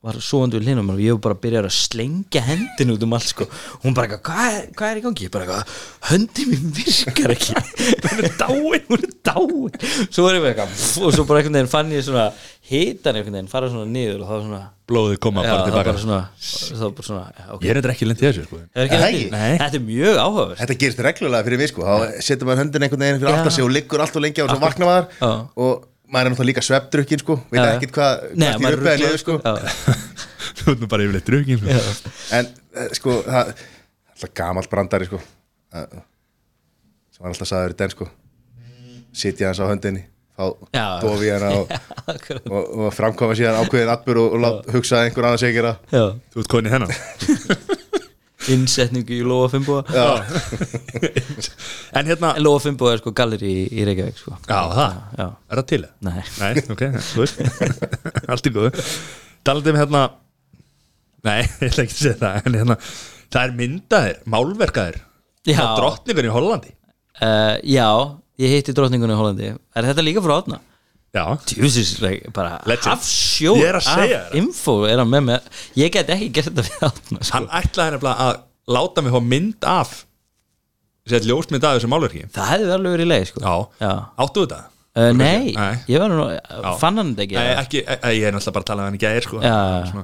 [0.06, 3.32] var svoandi við hlinum og ég bara að byrja að slengja hendin út um allt
[3.32, 3.48] sko.
[3.84, 5.26] Hún bara, hvað er, hvað er í gangi?
[5.26, 5.80] ég bara, eitthvað,
[6.12, 7.56] höndi mín virkar ekki.
[8.06, 9.80] Hún er dáin, hún er dáin.
[10.06, 12.28] Svo var ég með eitthvað og svo bara einhvern veginn fann ég svona
[12.68, 15.68] hitan einhvern veginn, fara svona niður og þá svona blóðið koma Já, bara það var
[15.68, 15.92] tilbaka.
[15.92, 17.62] bara svona, það var bara svona já, ok.
[17.64, 18.60] ég er eitthvað ekki lendið þessu sko.
[18.62, 19.28] Það er ekki Er það ekki?
[19.62, 21.86] Þetta er mjög áhugaverð þetta gerist reglulega fyrir mig sko.
[21.88, 23.38] Þá setur maður höndin einhvern veginn fyrir Já.
[23.42, 25.08] aftar sig og liggur allt og lengi og svo vaknar maður.
[25.22, 25.32] Já.
[25.68, 27.38] og maður er náttúrulega líka sveppdrukkin sko.
[27.52, 29.34] Veit ekkert hvað hvað maður stýr upp eða ruglaður, niður sko.
[30.58, 32.14] þú ert nú bara yfirleitt drugin sko.
[32.38, 33.52] en eh, sko það
[34.16, 35.20] alltaf gamalt brandari sko.
[35.76, 38.08] Sem var alltaf sagður í den sko.
[39.18, 40.06] Sitja hans á höndinni
[40.38, 40.44] Þá
[41.02, 41.72] dofi hana og,
[42.54, 45.72] og, og framkoma síðan ákveðin atbyrð og, og lát, hugsa að einhver annars ekki gera.
[45.90, 46.04] Já.
[46.34, 46.94] þú ert konið hennan
[48.54, 49.82] Innsetningu í Lóa Fimboa
[51.98, 54.38] en hérna, En Lóa Fimboa er sko galleri í, í Reykjavík sko.
[54.46, 54.94] já það?
[55.18, 55.26] Já.
[55.26, 55.82] er það til?
[56.08, 56.22] Nei.
[56.38, 57.42] Nei, ok, þú veist.
[58.32, 58.86] Allt í góðu.
[59.48, 60.04] Talandi um hérna
[61.28, 62.78] Nei, ég ætla ekki að segja það En hérna,
[63.34, 65.02] það er myndaðir, málverkaðir.
[65.48, 65.60] Já.
[65.64, 66.74] Á drottningur í Hollandi.
[67.18, 67.90] Uh, Já,
[68.40, 70.60] ég hitti drottningunni í Hollandi Er þetta líka frá átna?
[71.16, 71.96] Já, Tjúsis,
[72.36, 72.92] bara Legend.
[72.92, 74.38] hafsjó Ég er að segja af þér.
[74.42, 75.42] info er hann með mér
[75.80, 77.34] Ég get ekki gert þetta við átna sko.
[77.38, 78.40] hann ætlaði nefnilega að
[78.78, 79.94] láta mig fá mynd af
[81.08, 83.40] Sett ljósmynd af þessu málverki Það hefði alveg verið í leið sko.
[83.46, 83.54] Já,
[83.88, 83.94] Já.
[84.26, 84.60] áttu þetta?
[84.98, 85.76] Uh, nei, Nei.
[85.88, 86.24] ég var nú,
[86.82, 88.88] fann hann þetta ekki Nei, ekki, e- e- ég er náttúrulega bara að tala um
[88.90, 89.40] hann í gæðir sko.
[89.46, 89.58] Já.
[89.92, 90.04] Svona.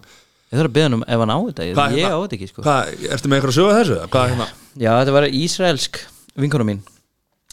[0.53, 2.14] Ég þarf að beða hann um ef hann á þetta Ég, Hvað, ég hérna?
[2.14, 2.61] á þetta ekki sko.
[2.68, 3.97] Hvað, ertu með einhverja sögu af þessu?
[4.14, 4.47] Hvað, hérna?
[4.85, 5.99] Já, þetta var ísraelsk
[6.45, 6.81] vinkona mín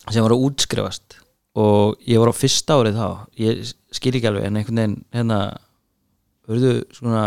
[0.08, 1.18] sem var að útskrifast.
[1.60, 3.08] Og ég var á fyrsta árið þá
[3.42, 5.40] ég skil ekki alveg en einhvern veginn hérna
[6.50, 7.24] verðu svona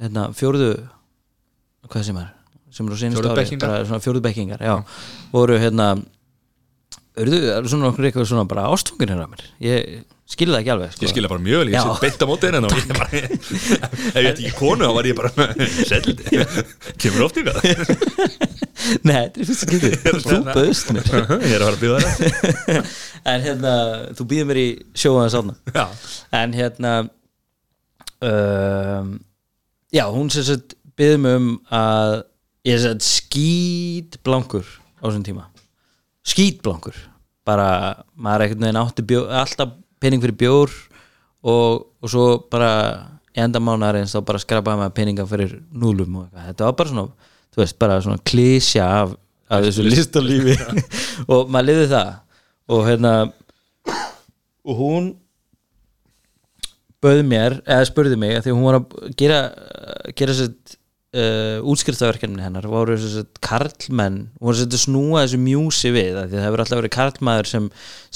[0.00, 0.74] hérna fjóruðu
[1.90, 2.28] hvað sem er
[2.70, 4.62] sem eru á senast Fjórðu ári bekkingar?
[4.62, 4.74] já.
[5.32, 5.88] Voru hérna
[7.18, 9.42] verðu svona okkur eitthvað svona bara ástfungin hérna mér.
[9.64, 11.04] Ég skil það ekki alveg sko.
[11.04, 14.18] Ég skilja bara mjög vel, ég set beint á móti henni og ég bara, ef
[14.20, 15.30] ég ætti ekki konu þá var ég bara
[15.90, 16.12] seldi,
[17.02, 17.58] kemur oft í það
[19.04, 21.08] Nei, þetta er fyrst að getið þú bauðst mér.
[21.44, 22.92] Ég er að fara að bjóða það
[23.30, 23.72] en hérna,
[24.16, 24.68] þú býður mér í
[25.02, 25.86] sjóðan sána
[26.40, 26.94] en hérna
[28.24, 29.12] um,
[29.92, 32.14] já, hún sem sagt byggði mig um að
[32.68, 34.66] ég sem sagt skít blankur
[35.00, 35.46] á þessum tíma.
[36.28, 36.96] Skít blankur.
[37.48, 37.68] Bara,
[38.20, 40.76] maður einhvern veginn átti bjó, alltaf pening fyrir bjór
[41.44, 42.70] og, og svo bara
[43.38, 46.48] enda mánarins þá bara skrapaði maður peninga fyrir núlum og eitthvað.
[46.50, 49.14] þetta var bara svona þú veist, bara svona klísja af,
[49.50, 50.56] af þessu listalífi
[51.32, 52.12] og maður liði það.
[52.70, 53.14] Og hérna
[54.60, 55.08] og hún
[57.00, 59.40] bauð mér, eða spurði mig því hún var að gera
[60.16, 60.76] gera sett
[61.16, 62.96] uh, útskriftaverkefni hennar voru
[63.44, 67.50] karlmenn voru að snúa þessu mjúsi við af því að það hefur alltaf verið karlmaður
[67.52, 67.68] sem,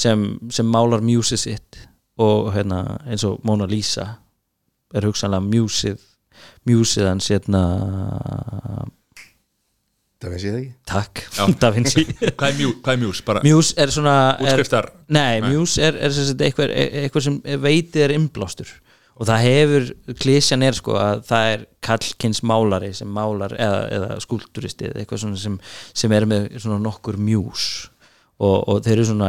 [0.04, 1.80] sem, sem málar mjúsi sitt
[2.22, 4.06] og hérna eins og Mona Lisa
[4.94, 6.02] er hugsanlega mjúsið
[6.68, 7.64] mjúsið hans hérna
[10.24, 11.22] veist ég það ekki takk,
[11.60, 12.04] Da Vinci
[12.38, 13.20] Hvað er, mjú, hvað er mjús?
[13.26, 15.50] Bara Muse er svona er, útskriftar Nei, Nei.
[15.52, 18.70] Muse er, er sem sagt eitthvað, eitthvað sem veitið er innblástur
[19.14, 19.88] og það hefur,
[20.18, 25.22] klísjan er sko að það er kallkins málari sem málar eða, eða skúlturisti eða eitthvað
[25.22, 25.58] svona sem,
[25.94, 27.66] sem er með svona nokkur mjús.
[28.42, 29.28] Og, og þeir eru svona,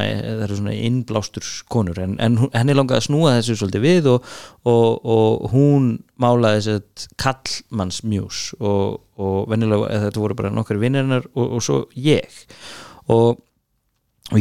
[0.49, 1.99] svona innblástur konur.
[2.02, 4.32] En, en henni langaði að snúa þessu svolítið við og,
[4.66, 11.60] og, og hún málaði þessi kallmanns mjús og, eða þetta voru bara nokkur vinnarinnar og,
[11.62, 12.41] svo ég.
[13.14, 13.38] Og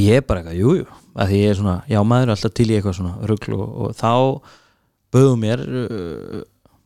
[0.01, 1.01] ég bara eitthvað, jú, jú.
[1.15, 3.67] Að því ég er svona, já maður er alltaf til í eitthvað svona rugl og,
[3.85, 4.13] og þá
[5.15, 6.43] bauðu mér uh,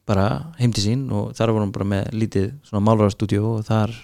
[0.08, 0.28] bara
[0.60, 3.94] heim til sín og þar vorum bara með lítið svona málarastúdíu og þar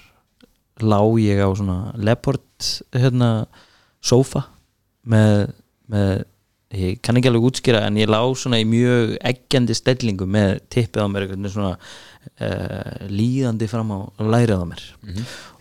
[0.82, 3.30] lá ég á svona leopard hérna
[4.05, 4.44] sófa
[5.09, 5.55] með,
[5.88, 6.24] með
[6.74, 11.06] ég kann ekki alveg útskýra en ég lá svona í mjög eggjandi stellingu með tippið
[11.06, 14.86] á mér svona uh, líðandi fram á lærið á mér.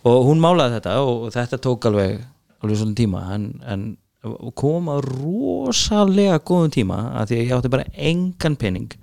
[0.04, 2.24] Og hún málaði þetta og þetta tók alveg
[2.64, 3.84] alveg svona tíma en, en
[4.58, 8.96] kom á rosalega góðum tíma að því að ég átti bara engan pening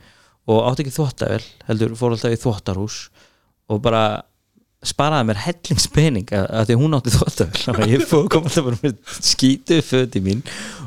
[0.49, 2.99] og átti ekki þvottavel heldur fór alltaf í þvottarhús
[3.71, 4.03] og bara
[4.81, 8.65] sparaði mér hellingspening að, því að hún átti þvóttavel þannig að ég fóð kom alltaf
[8.65, 10.41] bara með skítu föti mín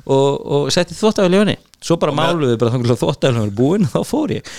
[0.04, 3.86] og, og setti þvóttavel í henni svo bara máluði bara þannig að þvóttavel var búinn
[3.88, 4.52] og þá fór ég.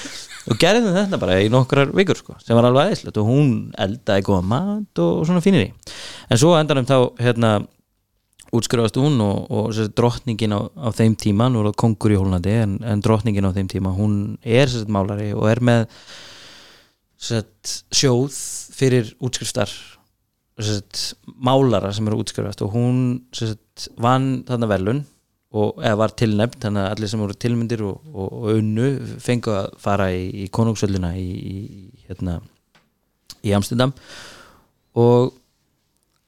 [0.45, 4.25] Og gerði þetta bara í nokkrar vikur sko, sem var alveg aðeinslegt og hún eldaði
[4.27, 5.95] góða mat og, svona fínir í.
[6.29, 7.55] En svo endanum þá hérna
[8.53, 12.53] útskrifast hún og, og drottningin á, á þeim tíma, nú er það kongur í Hólandi
[12.61, 15.85] en, en drottningin á þeim tíma, hún er sér, málari og er með
[17.17, 17.45] sér,
[17.93, 18.37] sjóð
[18.75, 19.71] fyrir útskrifstar
[20.61, 20.83] sér,
[21.35, 22.99] málara sem eru útskrifast og hún
[24.01, 25.03] vann þarna velun
[25.55, 28.89] og var tilnefnd, þannig að allir sem voru tilmyndir og, og, og unnu
[29.23, 31.57] fengu að fara í, í konungsöldina í, í,
[32.09, 32.41] hérna,
[33.45, 33.93] í Amstendam
[34.99, 35.33] og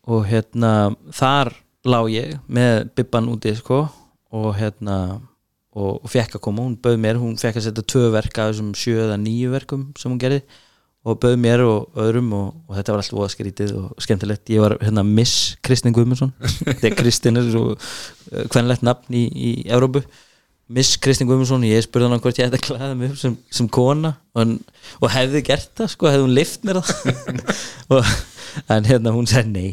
[0.07, 0.71] og hérna
[1.15, 1.51] þar
[1.85, 3.85] lá ég með bibban úti sko
[4.33, 4.97] og hérna
[5.77, 8.53] og, og fekk að koma, hún bauð mér hún fekk að setja tvö verk af
[8.53, 10.41] þessum sjö eða nýju verkum sem hún gerði
[11.07, 14.49] og bauð mér og öðrum og, og þetta var alltaf voða skrítið og skemmtilegt.
[14.51, 16.33] Ég var hérna Miss Kristinn Guðmundsson.
[16.81, 17.77] Þegar Kristinn er svo
[18.51, 20.03] hvernlegt nafn í, í Evrópu.
[20.73, 23.69] Miss Kristinn Guðmundsson, ég spurði hann hvort ég ætti að klæða mig upp sem, sem
[23.71, 24.57] kona og, hann,
[24.99, 27.21] og hefði gert það, sko, hefði hún lift mér það.
[27.95, 28.11] Og,
[28.73, 29.69] en hérna hún sagði nei,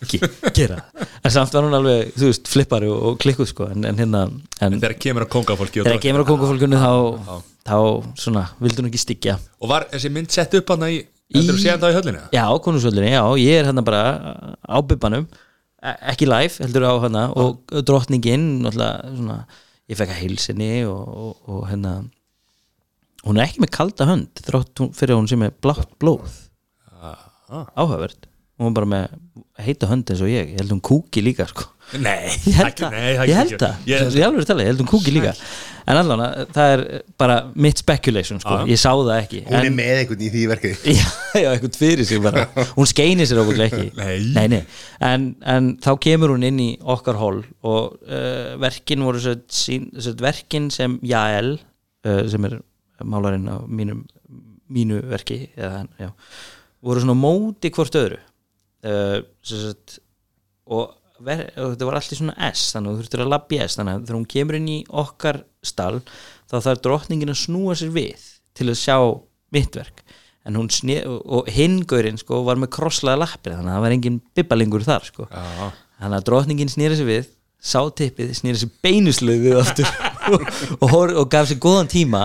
[0.00, 0.20] ekki
[0.56, 4.00] gera en samt var hún alveg, þú veist, flippari og, og klikkuð sko, en, en
[4.00, 4.24] hérna
[4.64, 6.92] en Þegar kemur að kongafólki þegar kemur á kongufólkunni þá,
[7.68, 7.76] þá
[8.24, 9.38] svona, vildi hún ekki styggja.
[9.60, 12.20] Og var þessi mynd sett upp hann í Þetta eru séðan það í höllinu?
[12.34, 14.00] Já, konusvöldinni, já, ég er hérna bara
[14.66, 15.28] á bubbanum,
[15.78, 17.22] e- ekki live heldur á hérna.
[17.38, 19.36] Og drottningin náttúrulega svona,
[19.86, 21.92] ég fekk að heilsinni og, og, og hérna
[23.26, 26.38] hún er ekki með kalda hönd þrátt fyrir hún sé með blátt blóð
[27.50, 28.28] áhugavert.
[28.60, 29.04] Hún var bara með
[29.64, 30.50] heita hönd eins og ég.
[30.52, 31.64] Ég held hún kúki líka sko.
[31.98, 33.78] Nei, ég held ekki- það, nei, það ég ekki- held það.
[33.88, 35.32] Ég- held hún kúki líka.
[35.90, 36.20] En allan,
[36.54, 36.82] það er
[37.18, 38.66] bara mitt speculation sko, Já.
[38.68, 39.40] ég sá það ekki.
[39.48, 40.84] Hún er en, með einhvern í því verkið.
[41.00, 41.08] Já,
[41.40, 42.44] já, eitthvað fyrir sig bara.
[42.76, 43.88] Hún skeinir sér okkur ekki.
[43.96, 44.44] Nei.
[44.52, 44.60] nei.
[45.08, 49.88] En, en þá kemur hún inn í okkar hól og uh, verkin voru svo, sín,
[49.98, 52.60] svo verkin sem Jael uh, sem er
[53.02, 54.04] málarinn á mínum,
[54.70, 56.12] mínu verki eða, já,
[56.84, 58.20] voru svona móti hvort öðru.
[58.80, 59.98] Uh, sagt,
[60.70, 63.56] og, ver, og þetta var allt í svona S þannig að þú þurftir að labba
[63.56, 65.98] í S þannig að þegar hún kemur inn í okkar stall
[66.48, 68.24] þá þarf drottningin að snúa sér við
[68.56, 68.96] til að sjá
[69.52, 70.00] mitt verk.
[70.48, 74.22] En hún sné, og, hingaurinn sko var með krosslaða lappir þannig að það var engin
[74.38, 75.28] bibbalingur þar sko.
[75.28, 75.68] Já.
[76.00, 77.28] þannig að drottningin snýri sér við
[77.60, 79.90] sá tippið, snýri sér beinuslöð við aftur
[80.36, 82.22] og, og, gaf sér góðan tíma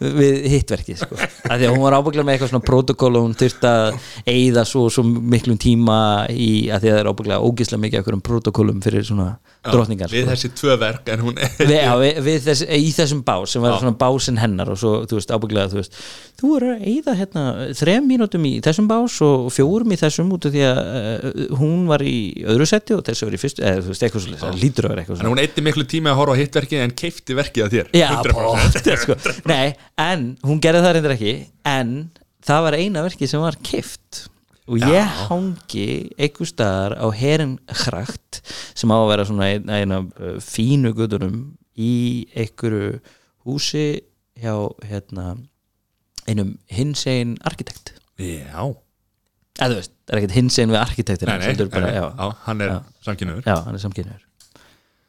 [0.00, 1.18] við hittverkið sko.
[1.20, 3.88] því að hún var ábygglega með eitthvað svona protokól og hún þurfti að
[4.30, 5.98] eigða svo, svo miklum tíma
[6.32, 9.28] í að því að það er ábygglega ógislega mikið eitthvað um protokólum fyrir svona
[9.60, 10.30] drottningar Við sko.
[10.32, 13.74] þessi tvö verk En hún við, já, við, við þess, í þessum bás sem var
[13.74, 13.80] Já.
[13.82, 15.98] svona básin hennar og svo, þú veist, ábygglega þú veist,
[16.40, 17.44] þú er að eyða hérna
[17.76, 21.84] þrem mínútum í þessum bás og fjórum í þessum út af því að uh, hún
[21.90, 22.16] var í
[22.48, 24.40] öðru seti og þessu var í fyrstu eða þú veist, eitthvað svolítið,
[27.40, 27.92] verkið að þér.
[27.98, 28.34] Já, 100%.
[28.74, 29.16] pottet, sko.
[29.50, 31.34] Nei, en hún gerði það reyndir ekki
[31.70, 31.94] En
[32.46, 34.26] það var eina verki sem var kift
[34.70, 38.38] Og ég hangi einhver staðar á herin hrækt
[38.78, 41.40] sem á að vera svona ein, ein af uh, fínu guðunum
[41.74, 43.00] í einhverju
[43.48, 43.86] húsi
[44.38, 44.54] hjá
[44.86, 45.32] hérna
[46.30, 47.96] einum hinsegin arkitekt.
[48.20, 48.62] Já,
[49.58, 50.78] eða veist, það er ekkert hinsegin við
[51.96, 52.78] já, já, hann er Já.
[53.08, 54.20] samkynur já, hann er samkynur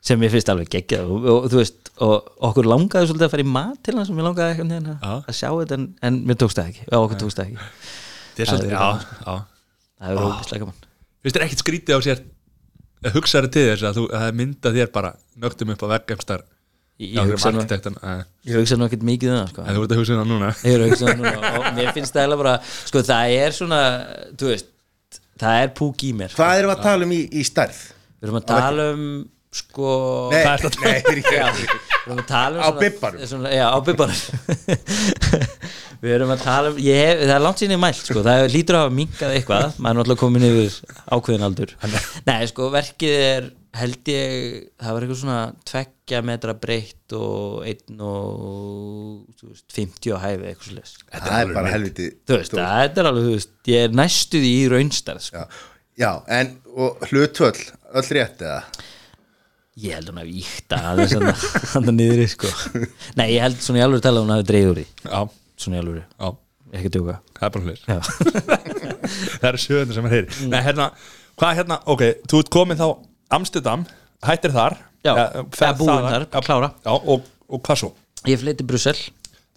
[0.02, 1.10] sem ég finnst alveg geggjað.
[1.14, 4.22] Og, og, þú veist, og okkur langaði svolítið að fara í mat til hann sem
[4.22, 5.11] ég langaði ekki að, Já.
[5.22, 7.68] að sjá þetta en, en mér tókst það ekki, okkur tókst það ekki.
[8.32, 8.88] Það er svolítið, já,
[9.28, 9.36] já.
[10.02, 10.88] Það er ógislega gaman.
[11.22, 12.23] Finnst þér ekkert skrítið á sér
[13.02, 14.07] að hugsa þér til þess að þú
[14.38, 16.44] mynda þér bara nögtum upp á vegg emstar
[17.02, 19.65] ég, hugsa nú, En ekkert mikið um það sko.
[19.65, 20.52] þú ert að hugsa það núna.
[20.65, 23.56] Ég er að hugsa það núna og mér finnst það eiginlega bara sko það er
[23.57, 23.82] svona,
[24.38, 26.41] þú veist það er púk í mér sko.
[26.41, 27.80] Hvað erum við að tala um í, í stærð?
[28.22, 29.06] við erum að tala um
[29.52, 29.94] sko
[30.32, 31.72] Nei, er nei, er ekki Já, við
[32.07, 33.23] erum að tala um Á svona- bibbarum.
[33.32, 34.19] svona, Já, á bibbarum
[36.02, 38.22] Við erum að tala um ég hef, Það er langt síðan ég mælt sko.
[38.26, 39.76] Það lítur að hafa minkað eitthvað.
[39.78, 40.78] Maður er náttúrulega komin yfir
[41.14, 41.73] ákveðin aldur.
[42.26, 44.32] Nei, sko, verkið er held ég,
[44.82, 45.38] það var eitthvað svona
[45.69, 51.36] tveggja metra breytt og einn og þú veist, 50 á hæfi eitthvað svo leys Það
[51.38, 55.45] er bara helviti veist, það er alveg, þú veist, ég er næstuð í raunstærð sko.
[55.45, 55.69] Já,
[56.03, 56.11] já
[56.41, 57.64] en og hlutvöll,
[57.95, 58.60] öll rétt eða
[59.80, 61.14] Ég held hún að víkta aðeins
[61.72, 62.49] hann að niður sko.
[63.15, 64.88] Nei, ég held svona í alveg tala að hún hafi dreigð úr því.
[65.06, 65.22] Já,
[65.61, 66.30] Svona í alveg, já,
[66.76, 67.15] ekki að djóka.
[67.38, 67.80] Það er bara hlir
[69.41, 70.88] Það eru sögurnar sem er heyri Nei, hérna,
[71.39, 72.85] hvað hérna, ok, þú ert komin þá
[73.38, 73.85] Amsterdam,
[74.27, 74.76] hættir þar.
[75.06, 76.72] Já, eh, eða búin þar, klára.
[76.84, 77.91] Já, og, og hvað svo?
[78.27, 78.98] ég fleiti Brussel.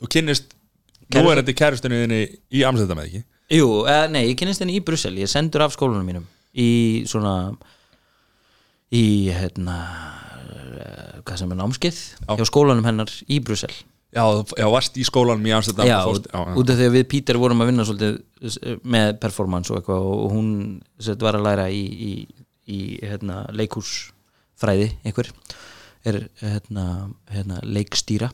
[0.00, 0.54] Þú kynnist,
[1.12, 2.20] nú er þetta kærustunni þinni
[2.54, 3.24] í Amsterdam eða ekki?
[3.58, 5.12] Jú, eða, nei, ég kynist henni í Brussel.
[5.18, 6.24] Ég er sendur af skólanum mínum
[6.54, 6.68] Í
[7.10, 7.50] svona
[8.94, 9.04] Í,
[9.34, 9.74] hérna
[10.78, 11.98] eh, Hvað sem er námskeið
[12.28, 13.72] Hjá skólanum hennar í Brussel
[14.14, 14.22] Já,
[14.54, 16.54] já, varst í skólanum í Amsterdam Já, fórst, já, já.
[16.60, 20.04] út af því að við Pítur vorum að vinna svolítið s- með performance og eitthvað
[20.12, 20.50] og hún
[21.02, 22.12] sett, var að læra í, í,
[22.70, 25.32] í hérna, leikhúsfræði einhver
[26.06, 26.84] er hérna,
[27.34, 28.28] hérna, leikstýra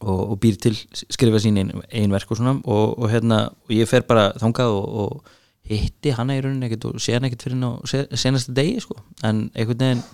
[0.00, 0.72] og, og býr til
[1.12, 4.72] skrifa sín ein, ein verk og svona og, og hérna, og ég fer bara þangað
[4.72, 5.34] og, og
[5.68, 7.70] hitti hana í rauninni ekkert og sé hana ekkert fyrir ná
[8.16, 10.06] senasta degi sko, en einhvern veginn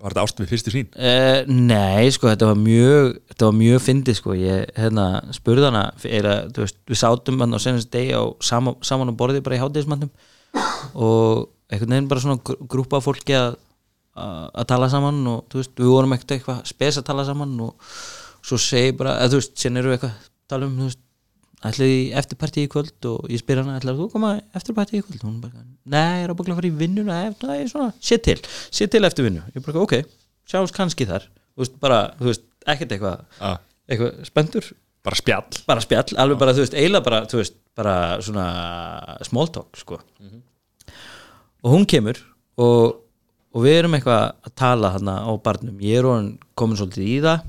[0.00, 0.86] Var þetta ást við fyrstu sín?
[0.96, 5.06] Uh, nei, sko, þetta var mjög þetta var mjög fyndið, sko ég hérna,
[5.36, 9.42] spurði hana eða, veist, við sátum hann á senast degi á sama, saman á borði
[9.44, 10.08] bara í hátíðismannum
[10.96, 13.58] og einhvern veginn bara svona gr- grúpa fólki að
[14.20, 17.92] að tala saman og þú veist, við vorum ekkert eitthvað spes að tala saman og
[18.44, 21.02] svo segi bara, eða þú veist, sen eru við eitthvað að tala um, þú veist,
[21.66, 25.20] ætlaði eftirparti í kvöld og ég spyr hana, ætlaði þú koma eftirparti í kvöld?
[25.20, 27.90] Og hún bara, nei, ég er að búin að fara í vinnuna það er svona,
[28.00, 28.38] sé til,
[28.72, 29.42] sé til eftir vinnu.
[29.52, 29.96] Ég bara, ok,
[30.48, 31.26] sjáumst kannski þar.
[31.52, 33.50] Þú veist, bara, þú veist, ekkert eitthvað Já,
[33.90, 34.70] eitthvað spendur,
[35.04, 35.60] bara spjall.
[35.68, 38.48] Bara spjall alveg bara, þú veist, eiginlega bara, þú veist bara svona
[39.28, 40.00] small talk, sko.
[41.60, 42.16] Og hún kemur
[42.60, 43.00] og,
[43.52, 47.18] og við erum eitthvað að tala þarna á barnum, ég er orðin komin svolítið í
[47.24, 47.44] það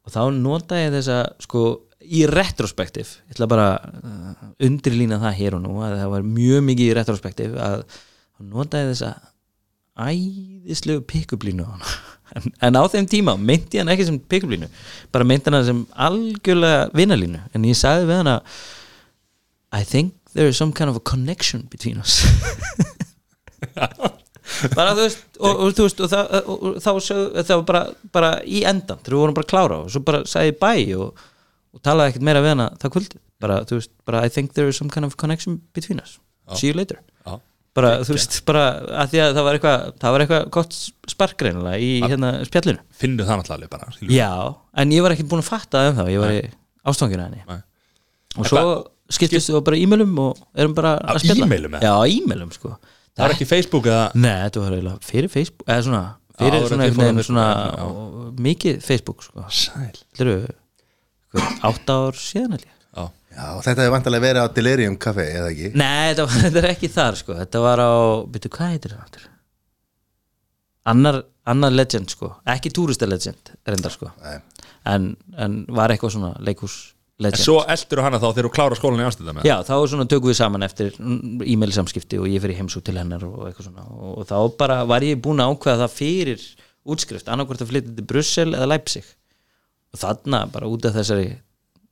[0.00, 1.64] og þá nota ég þessa sko
[2.10, 6.64] í retrospektiv ég ætla bara uh, undirlína það hér og nú að það var mjög
[6.68, 9.12] mikið í retrospektiv að þá nota ég þessa
[10.00, 11.04] æðislegu
[11.66, 11.92] hana.
[12.30, 14.68] En, en á þeim tíma meinti hann ekki sem pick-up-línu
[15.10, 17.40] bara meinti hann sem algjörlega vinalínu.
[17.58, 18.36] En ég sagði við hana
[19.74, 22.22] I think there is some kind of a connection between us.
[24.74, 27.82] Bara þú veist og, og og, og, þá sög, það var bara,
[28.12, 31.22] bara í endan þegar við vorum bara að klára og svo bara sagði bæ og,
[31.74, 34.68] og talaði ekkert meira við hana það kvöldi bara þú veist bara I think there
[34.68, 36.18] is some kind of connection between us.
[36.58, 36.98] See you later.
[37.26, 37.38] Já,
[37.78, 38.64] bara þú veist bara
[39.04, 40.78] að því að það var eitthvað það var eitthvað gott
[41.14, 42.82] spark reynilega í hérna spjallinu.
[43.00, 44.14] Finnur það náttúrulega bara skilur.
[44.16, 44.30] já
[44.82, 46.40] en ég var ekki búin að fatta það um þá ég var í
[46.90, 47.44] ástofanginu henni.
[47.48, 47.60] Nei.
[48.36, 48.64] og svo
[49.10, 51.46] skiptist við bara e-mailum og erum bara að spjalla.
[51.46, 52.76] e-mailum, já e-mailum sko.
[53.16, 54.04] Það var ekki Facebook eða?
[54.14, 56.02] Nei, þetta var eiginlega fyrir Facebook eða svona,
[56.38, 57.46] fyrir en svona, svona
[57.84, 59.44] og- mikið Facebook sko.
[59.50, 59.98] Sæl
[61.38, 65.68] Átta ár síðan ég Já, Já, þetta hefur vantilega verið á Delirium Café, eða ekki?
[65.78, 67.36] Nei, þetta, var, þetta er ekki þar sko.
[67.38, 67.92] Þetta var á,
[68.34, 69.04] byrju, hvað heitir það?
[69.06, 69.28] aftur?
[70.90, 71.20] Annar,
[71.50, 74.38] annar legend sko, ekki túrista legend reyndar sko Nei.
[74.88, 76.78] en, en var eitthvað svona leikhús
[77.20, 79.44] En legend svo eldur hana þá þegar þú klára skólan í Amsterdam eða?
[79.50, 80.96] Já, þá svona tökum við saman eftir
[81.44, 85.04] e-mail samskipti og ég fyrir heimsú til hennar og eitthvað svona og þá bara var
[85.04, 86.46] ég búin að ákveða það fyrir
[86.90, 89.12] útskrift, annarkvort að flytja til Brussel eða Leipzig
[89.96, 91.28] þarna bara út af þessari,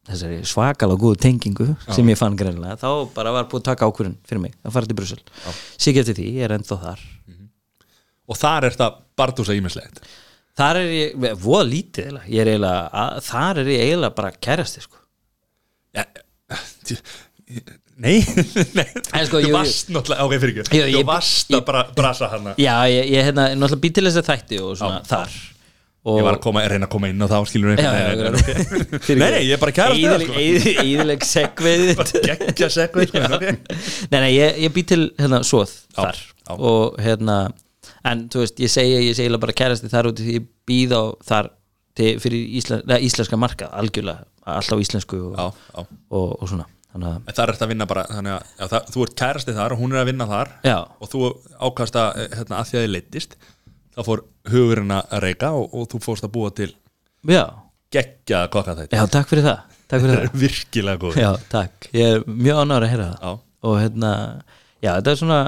[0.09, 4.17] þessari svakala góðu tengingu sem ég fann greinlega þá bara var búin að taka ákvörðin
[4.29, 5.21] fyrir mig að fara til Brussel.
[5.81, 7.03] Sikið eftir því, ég er ennþá þar.
[8.29, 10.03] Og þar er það Bardúsa ímislegt
[10.59, 14.99] þar er ég, voða lítið ég er eiginlega, þar er ég eiginlega bara kærasti sko.
[15.95, 16.05] Ja,
[16.87, 16.99] tí-
[17.99, 18.21] Nei,
[18.79, 18.85] nei.
[19.27, 22.53] Sko, Þú varst náttúrulega, ok, fyrir ekki Þú varst að bara brasa hana.
[22.61, 25.33] Já, ég, ég hérna, náttúrulega bý til þess að þætti og svona Já, þar.
[25.33, 25.58] og
[26.09, 29.57] Ég var að koma, reyna að koma inn og þá skilur Fyrir- Nei, nei, ég
[29.57, 30.37] er bara kærast sko.
[30.85, 33.41] Íðileg segveið Gekkja segvið sko.
[33.43, 36.21] Nei, nei, ég, ég bý til hérna svoð Já, þar.
[36.23, 36.55] já.
[36.55, 37.39] og hérna
[38.09, 41.03] en þú veist, ég segi, ég eiginlega bara kærasti þar út því ég býð á
[41.29, 41.51] þar
[41.99, 45.39] til, fyrir ísla, neða, íslenska markað algjörlega, alltaf íslensku og,
[45.75, 46.69] já og, og svona.
[46.89, 48.37] Þannig að, En það er þetta að vinna bara að já,
[48.71, 50.53] það, þú ert kærasti þar og hún er að vinna þar.
[50.65, 50.77] Já.
[51.05, 51.25] og þú
[51.69, 53.37] ákast að, eh, hérna, að því að þið leittist
[53.99, 54.23] þá fór
[54.53, 56.71] hugurinn að reyka og, og þú fórst að búa til
[57.27, 57.43] já,
[57.95, 60.29] geggja kokka þetta já, takk fyrir það takk fyrir Það.
[60.29, 61.15] Það er virkilega góð.
[61.17, 63.21] Já, takk, ég er mjög ánægur að heyra það.
[63.25, 63.31] Já.
[63.69, 64.11] og hérna,
[64.85, 65.39] já, þetta er svona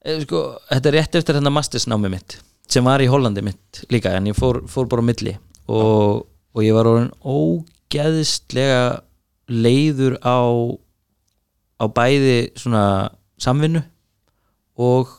[0.00, 2.38] eh, sko, þetta er rétt eftir hérna mastersnámi mitt
[2.72, 5.36] sem var í Hollandi mitt líka en ég fór, fór bara á milli.
[5.68, 6.24] Og,
[6.56, 8.80] og ég var orðin ógeðslega
[9.52, 10.40] leiður á
[11.76, 12.84] á bæði svona
[13.36, 13.84] samvinnu
[14.80, 15.12] og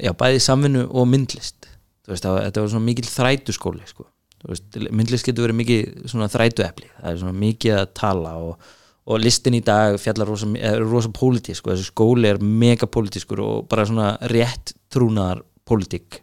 [0.00, 1.68] já, bæði samvinnu og myndlist
[2.08, 4.08] veist, það þetta var svona mikill þrætuskóli sko.
[4.42, 8.66] Þú veist, myndlist getur verið mikið svona þrætuepli, það er svona mikið að tala og,
[9.08, 10.50] og listin í dag fjallar rosa,
[10.82, 11.72] rosa pólitísk sko.
[11.72, 16.20] þessi skóli er mega pólitískur og bara svona rétt trúnaðar pólitík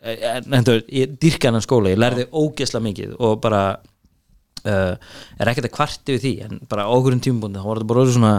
[0.00, 4.94] en en þú veist, ég dyrka hennan skóla, ég lærði ógeðslega mikið og bara uh,
[5.36, 8.06] er ekkert að kvarti við því en bara á okkurum tímabúndi þá var þetta bara
[8.08, 8.34] svona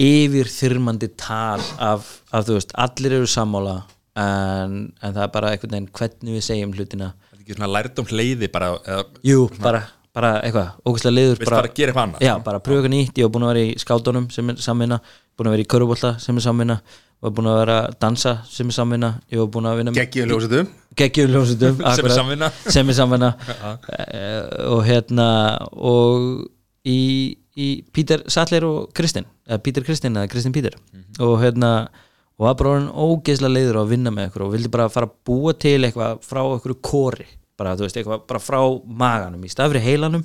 [0.00, 3.74] yfirþyrmandi tal af, af þú veist, allir eru sammála
[4.16, 7.10] en, en það er bara einhvern veginn hvernig við segjum hlutina.
[7.30, 9.82] Það er ekki svona lærdum hleiði bara eða, Jú, bara,
[10.16, 12.26] bara eitthvað, ógæslega liður Vilt bara gera eitthvað annað?
[12.28, 15.00] Já, bara pröfa eitthvað nýtt, ég var búin að vera í skátunum sem er samvinna,
[15.36, 16.78] búin að vera í körubólta sem er samvinna,
[17.22, 20.72] búin að vera að dansa sem er samvinna, ég var búin að vinna Geggjum ljósitum
[20.98, 22.50] geggjum ljósutum Sem er samvinna.
[22.68, 23.32] sem er samvinna.
[24.12, 25.26] Uh, og hérna
[25.72, 26.44] og
[26.88, 30.78] í, í Pítur Sattler og Kristinn eða Pítur Kristinn eða Kristinn Pítur
[31.20, 31.72] og hérna
[32.38, 35.08] og var bara orðin ógeðslega leiður á að vinna með ykkur og vildi bara fara
[35.10, 37.28] að búa til eitthvað frá ykkur kóri
[37.60, 40.24] bara, þú veist, eitthvað bara frá maganum í stað fyrir heilanum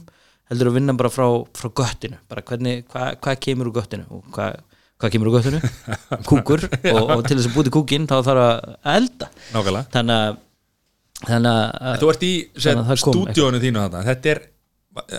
[0.51, 1.27] heldur að vinna bara frá,
[1.57, 2.17] frá göttinu.
[2.31, 4.59] Bara hvernig, hvað hva kemur úr göttinu og hvað
[4.97, 5.61] hva kemur úr göttinu?
[6.29, 6.63] Kúkur.
[6.93, 9.31] Og, og til þess að búti kúkin þá þarf að elda.
[9.53, 9.89] Nákvæmlega.
[9.95, 10.43] Þannig að
[11.27, 12.33] þannig að Þú ert í
[13.01, 14.41] stúdíónu þínu þarna Þetta er,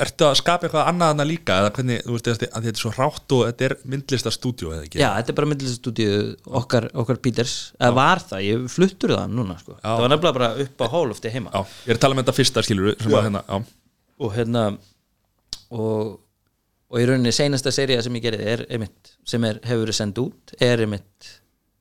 [0.05, 1.57] ertu að skapa eitthvað annað þarna líka?
[1.63, 4.87] Eða hvernig, þú veist, að þetta er svo rátt og þetta er myndlista stúdíó eða
[4.87, 5.01] ekki?
[5.03, 6.21] Já, þetta er bara myndlistastúdíu
[6.61, 7.57] okkar, okkar Peters.
[7.79, 9.77] Eða var það, ég fluttur það núna sko.
[9.83, 11.53] það var nefnilega bara upp á hálufti heima.
[11.55, 13.61] Já, ég er að tala um þetta fyrsta skilur sem að hérna, já,
[14.19, 14.65] og hérna
[15.75, 16.15] og,
[16.89, 20.23] og í rauninni seinasta seria sem ég gerði er einmitt, sem er, hefur verið send
[20.23, 21.35] út er einmitt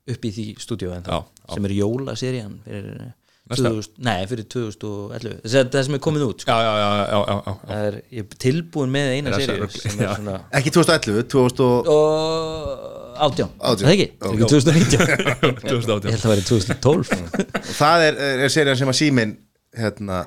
[0.08, 1.24] upp í því stúdíu Já, já.
[1.54, 3.27] sem er jólaserían fyrir, Næsta?
[3.48, 6.52] 2000, nei, fyrir 2011 það, það sem er komið út sko.
[6.52, 7.54] já, já, já, já, já, já, já.
[7.72, 10.16] það er, ég er tilbúin með eina er- er já.
[10.18, 13.88] svona Ekki 2011, 2000 og og átján, Átján.
[13.88, 15.08] það ekki, það er ekki 2019
[15.48, 17.12] ég 2018 held að það væri 2012
[17.58, 19.34] og það er, er serían sem að síminn
[19.78, 20.20] hérna,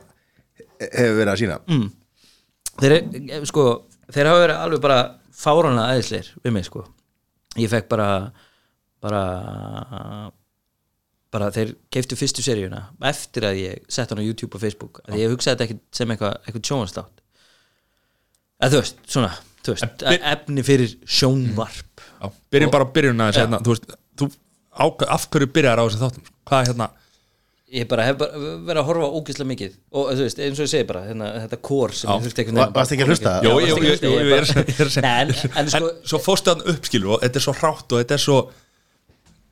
[0.80, 1.88] hefur verið að sína Mm.
[2.80, 3.66] þeir, er- sko,
[4.10, 4.98] þeir hafa verið alveg bara
[5.40, 6.86] fáránlega aðeinsleir við mig sko
[7.58, 8.08] ég fekk bara
[9.00, 10.30] bara
[11.30, 15.20] bara þeir keiftu fyrstu seríuna eftir að ég sett hann á YouTube og Facebook að
[15.22, 17.20] ég hugsaði þetta ekki sem eitthvað eitthvað sjónvarstátt
[18.60, 19.30] eða þú veist, svona
[19.64, 22.02] þú veist, efni fyrir sjónvarp.
[22.20, 23.86] Já, byrjum bara á byrjun að hérna, þú veist,
[24.20, 24.28] þú
[24.84, 26.26] ákveð, af hverju byrjar á þessu þáttum?
[26.50, 26.88] Hvað er hérna,
[27.70, 29.74] ég bara hef bara verið að horfa ógislega mikið.
[29.94, 32.54] Og þú veist, eins og ég segi bara hérna, þetta kór sem ég þurfti ekki
[32.56, 33.34] að varstu jú, ekki að hlusta?
[33.44, 35.04] jú, Ég ég er- er að segja.
[35.06, 38.16] Nei, en, sko, svo fórstu hann upp skilur og þetta er svo hrátt og þetta
[38.18, 38.38] er svo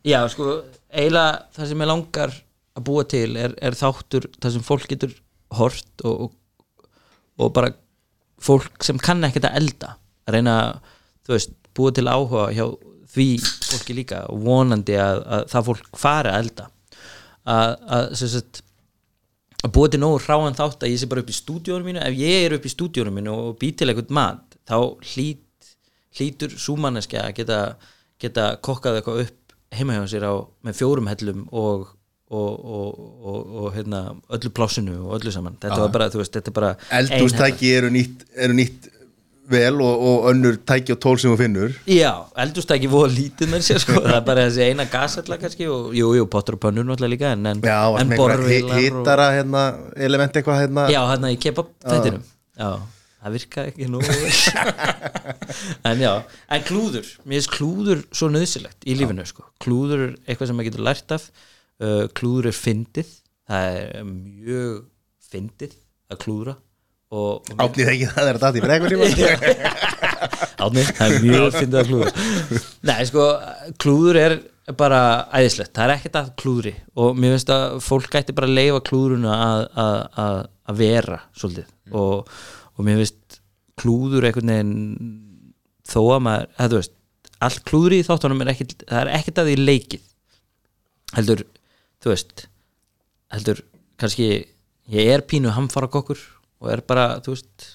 [0.08, 2.34] Já, sko, eiginlega það sem ég langar
[2.78, 5.14] að búa til er, er þáttur það sem fólk getur
[5.58, 6.86] hort og, og,
[7.42, 7.72] og bara
[8.40, 9.96] fólk sem kann ekkert að elda.
[10.28, 10.54] Að reyna
[11.28, 12.64] að, búa til áhuga hjá
[13.12, 13.28] því
[13.68, 16.68] fólki líka og vonandi að, að það fólk fari að elda.
[17.48, 18.62] Að, að sagt
[19.64, 22.04] að búa til nógu hráan þátt að ég sé bara upp í stúdíónu mínu.
[22.04, 24.76] Ef ég er upp í stúdíónu mínu og bý til eitthvað mat þá
[25.12, 25.72] hlýt,
[26.16, 27.60] hlýtur súmanneskja að geta,
[28.22, 30.34] geta kokkað eitthvað upp heima hjá sér á,
[30.64, 31.88] með fjórum hellum og,
[32.30, 33.00] og, og,
[33.32, 34.04] og, og hérna,
[34.34, 35.58] öllu plásinu og öllu saman.
[35.60, 36.70] Þetta var bara, þú veist, þetta er bara.
[37.00, 38.88] Eldústæki eru nýtt, eru nýtt
[39.48, 41.76] vel og, og önnur tæki og tól sem þú finnur.
[41.88, 42.10] Já,
[42.44, 43.96] eldústæki voru lítið með sér sko.
[44.04, 47.32] það er bara þessi eina gasalla kannski og jú, jú, pottur og pönnur náttúrulega líka
[47.32, 49.64] en, en, en og- hittara hérna,
[49.96, 50.84] element eitthvað hérna.
[50.92, 52.26] Já, hérna í kebab þættinum
[52.58, 52.70] Já,
[53.18, 54.02] það virkaði ekki nú.
[55.88, 56.12] En já,
[56.52, 59.46] en klúður Mér finnst klúður svo nöðsilegt í lífinu sko.
[59.62, 61.26] Klúður er eitthvað sem maður getur lært af.
[61.78, 63.12] Uh, Klúður er fyndið.
[63.48, 64.80] Það er mjög
[65.30, 65.76] fyndið
[66.12, 66.56] að klúðra.
[67.08, 68.96] Átnið ekki það er þetta í frekunni
[70.64, 72.26] Átni, það er mjög fyndið að klúðra.
[72.90, 73.26] Nei, sko,
[73.80, 74.36] klúður er
[74.76, 75.00] bara
[75.32, 76.74] æðislegt, það er ekkert að klúðri.
[77.00, 81.20] Og mér finnst að fólk gæti bara að leifa klúðrunu að, að, að, að vera
[81.32, 81.70] svolítið.
[81.96, 82.36] Og,
[82.78, 83.40] og mér finnst
[83.78, 84.76] klúður einhvern veginn
[85.88, 86.94] þó að maður, það þú veist
[87.48, 90.06] allt klúðri í þáttunum er ekkert það er ekkert að því leikið.
[91.18, 91.44] Heldur,
[92.02, 92.46] þú veist
[93.34, 93.60] heldur,
[94.00, 94.26] kannski
[94.94, 96.18] ég er pínu hamfara kokkur
[96.58, 97.68] og er bara, þú veist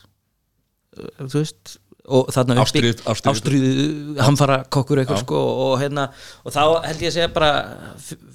[0.99, 6.09] uh, þú veist og þarna ástríð- ástríð hamfara kokkur eitthvað sko og hérna,
[6.43, 7.51] og þá held ég að segja bara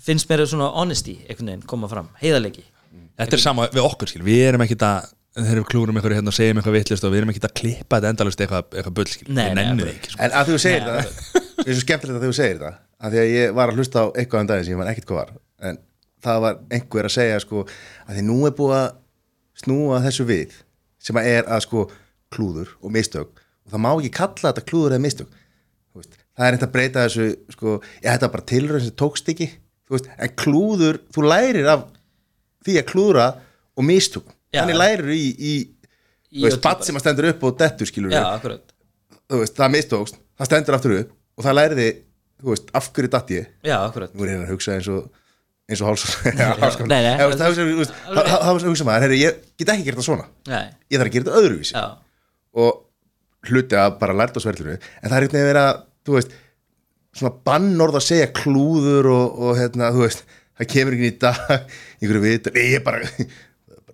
[0.06, 2.64] finnst mér svona honesty einhvern veginn koma fram, heiðarleiki.
[3.18, 6.32] Þetta er sama við okkur skil, við erum ekkit að þegar við klúrum eitthvað hérna
[6.32, 9.08] og segjum eitthvað vittlist og við erum ekkit að klippa þetta endalust eitthvað, eitthvað bull
[9.28, 10.20] Nei, við nei, það ekki sko.
[10.24, 13.14] En að þú segir Nei, það Mér er svo skemmtilegt að þú segir það að
[13.14, 15.20] Því að ég var að hlusta á eitthvað um daginn sem ég man ekkert hvað
[15.20, 15.34] var.
[15.68, 15.78] En
[16.24, 18.88] það var einhver að segja sko að því nú er búið að
[19.62, 20.56] snúa þessu við
[21.02, 21.84] sem að er að sko
[22.34, 23.44] klúður og mistök.
[23.66, 25.38] Og það má ekki kalla þetta klúður eða mistök.
[25.92, 28.98] Þú veist, það er eitthvað að breyta þessu sko, ég þetta var bara tilraun sem
[28.98, 29.48] tókst ekki
[29.88, 31.86] þú veist, en klúður, þú lærir af
[32.66, 33.28] því að klúðra
[33.78, 34.34] og mistök.
[34.54, 35.52] Þannig lærir í, í,
[36.28, 38.24] Í þú veist, batt sem að stendur upp og dettur skilur Já,
[39.28, 41.86] þú veist, það mistókst, það stendur aftur upp og það læriði,
[42.42, 43.46] þú veist, af hverju datt ég?
[43.64, 44.12] Já, akkurat.
[44.12, 45.06] Nú er ég að hugsa eins og
[45.68, 46.04] eins og háls
[46.58, 50.28] háskóla Nei, nei, það þú hugsa maður, herri, ég get ekki gert það svona.
[50.48, 51.74] Nei, ég þarf að gera þetta öðruvísi.
[51.76, 51.86] Já,
[52.58, 56.32] og hluti að bara lært á sverðlunu en það er einhvern veginn að, þú veist
[57.18, 60.24] svona bannorð að segja klúður og, og hérna, þú veist,
[60.58, 61.44] það kemur ekki í dag
[62.00, 63.02] einhverju vit, nei, ég bara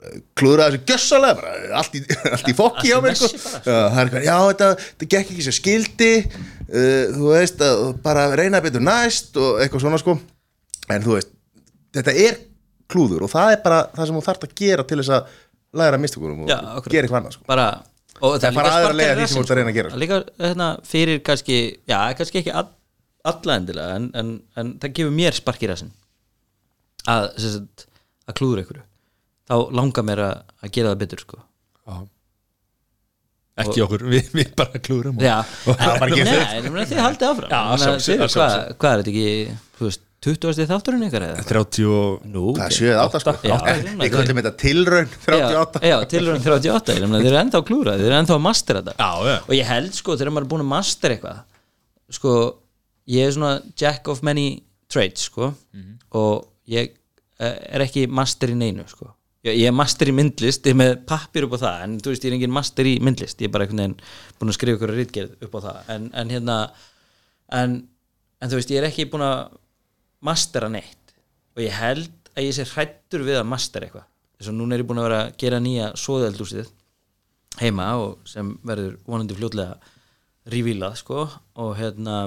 [0.04, 2.02] bara klúðra þessu gjössalega bara, allt í,
[2.34, 3.30] allt í fokki hjá mér sko.
[3.64, 4.22] bara.
[4.24, 8.84] já, er þetta, þetta gekk ekki sem skildi uh, þú veist, að bara reyna betur
[8.84, 10.18] næst og eitthvað svona sko
[10.92, 11.32] en þú veist,
[11.96, 12.38] þetta er
[12.90, 15.34] klúður og það er bara það sem þú þarft að gera til þess að
[15.74, 17.48] læra mistökunum og Já, gera eitthvað annað sko.
[17.48, 17.68] bara
[18.20, 19.60] og það er bara líka aðra sparkar leið í að því sem þú ert að
[19.60, 20.02] reyna að gera, sko.
[20.04, 21.60] líka hérna, fyrir kannski
[21.90, 22.68] já, kannski ekki all,
[23.32, 25.90] alla endilega en, en, en það gefur mér spark í rassin
[27.10, 27.30] að,
[28.28, 28.84] að klúður einhverju
[29.50, 31.42] þá langar mér að, að gera það betur sko.
[31.84, 31.96] Já.
[33.64, 36.56] ekki okkur, við, við bara klúrum og, já, það var bara ekki Nei, eftir.
[36.64, 37.60] ég meina, þið haldið áfram Já,
[38.08, 39.28] þið- hvað, hvað er þetta ekki
[39.78, 40.64] þú veist, 20.
[40.70, 41.42] þátturinn ykkar eða?
[41.50, 43.12] 30 og Nú, Það er ok.
[43.12, 43.34] 7-8 sko
[44.06, 47.60] Ég kvöldi með þetta tilraun 38 Já, já tilhörun 38 ég meina, Þeir eru ennþá
[47.60, 49.36] að klúra, þeir eru ennþá að mastera þetta Já, já.
[49.44, 51.42] Og ég held sko, þegar maður er búin að mastera eitthvað
[52.16, 52.32] Sko,
[53.12, 53.52] ég er svona
[53.84, 54.46] Jack of many
[54.88, 55.50] trades sko
[56.16, 56.94] Og ég
[57.38, 59.12] eh, er ekki master í neinu sko
[59.44, 62.12] Ég, ég er master í myndlist, ég er með pappir upp á það En þú
[62.12, 63.96] veist, ég er engin master í myndlist Ég er bara einhvern veginn
[64.40, 65.80] búin að skrifa ykkur rítgerð upp á það.
[65.94, 66.56] En, en hérna
[67.52, 67.76] en,
[68.40, 69.58] en þú veist, ég er ekki búin að
[70.24, 71.14] mastera neitt.
[71.54, 74.08] Og ég held að ég sé hrættur við að mastera eitthvað.
[74.38, 76.72] Þess að núna er ég búin að vera að gera nýja svoðeldúsið
[77.60, 79.76] heima og sem verður vonandi fljótlega
[80.50, 81.26] revílað sko.
[81.62, 82.22] Og hérna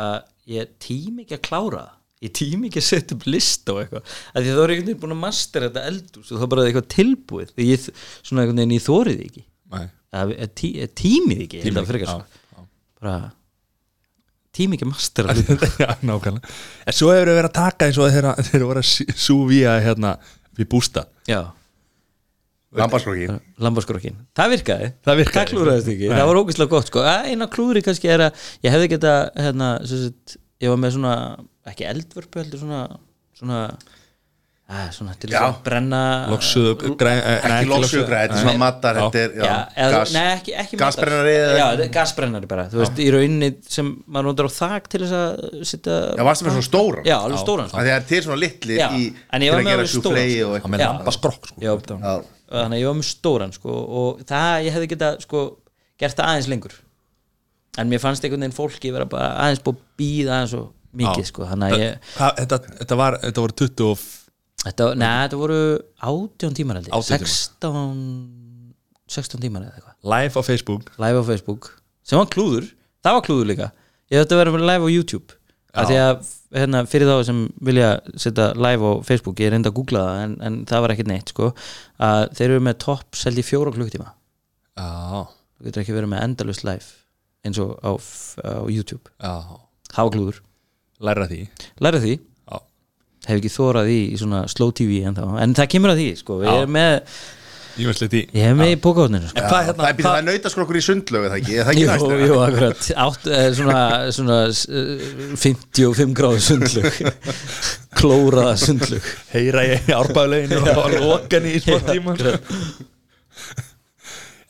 [0.00, 3.82] að ég tím ekki að klára það ég tím ekki að setja upp lista og
[3.84, 4.14] eitthvað.
[4.34, 6.70] Að því þá er einhvern veginn búin að mastera þetta eldús og þá bara er
[6.70, 7.52] eitthvað tilbúið.
[7.56, 9.44] Því ég svona einhvern veginn ég þórið ekki.
[9.70, 9.86] Nei.
[10.10, 12.64] að, að, tí, tímið ekki tímið, frekar, já, sko.
[12.98, 13.14] bara
[14.56, 16.58] tímið ekki að mastera hluti já, nákvæmlega.
[16.90, 20.12] En svo hefur við verið að taka eins og þegar þeir voru að súvíja hérna
[20.58, 21.06] við bústa.
[21.30, 21.40] Já.
[22.80, 24.90] Lambarskrokkin Lambarskrokkin, það virkaði.
[25.06, 25.38] Það virkaði.
[25.40, 26.18] það klúraðist ekki, Nei.
[26.18, 27.02] það var ógeðslega gott sko.
[27.02, 30.96] Að eina klúri kannski er að ég hefði geta hérna, sem sagt, ég var með
[30.98, 31.14] svona
[31.70, 32.82] ekki eldvörpu heldur svona
[33.40, 33.60] svona,
[34.70, 36.00] að, svona til þess að brenna
[36.30, 42.82] loksuðu græ, nei, Ekki loksugra, þetta er svona matar er, Gasbrennari er gasbrennari bara, þú
[42.82, 46.58] veist, í rauninni sem maður notar á þak til þess að setja Já, varstu með
[46.58, 47.80] svona stóran já, alveg stóran Af sko.
[47.80, 50.36] það er til svona litli Já, í en ég til var að með gera stóran,
[50.50, 50.90] og eitthvað Já.
[50.90, 51.64] lambaskrokk sko.
[51.64, 51.72] Já.
[52.04, 52.14] Já.
[52.50, 55.44] þannig að ég var með stóran sko, og það, ég hefði geta sko,
[56.00, 56.78] gert það aðeins lengur
[57.80, 60.66] en mér fannst einhvern veginn fólki vera bara aðeins búið að býða aðeins og
[61.00, 64.04] mikið sko, þannig að ég þetta, þetta, var, þetta voru 20 og
[64.64, 65.60] þetta, neða, þetta voru
[66.12, 66.94] 18 tímar held ég.
[66.98, 67.34] 18 tímar.
[67.34, 68.04] 16
[69.10, 69.94] 16 tímar eða eitthvað.
[70.12, 70.90] Live á Facebook.
[71.02, 71.70] Live á Facebook,
[72.06, 72.68] sem var klúður.
[73.02, 73.70] Það var klúður líka,
[74.12, 75.38] ég þetta verið live á YouTube.
[75.70, 79.76] Af því að hérna, fyrir þá sem vilja setja live á Facebook ég enda að
[79.78, 81.50] googla það en, en það var ekkert neitt sko,
[82.02, 86.66] að þeir eru með topp seldi fjóra klukktíma já, þú getur ekki verið með endalust
[86.66, 86.88] live
[87.46, 87.90] eins og á,
[88.44, 89.04] á YouTube.
[89.20, 90.40] Var klúður,
[91.00, 91.44] læra því.
[91.80, 92.18] Læra því?
[93.28, 96.38] Hef ekki þórað í, í svona slow TV en, en það kemur að því, sko,
[96.40, 96.54] við Já.
[96.62, 96.94] erum með
[97.80, 99.40] ég ég hef með í pókáðninu sko.
[99.40, 101.54] Hvað Það hérna, er hvað, að nautaskrokkur í sundlögu, er það ekki?
[101.54, 102.24] Er það ekki Jú, næst?
[102.30, 102.88] jú, akkurat.
[103.04, 103.82] Átt, eh, svona,
[104.16, 105.04] svona eh,
[105.44, 106.98] 55 gráðu sundlug
[108.00, 112.16] klóraða sundlug heyra ég árbæðuleginu og var lokan í smá tíma.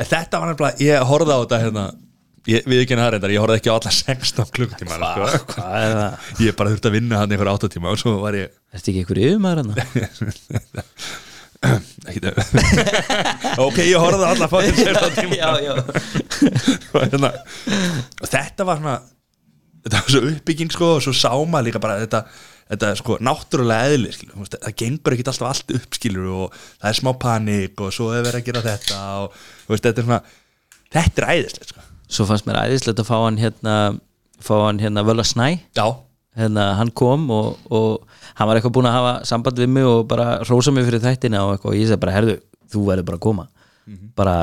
[0.01, 1.85] en þetta var nefnilega ég horfði á þetta hérna
[2.51, 5.23] ég, við ekki það reyndar, ég horfði ekki á alla 16 klukkutíma sko.
[5.71, 5.85] Er
[6.47, 9.01] ég bara þurfti að vinna hann einhver 8 tíma og svo var ég Ertu ekki
[9.05, 9.73] einhver yfirmaður hann?
[13.67, 15.35] ok, ég horfði á alla fáið 16 tíma.
[15.37, 15.75] Já, já.
[16.95, 17.31] Hérna,
[18.17, 18.95] og þetta var svona
[19.85, 22.21] þetta var svo uppbygging sko og svo sá maður líka bara þetta,
[22.73, 27.01] þetta sko náttúrulega eðli skilur, það gengur ekki alltaf allt upp skilur og það er
[27.01, 29.39] smá panik og svo er verið að gera þetta og
[29.71, 30.23] veist, þetta er svona
[30.97, 33.75] þetta er æðislegt sko Svo fannst mér æðislegt að fá hann hérna
[34.43, 35.61] fá hann hérna Völla Snæ.
[35.79, 35.87] Já,
[36.39, 38.07] hérna hann kom og, og
[38.39, 41.45] hann var eitthvað búinn að hafa samband við mig og bara rósa mig fyrir þættina
[41.47, 42.39] og og ég segi bara, herðu,
[42.73, 43.47] þú verður bara að koma.
[44.15, 44.35] Bara,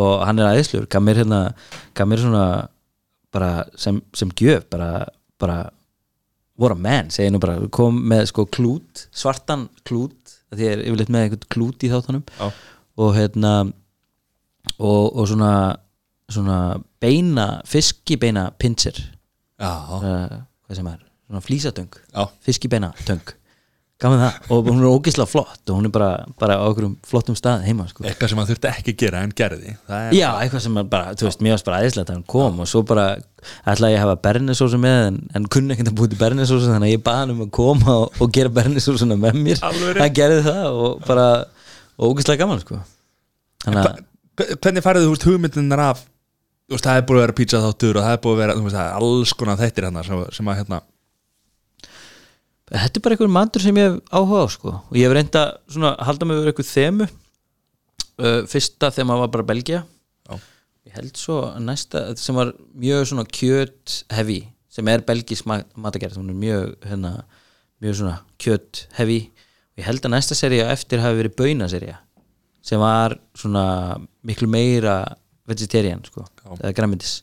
[0.00, 1.40] og hann er aðeinslur gaf mér hérna,
[1.96, 2.44] gaf mér svona
[3.34, 5.04] bara sem, sem gjöf bara,
[5.40, 5.58] bara
[6.56, 10.84] what a man, segi nú bara, kom með sko klút, svartan klút því ég er
[10.86, 12.22] yfirleitt með eitthvað klút í þáttunum.
[12.38, 12.52] Já.
[13.02, 13.54] og hérna
[14.78, 15.52] og, og svona
[16.30, 16.58] svona
[17.04, 18.98] beina, fiskibeina pinsir.
[19.60, 19.70] Já,
[20.00, 22.28] uh, hvað sem er, svona flísatöng já.
[22.44, 23.34] fiskibeina töng.
[24.04, 27.86] Og hún er ógislega flott og hún er bara, bara á okkur flottum stað heima
[27.88, 28.02] sko.
[28.04, 29.76] eitthvað sem hann þurfti ekki að gera en gerði.
[29.88, 33.06] Er já, eitthvað sem bara, þú veist, aðeinslegt að hann kom og svo bara
[33.64, 36.90] ætlaði ég að hafa bernisósu með en, en kunni ekkert að búið til bernisósu þannig
[36.90, 39.62] að ég baði hann um að koma og, og gera bernisósuna með mér.
[39.62, 41.28] Hann gerði það og bara
[41.96, 42.82] ógislega gaman sko.
[43.64, 44.02] Þannig að
[44.58, 46.04] hvernig farið þú veist hugmyndinar af
[46.70, 48.76] veist, það er búið að vera pizza þáttur og það er búið að vera, veist,
[48.78, 50.80] það er alls konar þættir hérna sem, sem að hérna
[52.64, 54.70] Þetta er bara einhver matur sem ég hef áhuga á sko.
[54.88, 59.46] og ég hef reynda svona halda mig við einhver þemu uh, fyrsta þema var bara
[59.50, 59.82] Belgia
[60.24, 60.38] Já.
[60.88, 64.40] ég held svo að næsta sem var mjög svona kjöt heavy
[64.72, 67.12] sem er belgisk ma- matagerð hún er mjög hérna,
[67.84, 71.98] mjög svona kjöt heavy og ég held að næsta seria eftir hafi verið baunaseria
[72.64, 73.66] sem var svona
[74.24, 75.02] miklu meira
[75.50, 76.50] vegetarian sko, Já.
[76.60, 77.16] eða græmyndis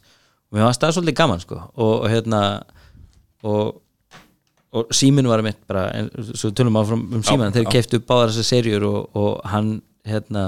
[0.51, 2.41] og mér varst það svolítið gaman sko og, og hérna
[3.43, 3.79] og
[4.71, 8.47] og síminn var mitt bara en, svo tölum áfram um síman þeir keiftu báðar þessar
[8.47, 10.45] serjur og, og hann hérna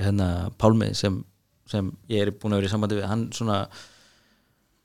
[0.00, 0.28] hérna
[0.58, 1.18] Pálmi sem,
[1.70, 3.58] sem ég er búin að vera í sambandi við hann svona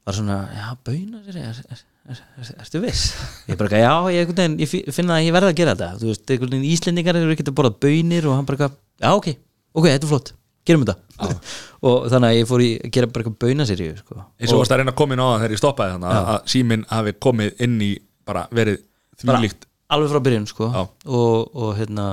[0.06, 3.06] var svona, já, bauna sér er, er, er, er, ertu viss?
[3.50, 6.10] Ég bara, já, ég, veginn, ég fi- finn að ég verða að gera þetta þú
[6.12, 8.70] veist, einhvern veginn Íslendingar eru ekki að borða baunir og hann bara,
[9.00, 9.32] já, ok,
[9.78, 10.32] ok, þetta er flott
[10.70, 11.40] gerum þetta.
[11.90, 14.20] Og þannig að ég fór í að gera bara eitthvað baunaserju sko.
[14.40, 16.30] eins og varst að reyna að koma inn á það þegar ég stoppaði þannig að,
[16.34, 17.92] að síminn hafi komið inn í
[18.30, 18.82] bara verið
[19.20, 20.70] þvílíkt alveg frá byrjun sko.
[21.08, 22.06] Og, og hérna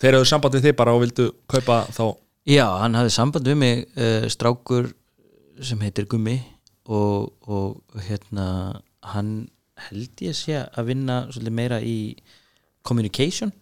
[0.00, 2.04] þeir eru samband við þig bara og vildu kaupa þá
[2.48, 4.88] Já, hann hafði samband við mig uh, strákur
[5.60, 6.38] sem heitir Gummi
[6.88, 8.46] og, og hérna
[9.12, 9.50] hann
[9.90, 11.98] held ég sé að vinna svolítið meira í
[12.86, 13.52] communication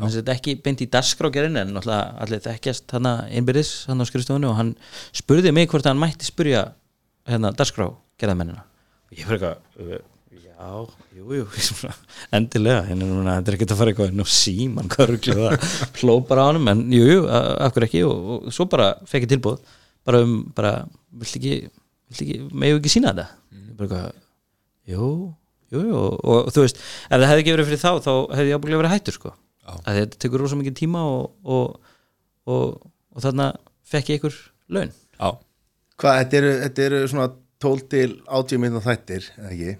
[0.00, 4.56] hann er ekki beint í dagskrágerinn en allir þekkjast hann einbyrðis hann á skrifstofunni og
[4.58, 4.72] hann
[5.14, 6.66] spurði mig hvort hann mætti spurja
[7.28, 10.02] hérna dagskrá gerðamennina og ég fyrir eitthvað
[10.54, 11.46] já, jú, jú
[12.36, 15.68] endilega, hérna núna, þetta er ekki að fara eitthvað nú síman, hvað rugglu það?
[16.00, 19.28] Hló bara á honum, en jú, jú, af hverju ekki og, og svo bara fekk
[19.28, 19.62] ég tilbúð
[20.04, 20.74] bara um, bara,
[21.14, 21.54] vill ekki
[22.14, 23.30] ekki, megum ekki sína þetta?
[23.54, 24.20] Ég bara eitthvað,
[24.90, 25.08] jú
[25.74, 28.52] jú, jú, og, og þú veist, ef það hefði ekki verið fyrir þá þá hefði
[28.52, 29.34] ég ábúinlega verið hættur sko.
[29.34, 29.43] að
[29.86, 31.94] þetta tekur rosa mikið tíma og, og,
[32.50, 32.84] og,
[33.14, 33.50] og þarna
[33.88, 34.36] fekk ég ykkur
[34.76, 34.92] laun.
[35.18, 35.30] Já,
[35.94, 37.28] Hvað, þetta eru, þetta eru svona
[37.64, 39.76] 12 til 80 minna þættir, eða ekki?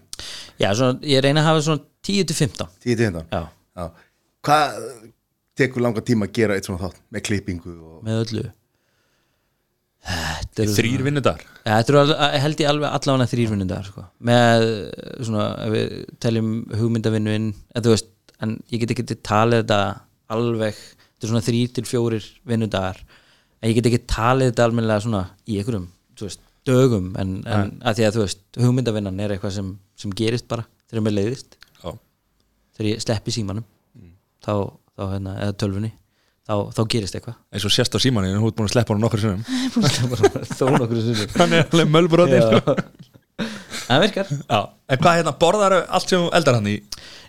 [0.63, 3.41] já, svona, ég reyna að hafa svona 10 til 15 10 til 15 já,
[3.75, 3.89] Já.
[4.47, 4.77] Hvað
[5.59, 7.97] tekur langa tíma að gera eitt svona þátt með klippingu og...
[8.07, 8.45] með öllu.
[10.55, 11.43] Þrýr vinnudagar?
[11.65, 14.05] Ja, þetta eru held ég alveg allavega þrýr vinnundar sko.
[14.29, 14.67] með
[15.25, 18.11] svona ef við teljum hugmyndavinnuinn en þú veist,
[18.45, 19.81] en ég get ekki talið þetta
[20.35, 23.01] alveg, þetta er svona þrýr til fjórir vinnundar
[23.61, 25.89] en ég get ekki talið þetta almennilega svona í einhverjum
[26.21, 30.49] veist, dögum en, en að því að þú veist, hugmyndavinnan er eitthvað sem, sem gerist
[30.51, 31.59] bara þegar mér leiðist.
[31.81, 31.91] Já,
[32.77, 33.67] þegar ég sleppi símanum
[34.45, 34.55] þá,
[34.95, 35.93] þá hérna, eða tölfunni
[36.45, 37.37] þá, þá gerist eitthvað.
[37.53, 39.45] Eins og sérst á símaninu, þú ert búin að sleppa hann nokkur sinnum.
[40.59, 42.77] Þó nokkur sem hann er alveg mölbróti sko.
[43.87, 44.33] það virkar.
[44.35, 44.59] Já,
[44.89, 46.75] en hvað hérna, borðar allt sem þú eldar hann í?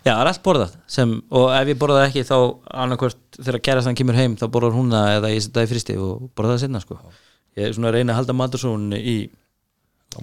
[0.06, 2.36] Já, það er allt borðað sem, og ef ég borða það ekki þá
[2.84, 5.96] annarkvort þegar kærastan kemur heim þá borðar hún það eða ég setja það í fristi
[6.02, 6.98] og borða það sinna sko.
[7.56, 9.16] ég er svona að reyna að halda matursónu í,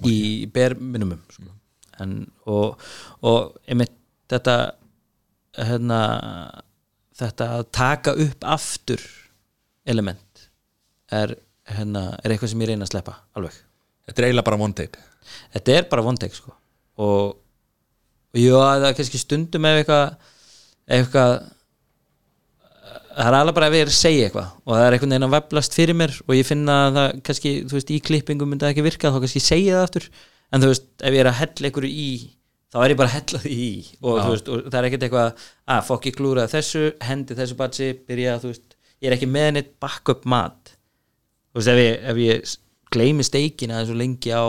[0.08, 0.16] í
[0.54, 1.50] ber minimum sko.
[2.00, 2.16] en,
[2.48, 2.80] og,
[3.20, 3.92] og einmitt
[4.32, 4.56] þetta
[5.58, 6.00] hérna,
[7.14, 9.04] þetta að taka upp aftur
[9.84, 10.48] element
[11.12, 11.36] er,
[11.68, 13.60] hérna, er eitthvað sem ég reyna að sleppa alveg
[14.04, 15.02] þetta er eiginlega bara one take.
[15.56, 16.54] Þetta er bara one take sko.
[17.00, 17.34] Og,
[18.34, 20.30] og já, það er kannski stundum ef eitthvað
[20.94, 21.34] eitthvað
[23.14, 24.54] það er alveg bara ef ég er að segja eitthvað.
[24.64, 27.52] Og það er einhvern veginn að veflast fyrir mér og ég finna að það kannski,
[27.64, 30.08] þú veist, í klippingum myndi það ekki virka, þá kannski segja það aftur.
[30.50, 32.08] En þú veist, ef ég er að hella einhverju í
[32.74, 33.74] þá er ég bara að hella því í.
[34.02, 37.90] Og, veist, og það er ekkert eitthvað, að fokk ég klúra þessu, hendi þessu batsi
[38.08, 40.74] byrja, þú veist, ég er ekki með neitt backup mat.
[41.54, 42.54] Þú veist, ef ég, ef ég
[42.94, 44.46] gleymi steikina þessu lengi á,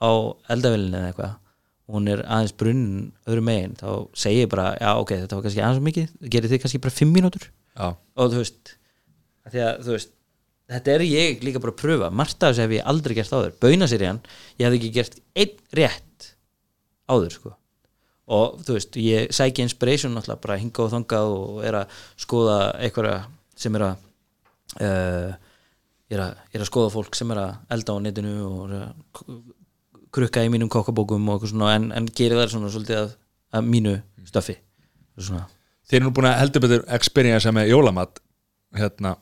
[0.00, 0.10] á
[0.54, 1.36] eldavillinni eða eitthvað.
[1.86, 2.86] Og hún er aðeins brunn
[3.28, 3.76] öðru megin.
[3.78, 6.82] Þá segi ég bara, já ok, þetta var kannski aðeins of mikið, gerir þið kannski
[6.82, 7.46] bara fimm mínútur?
[7.76, 8.76] Já, og þú veist
[9.46, 10.14] að þú veist
[10.66, 12.10] þetta er ég líka bara að pröfa.
[12.34, 13.54] Þessu hef ég aldrei gert áður.
[13.62, 14.20] Baunaserían,
[14.58, 16.32] ég hef ekki gert einn rétt
[17.06, 17.54] áður sko.
[18.26, 22.56] Og þú veist, ég sæki inspiration náttúrulega bara hinga og þangað og er að skoða
[22.82, 23.20] einhverja
[23.56, 24.00] sem er að
[24.82, 25.36] uh,
[26.06, 28.74] ég er að, ég er að skoða fólk sem er að elda á netinu og
[28.76, 29.40] að
[30.16, 33.12] krukka í mínum kokkabókum og eitthvað svona en, en gerir það svona svolítið að,
[33.58, 33.94] að mínu
[34.28, 34.56] stöfi
[35.18, 35.44] svona.
[35.86, 38.20] Þeir eru nú búin að heldur betur experience með jólamat
[38.76, 39.16] hérna.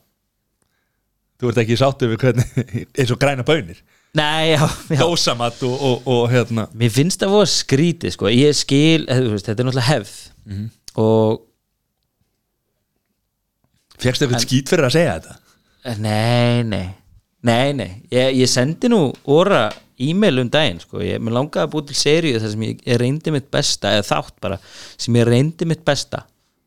[1.41, 2.47] Þú ert ekki sáttu við hvernig
[2.99, 3.81] eins og græna bönir
[4.15, 4.61] Nei, já,
[4.93, 5.01] já.
[5.01, 6.69] dósamat og, og, og hérna.
[6.79, 8.29] Mér finnst það voða skrítið sko.
[8.31, 10.13] ég skil, eh, þetta er náttúrulega hefð.
[11.03, 11.41] Og
[13.99, 15.35] fegstu eitthvað skít fyrir að segja þetta
[16.01, 16.85] nei, nei
[17.45, 19.67] nei, nei, ég, ég sendi nú óra
[20.01, 20.99] e-mail um daginn sko.
[21.03, 24.07] ég, mér langaði að búið til seríu þar sem ég, ég reyndi mitt besta, eða
[24.09, 26.25] þátt bara sem ég reyndi mitt besta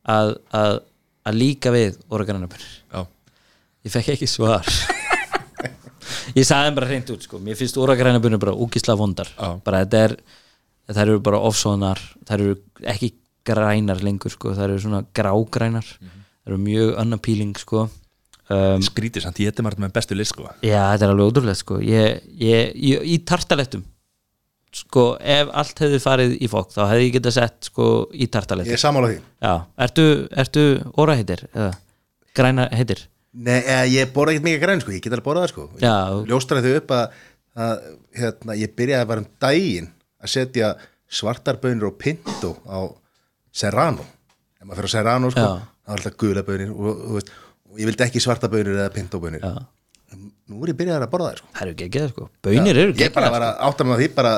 [0.09, 0.79] að, að,
[1.29, 1.99] að líka við
[2.95, 3.03] já,
[3.85, 4.71] ég fekk ekki svar
[6.39, 7.43] ég sagði þeim bara hreint út sko.
[7.43, 9.59] mér finnst úragrænabunir bara úkisla vondar Já.
[9.65, 10.19] bara þetta er
[10.89, 12.55] það eru bara offsónar, það eru
[12.95, 13.13] ekki
[13.49, 14.55] grænar lengur sko.
[14.57, 17.89] það eru svona grágrænar það eru mjög unnappealing sko.
[18.55, 20.49] Um, skrítið samt ég þetta með bestu list sko.
[20.65, 21.81] Já þetta er alveg ótrúlegt sko.
[21.85, 23.85] ég, ég, ég, í tartalettum
[24.75, 28.33] sko, ef allt hefði farið í fólk þá hefði ég getað sett sko, í Ég
[28.35, 29.21] tartalettum er sammála því.
[29.45, 29.55] Já,
[29.87, 30.09] ertu,
[30.45, 30.67] ertu
[30.99, 31.71] óraheitir eða
[32.37, 33.07] græna heitir?
[33.39, 33.61] Nei,
[33.93, 35.67] ég borða ekkert mikið græn sko, ég get alveg borðað sko.
[35.83, 35.97] Já.
[36.29, 37.19] Ljóstra þau upp að,
[37.65, 37.75] að
[38.19, 40.71] hérna, ég byrjaði bara um daginn að setja
[41.19, 42.89] svartarbönir og pinto á
[43.55, 44.05] serrano.
[44.59, 47.33] Ef maður fyrir á serrano sko, það er alltaf gula bönir og, og, veist,
[47.69, 49.53] og ég vildi ekki svartabönir eða pintobönir Já.
[50.49, 51.51] Nú er ég byrjaði að borða það sko.
[51.53, 54.35] Það eru geggjaðar sko, bönir eru Ég bara var að átta með því bara,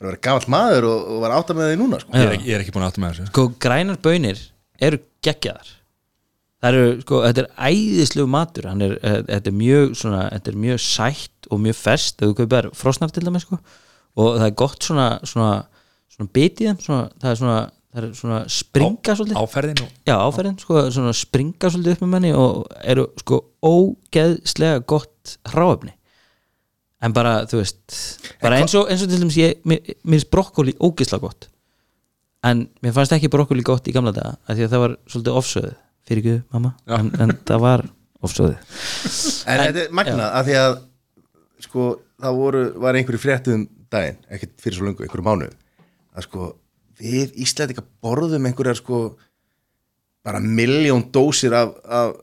[0.00, 2.14] bara vera gafall maður og, og var að átta með því núna sko.
[2.14, 3.26] Ég er, ekki, ég er ekki búin að átta með þessu.
[3.28, 4.40] Sko grænar bönir
[4.88, 5.74] eru geggjaðar.
[6.64, 8.70] Það eru sko, þetta er æðislegu matur.
[8.72, 12.32] Hann er, eh, þetta er mjög svona, þetta er mjög sætt og mjög fest þegar
[12.32, 13.60] þú kaupir frosnar til dæmis sko
[14.14, 15.54] og það er gott svona, svona,
[16.12, 17.58] svona bitið það er svona
[17.94, 19.38] það er svona springa svolítið.
[19.38, 24.82] áferðin og já áferðin, sko, svona springa svolítið upp með manni og eru sko ógeðslega
[24.90, 25.94] gott hráefni.
[27.04, 27.98] En bara, þú veist
[28.42, 31.48] bara eins og, eins og til dæmis ég mér mér finnst brokkoli ógeðslega gott.
[32.44, 35.38] En mér fannst ekki brokkoli gott í gamla daga af því að það var svolítið
[35.40, 37.86] ofsöðu fyrir ekki, mamma, en, en það var
[38.24, 38.56] ofsöðu
[39.50, 40.74] En, þetta er magna að því að
[41.64, 41.86] sko,
[42.20, 45.48] það voru, var einhverju fréttum daginn, ekkert fyrir svo lungu, einhverju mánu
[46.14, 46.50] að sko,
[47.00, 49.04] við Íslandika borðum einhverjar sko
[50.24, 52.14] bara miljón dósir af, af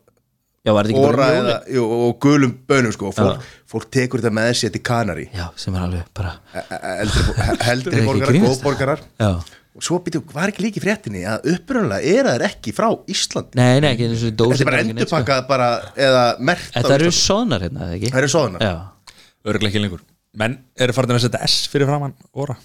[0.65, 3.89] já, var þetta ekki óra bara eða, jú, og gulum bönum sko, og fólk, fólk
[3.93, 8.07] tekur þetta með sér til Kanari já, sem er alveg bara E- e- heldri ekki
[8.09, 9.03] borgarar, góðborgarar.
[9.21, 9.31] Já.
[9.71, 11.21] og svo býtum, var ekki líki fréttinni?
[11.29, 13.59] Að upprunalega er það ekki frá Íslandi.
[13.59, 15.69] Nei, nei, ekki eins og þetta dósi er bara endurpakkað bara
[16.09, 18.11] eða mert þetta eru sonar hérna, eða ekki?
[18.11, 18.73] það eru svoðunar já,
[19.47, 20.03] örglega ekki lengur.
[20.41, 22.57] Menn eru farin að setja S fyrir framann óra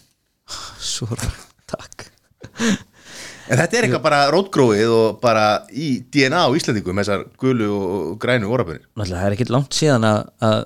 [0.79, 1.09] svo
[1.71, 2.09] takk
[3.47, 8.17] En þetta er eitthvað bara rótgróið og bara í DNA á Íslandingum þessar gulu og
[8.23, 10.19] grænu orabunir Náttúrulega, það er ekkert langt síðan að,
[10.49, 10.59] að,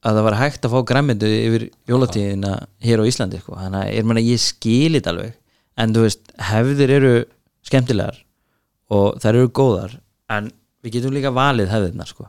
[0.00, 2.54] að það var hægt að fá græmyndu yfir jólatíðina
[2.86, 3.58] hér á Íslandi sko.
[3.60, 5.36] þannig að er manna ég skilit alveg
[5.82, 7.14] en þú veist, hefðir eru
[7.68, 8.22] skemmtilegar
[8.92, 9.98] og þær eru góðar
[10.32, 10.48] en
[10.82, 12.28] við getum líka valið hefðirnar sko.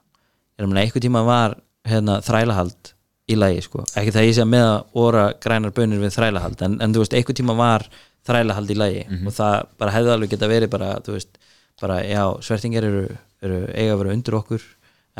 [0.59, 2.93] er manna eitthvað tíma var hérna, þrælahald
[3.31, 3.85] í lagi sko.
[3.95, 7.05] ekki það ég sé að með að óra grænar bönir við þrælahald en, en þú
[7.05, 7.87] veist, eitthvað tíma var
[8.27, 9.03] þrælahald í lagi.
[9.23, 11.41] Og það bara hefði alveg geta verið bara, þú veist,
[11.81, 13.03] bara já, svertingar eru,
[13.43, 14.65] eru eiga að vera undir okkur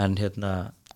[0.04, 0.54] en hérna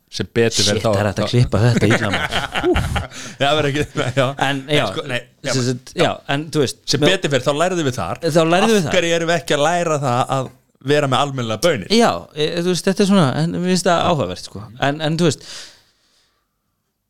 [0.08, 2.36] sem betur Shit, verið það er hægt að klippa þetta illa maður.
[3.44, 4.28] já, verið ekki.
[4.46, 7.62] En já, sko, nei, já, sem sagt, já, en þú veist sem betur verið, þá
[7.62, 8.22] lærðum við þar.
[8.24, 8.96] Þá lærðum við af þar.
[8.96, 10.50] hverju erum við ekki að læra það að
[10.88, 14.06] vera með almennilega bönir Já, e, þú veist, þetta er svona en mér finnst það
[14.08, 14.64] áhugavert, sko.
[14.88, 15.48] En, en þú veist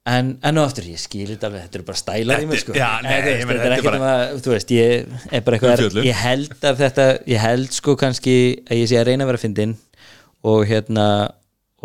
[0.07, 2.75] en, en og aftur, ég skil þetta alveg þetta eru bara stælar í mig, sko.
[2.77, 4.73] Já, nei, En, veist, ég meina, þetta er þetta er ekkert um að, þú veist,
[4.77, 8.99] ég er bara eitthvað, ég held að þetta ég held sko kannski að ég sé
[9.01, 9.75] að reyna að vera fyndin
[10.47, 11.07] og hérna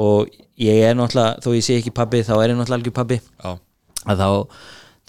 [0.02, 3.18] og ég er náttúrulega, þó ég sé ekki pabbi þá er ég náttúrulega algjör pabbi.
[3.42, 3.56] Já,
[4.06, 4.30] að þá,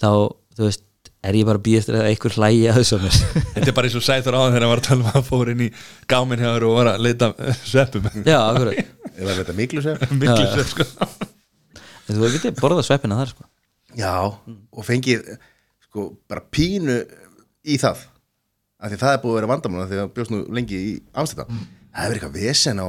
[0.02, 0.10] þá
[0.58, 0.84] þú veist
[1.24, 2.98] er ég bara að býja eftir að einhver hlægi að þessu
[3.54, 5.28] Þetta er bara eins og sæður á þegar hann var að tala um að hann
[5.28, 5.68] fór inn í
[6.10, 7.30] gáminn hjá þér og var að leita
[7.64, 8.92] sveppum Já, akkurat.
[9.14, 11.30] Eða þetta miklu sér Miklu svepp sko
[12.08, 13.46] En Þú getið borðað sveppina þar sko.
[13.94, 15.28] Já, og fengið
[15.86, 16.98] sko, bara pínu
[17.64, 18.04] í það.
[18.84, 21.60] Af því það er búið að vera vandamál því að bjóst nú lengi í Amsterdam.
[21.94, 22.88] Það hefur verið eitthvað vesen á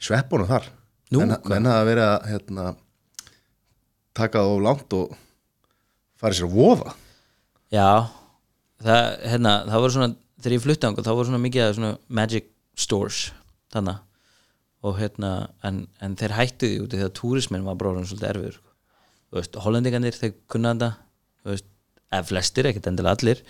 [0.00, 0.70] sveppunum þar.
[1.10, 2.64] Nú, hafa verið að hérna,
[4.16, 5.14] taka það of langt og
[6.20, 6.96] fara sér að voða.
[7.70, 7.90] Já,
[8.82, 10.10] það, hérna, það var svona
[10.40, 11.90] þegar ég flutti ánga, þá var svona mikið svona
[12.20, 12.48] magic
[12.78, 13.20] stores
[13.72, 13.98] þannig
[14.86, 15.32] og hérna,
[15.66, 18.70] en, en þeir hættu því út því að túrismin var bróðan svolítið erfiður sko.
[19.30, 20.90] þú veist, hollendingarnir, þeir kunna þetta
[21.42, 21.68] þú veist,
[22.10, 23.42] eða flestir, ekkert endilega allir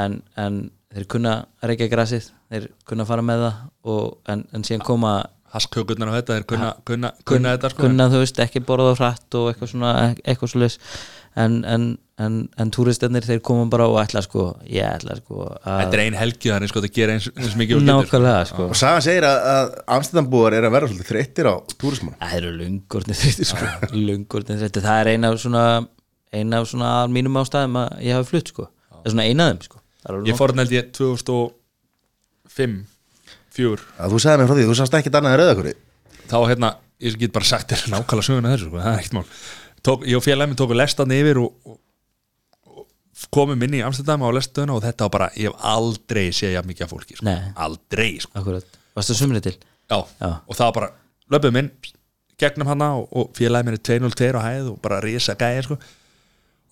[0.00, 0.62] en, en
[0.92, 1.34] þeir kunna
[1.68, 3.62] reykja grasið, þeir kunna fara með það
[3.92, 5.14] og, en, en síðan koma
[5.52, 9.00] Haskkökurnar og þetta, þeir kunna, kunna, kunna þetta sko kunna þú veist ekki borða á
[9.02, 9.90] hratt og eitthvað svona
[10.24, 10.68] eitthvað svo
[11.42, 11.84] en, en,
[12.22, 16.02] en, en túristarnir þeir koma bara og ætla sko ég ætla sko að Þetta er
[16.04, 17.98] ein helgi þannig sko, það gera eins, eins mikið og getur sko.
[18.02, 18.68] nákvæmlega sko.
[18.68, 19.66] Og Sagan segir að, að
[19.96, 23.64] Amsterdambúar er að vera svolítið þreyttir á túrismann það eru lungurni þreytir sko.
[23.92, 25.64] Lungurni þreytir, það er eina af svona
[26.32, 28.68] eina af svona að mínum ástæðum að ég hafi flutt sko.
[28.92, 29.78] Það er svona eina af þeim sko.
[30.02, 30.34] Er Ég
[30.72, 32.80] ég 2005
[33.52, 35.74] 4 að þú sagði mér frá því, þú sást ekkit annað en rauðakuri
[36.30, 36.70] þá hérna,
[37.02, 39.26] ég get bara sagt þér nákvæmlega söguna þessu, sko, það er ekkert mál.
[39.82, 41.78] Tók, ég og félagið minn tóku lestan yfir og, og
[43.30, 46.86] komum inn í Amsterdam á lestöðuna og þetta var bara, ég hef aldrei jafn mikið
[46.86, 47.34] af fólki, sko.
[47.66, 48.32] Aldrei sko.
[48.40, 49.56] akkurat, varstu sumrið til
[49.90, 49.98] Já.
[50.20, 50.30] Já.
[50.46, 50.90] og það var bara,
[51.34, 51.70] löpum inn
[52.40, 55.78] gegnum hana og, og félagið minn er 202 á hæð og bara risa gæði sko.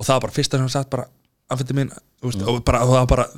[0.00, 1.06] og það var bara fyrsta sem hann sagt bara,
[1.50, 3.28] anfætti þú veist, og, bara, og það var bara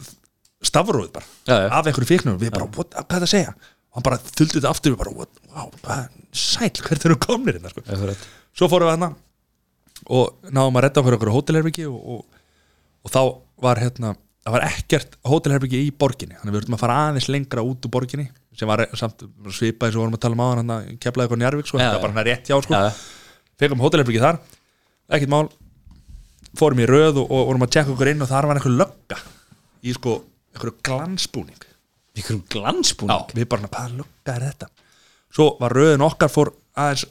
[0.63, 3.55] stafrúið bara, Já, af einhverju fíknum við bara, what, hvað er það að segja
[3.93, 7.59] og hann bara þuldi þetta aftur, við bara, what, wow, hvað, sæl hvert eru komnir
[7.59, 7.83] hérna sko.
[8.57, 9.11] svo fórum við hana
[10.13, 12.41] og náðum að redda okkur okkur hótelherbyggi og, og,
[13.03, 13.21] og þá
[13.63, 16.35] var hérna það var ekkert hótelherbyggi í borginni.
[16.39, 19.23] Þannig að við verðum að fara aðeins lengra út úr borginni sem var samt
[19.55, 21.95] svipaði sem við vorum að tala um á hann að keflaði eitthvað njárvík sko, það
[21.95, 22.81] var bara hérna rétt hjá sko.
[22.81, 22.91] Já.
[23.63, 24.41] fengum hótelherbyggi þar
[25.13, 25.47] ekkert mál,
[26.59, 29.21] fórum í röð og, og vorum að tjekka okkur inn og þar var einhver lögga
[29.83, 30.19] í sko
[30.53, 31.67] einhverju glansbúning.
[32.19, 33.15] Ykkur glansbúning?
[33.15, 34.69] Já, við bara, hvaða lukka er þetta?
[35.33, 37.07] Svo var röðin okkar fór aðeins,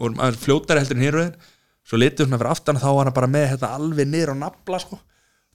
[0.00, 1.48] vorum aðeins fljótari heldur en hér röðin.
[1.84, 4.80] Svo litið svona fyrir aftan þá var hann bara með þetta alveg niður á nafla
[4.80, 5.00] sko.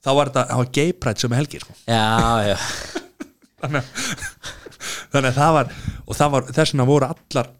[0.06, 1.76] Þá var þetta, það var pride sem helgi sko.
[1.90, 2.06] já,
[2.46, 2.56] já,
[3.64, 3.92] þannig,
[5.12, 5.76] þannig að það var
[6.06, 7.52] og það var, þess vegna voru allar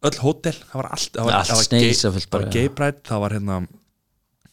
[0.00, 1.74] öll hótel, það var allt það var, Allt
[2.06, 3.60] var bara, gay pride, það var hérna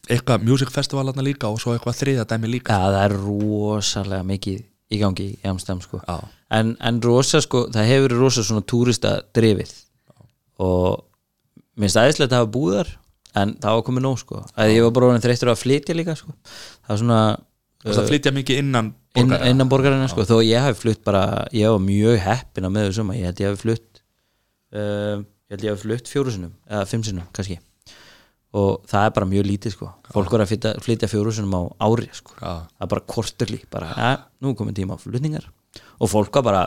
[0.08, 2.76] eitthvað music festival hérna líka og svo eitthvað þriða dæmi líka.
[2.76, 6.00] Já, það er rosalega mikið í gangi í Amsterdam sko.
[6.04, 6.16] Já.
[6.58, 9.74] en, en rosa sko, það hefur verið rosa svona túrista drifið.
[10.64, 11.04] Og
[11.78, 12.92] minnst aðeinslega að hafa búðar
[13.36, 14.40] en það var komið nóg sko.
[14.56, 16.34] Að ég var bara orðin þreyttur að flytja líka sko.
[16.86, 17.20] Það var svona
[17.84, 19.50] það flytja mikið innan inn, borgarinnar.
[19.52, 21.22] innan borgarina sko, þó ég hafi flutt bara
[21.54, 24.02] ég var mjög heppin að með þessum ég held ég hafi flutt
[24.74, 27.60] uh, ég held ég hafi flutt fjóru sinum eða fimm sinum kannski.
[28.58, 29.92] Og það er bara mjög lítið sko.
[30.14, 32.34] Fólk var að flytja, flytja fjóru sinum á ári sko.
[32.40, 35.50] Það er bara korturlí bara, ja, nú er komin tíma á flutningar.
[36.00, 36.62] Og fólk var bara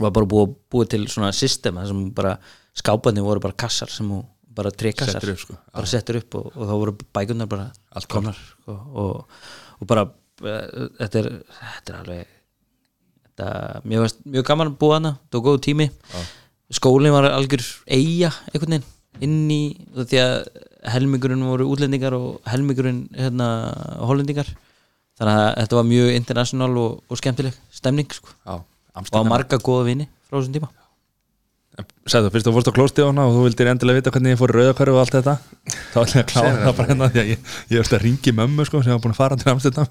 [0.00, 2.36] var bara búið, búið til svona system þar sem bara
[2.78, 4.22] skápandi voru bara kassar sem þú
[4.56, 5.56] bara upp, sko.
[5.72, 8.38] bara settur upp og, og þá voru bækunar bara Allt komnar.
[8.64, 9.42] sko, og,
[9.80, 12.32] og bara uh, þetta er, þetta er alveg
[13.26, 13.50] þetta,
[13.88, 15.88] mjög, mjög gaman að búa hana það var góð tími.
[16.72, 18.90] Skólinn var algjör eiga einhvern veginn
[19.22, 19.62] inn í
[19.92, 20.36] því að
[20.92, 23.48] helmingurinn voru útlendingar og helmingurinn hérna,
[24.08, 24.48] hollendingar.
[25.20, 28.32] Þannig að þetta var mjög international og, og skemmtileg stemning sko.
[28.48, 28.56] Já,
[29.12, 30.72] og marga góða vini frá þessum tíma
[32.12, 34.56] Sæðu, fyrst þú fórst á hana og þú vildir endilega vita hvernig ég fór í
[34.58, 35.34] rauðakörfu og allt þetta
[35.94, 36.88] þá ætla ég að klára það bara.
[36.90, 39.38] hérna því að ég, ég veist að ringi mömmu sko sem var búin að fara
[39.40, 39.88] til Amsterdam.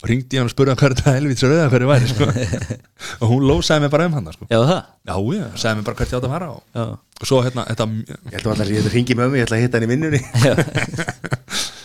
[0.00, 2.24] Og ringdi ég hann og spurði hann hvað þetta helvits rauðakörfu væri sko.
[3.20, 4.48] Og hún lósaði mig bara um hann sko.
[4.48, 4.80] Já það?
[5.10, 7.84] Já, já, sagði mig bara hvert ég átt að fara og, og svo hérna, þetta,
[8.00, 10.20] Ég held að allar ég hringi mömmu, ég ætla að hitta henni í vinnunni.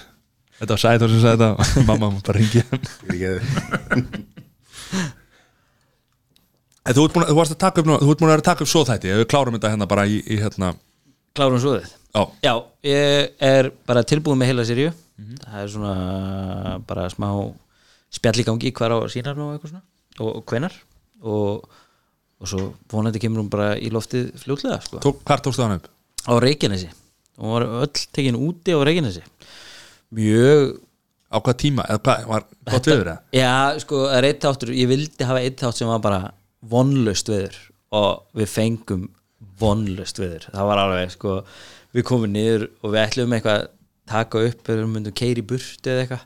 [0.56, 3.44] Þetta var Sæður sem sagði þetta mamma má bara ringi hann Fyrirgefðu.
[6.86, 8.34] En þú, ert búin, að- þú varst að taka upp, nú- þú ert búin að
[8.36, 10.74] vera að taka upp svo þætti ef við klárum þetta hérna bara í, í hérna
[11.36, 12.53] klárum svoðið Já, Já,
[12.88, 14.91] ég er bara tilbúið með heila seríu.
[15.44, 17.28] Það er svona bara smá
[18.16, 19.66] spjall í gangi hver á sínar og
[20.20, 20.72] og, og hvenar
[21.24, 21.66] og,
[22.40, 25.02] og svo vonandi kemur hún bara í loftið fljótlega sko.
[25.03, 25.90] tók, hvar tókstu hann upp?
[26.24, 26.88] á Reykjanesi.
[27.38, 29.24] Hún var öll tekin úti á Reykjanesi.
[30.16, 30.80] Mjög
[31.36, 33.20] Á hvað tíma, eða hvað, var gott viður eða?
[33.36, 36.20] Já, sko, það er eitt þáttur ég vildi hafa eitt þátt sem var bara
[36.72, 37.62] vonlust viður
[37.96, 39.08] og við fengum
[39.60, 41.40] vonlust viður það var alveg, sko,
[41.96, 43.72] við komum niður og við ætlum eitthvað að
[44.10, 46.26] taka upp eða við myndum keiri burtu eða eitthvað.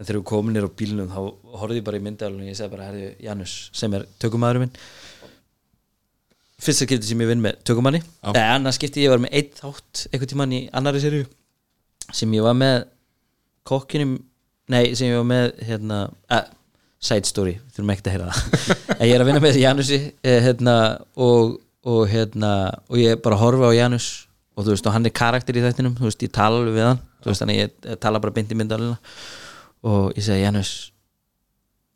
[0.00, 1.18] En þegar við komin nýr á bílnum þá
[1.60, 4.78] horfði ég bara í myndalunum og ég segi bara, herri, Janus sem er tökumæðurinn minn.
[6.60, 8.00] Fyrsta skipti sem ég vinn með tökumanni.
[8.24, 11.28] Eða annars skipti ég var með einn þátt einhvern tímann í annari serju
[12.16, 12.78] sem ég var með
[13.68, 14.16] kokkinum
[14.72, 16.00] nei, sem ég var með hérna,
[16.32, 16.48] uh,
[17.00, 18.72] side story, þurfum ekki að heyra það.
[19.08, 20.74] Ég er að vinna með Janusi eh, hérna,
[21.16, 21.54] og,
[21.88, 22.52] og hérna
[22.90, 24.08] og ég bara horfa á Janus
[24.52, 26.88] og þú veist, og hann er karakter í þættinum þú veist, ég tala alveg við
[26.90, 28.98] hann þú veist, þannig ég, ég tala bara beint í myndalina.
[29.88, 30.72] Og ég segi, Janus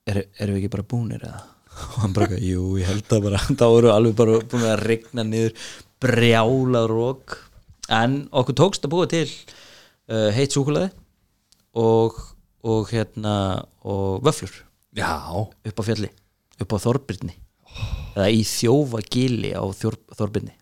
[0.08, 1.42] eru erum við ekki bara búnir eða?
[1.84, 3.40] Og hann bara, jú, ég held að bara.
[3.60, 5.66] Þá voru alveg bara búin að regna niður
[6.04, 7.38] brjála rók
[7.92, 10.90] en okkur tókst að búa til uh, heitt súkulaði
[11.80, 12.16] og,
[12.64, 13.34] og hérna
[13.84, 14.52] og vöflur
[14.94, 16.10] Já, upp á fjalli,
[16.62, 17.34] upp á Þorbirni.
[18.14, 20.54] Eða í þjófa gili á Þorbirni.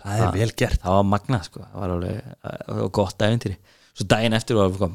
[0.00, 0.80] Það er vel gert.
[0.80, 3.56] það var magnað sko, það var alveg það var gott æventýri,
[3.92, 4.94] svo daginn eftir var alveg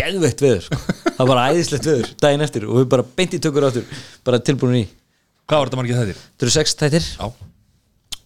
[0.00, 0.78] geðveitt veður sko.
[1.04, 3.84] það var bara æðislegt veður, daginn eftir og við bara beint í tökur áttur,
[4.24, 4.84] bara tilbúin í
[5.42, 6.20] Hvað var þetta margir þættir?
[6.22, 7.08] þetta eru sex þættir.
[7.18, 7.26] Já,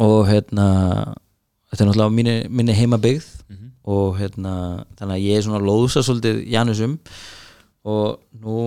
[0.07, 0.66] og hérna
[1.73, 3.27] þetta er náttúrulega minni, minni heima byggð
[3.97, 4.53] og hérna
[5.01, 6.94] þannig að ég er svona að lóðsa svolítið Janusum
[7.86, 8.61] og nú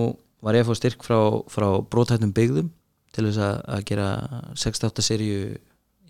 [0.44, 1.18] var ég að fá styrk frá,
[1.52, 2.70] frá brótættum byggðum
[3.14, 4.08] til þess að, að gera
[4.56, 5.40] 68 serju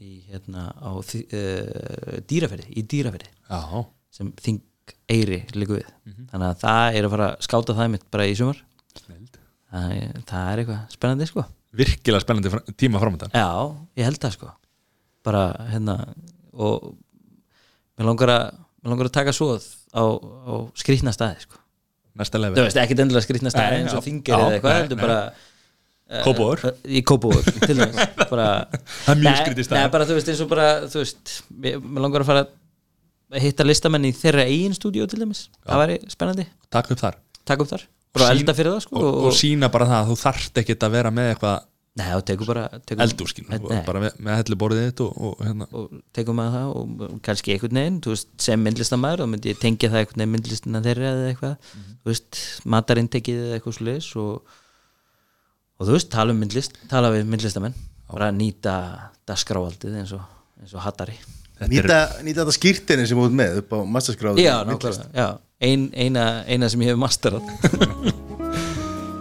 [0.00, 1.04] í hérna uh,
[2.30, 3.84] dýraferði, í dýraferði já,
[4.14, 4.62] sem Þing
[5.10, 5.86] Eyri líku við
[6.32, 8.58] þannig að það er að fara að skáta það mitt bara í sumar.
[9.70, 9.92] Það,
[10.26, 11.44] það er eitthvað spennandi sko.
[11.78, 13.46] Virkilega spennandi fr- tíma framöndan Já,
[14.00, 14.48] ég held það sko.
[15.26, 15.94] Bara hérna
[16.58, 16.88] og
[17.94, 18.44] mér langar að
[18.80, 19.62] mér langar að taka svoð
[19.94, 21.59] á, á skrýtna staði sko.
[22.18, 25.00] Næsta lefi þú veist, ekkit endilega skrýtna staði Nei, eins og þingir eða eitthvað nei.
[25.00, 28.00] bara uh, í Kópavór til dæmis
[28.32, 29.78] bara, Það er mjög Nei, skrítið staður.
[29.78, 32.44] Nei, bara þú veist, eins og bara þú veist, mér langar að fara
[33.30, 36.48] að hitta listamenn í þeirra eigin stúdíu til dæmis, það væri spennandi.
[36.74, 37.18] Takk upp þar.
[37.46, 37.86] Taka upp þar,
[38.18, 41.68] það sko og, og sína bara það að þú þarft ekkit að vera með eitthvað
[42.00, 45.42] Nei, og tekur bara tekur, eldur skilur, Nei, bara með, með helluborðið þitt og, og
[45.44, 45.66] hérna.
[45.76, 49.60] Og tekum maður það og kannski einhvern veginn, þú veist, sem myndlistamæður þá myndi ég
[49.60, 52.40] tengja það einhvern veginn myndlistina þeirra eða eitthvað, þú veist,
[52.76, 54.56] matarintekið eða eitthvað leis og,
[55.76, 57.76] og þú veist, tala um myndlist tala við myndlistamenn,
[58.10, 58.78] bara nýta
[59.28, 60.24] dagskráaldið eins og,
[60.62, 61.18] eins og hattari.
[61.68, 65.26] Nýta, nýta þetta skýrtinni sem út með upp á masterskráðu Já, nákvæmlega, já.
[65.60, 67.44] Ein, eina, eina sem ég hef masterað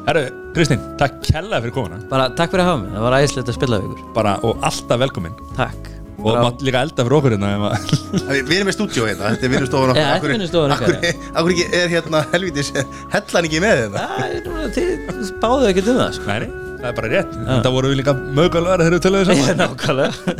[0.09, 0.25] Herru,
[0.55, 1.99] Kristín, takk kella fyrir komuna.
[2.09, 4.05] Bara takk fyrir að hafa mig, það var æðislegt að spila við ykkur.
[4.15, 5.35] Bara, og alltaf velkomin.
[5.57, 5.89] Takk.
[6.19, 9.29] Og Bara- mátt líka elda fyrir okkur hérna ef að- Við erum með stúdíó hérna,
[9.35, 10.95] þetta er vinnustofan Já, þetta er vinnustofan okkar,
[11.29, 12.71] Akkur ekki er hérna helvitis
[13.13, 16.25] hellan ekki með þetta þið báðu ekkert um það sko.
[16.27, 16.49] Nei,
[16.81, 17.37] það er bara rétt.
[17.53, 20.35] Þetta voru við líka mögulega þegar við töluðum saman Nákvæmlega.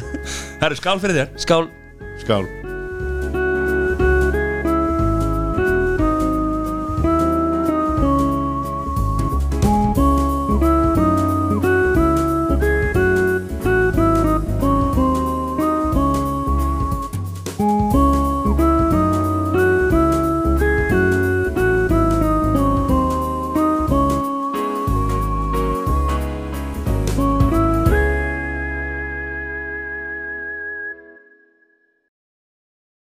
[0.65, 1.31] Herru, skál fyrir þér.
[1.45, 1.69] Skál.
[2.25, 2.68] Skál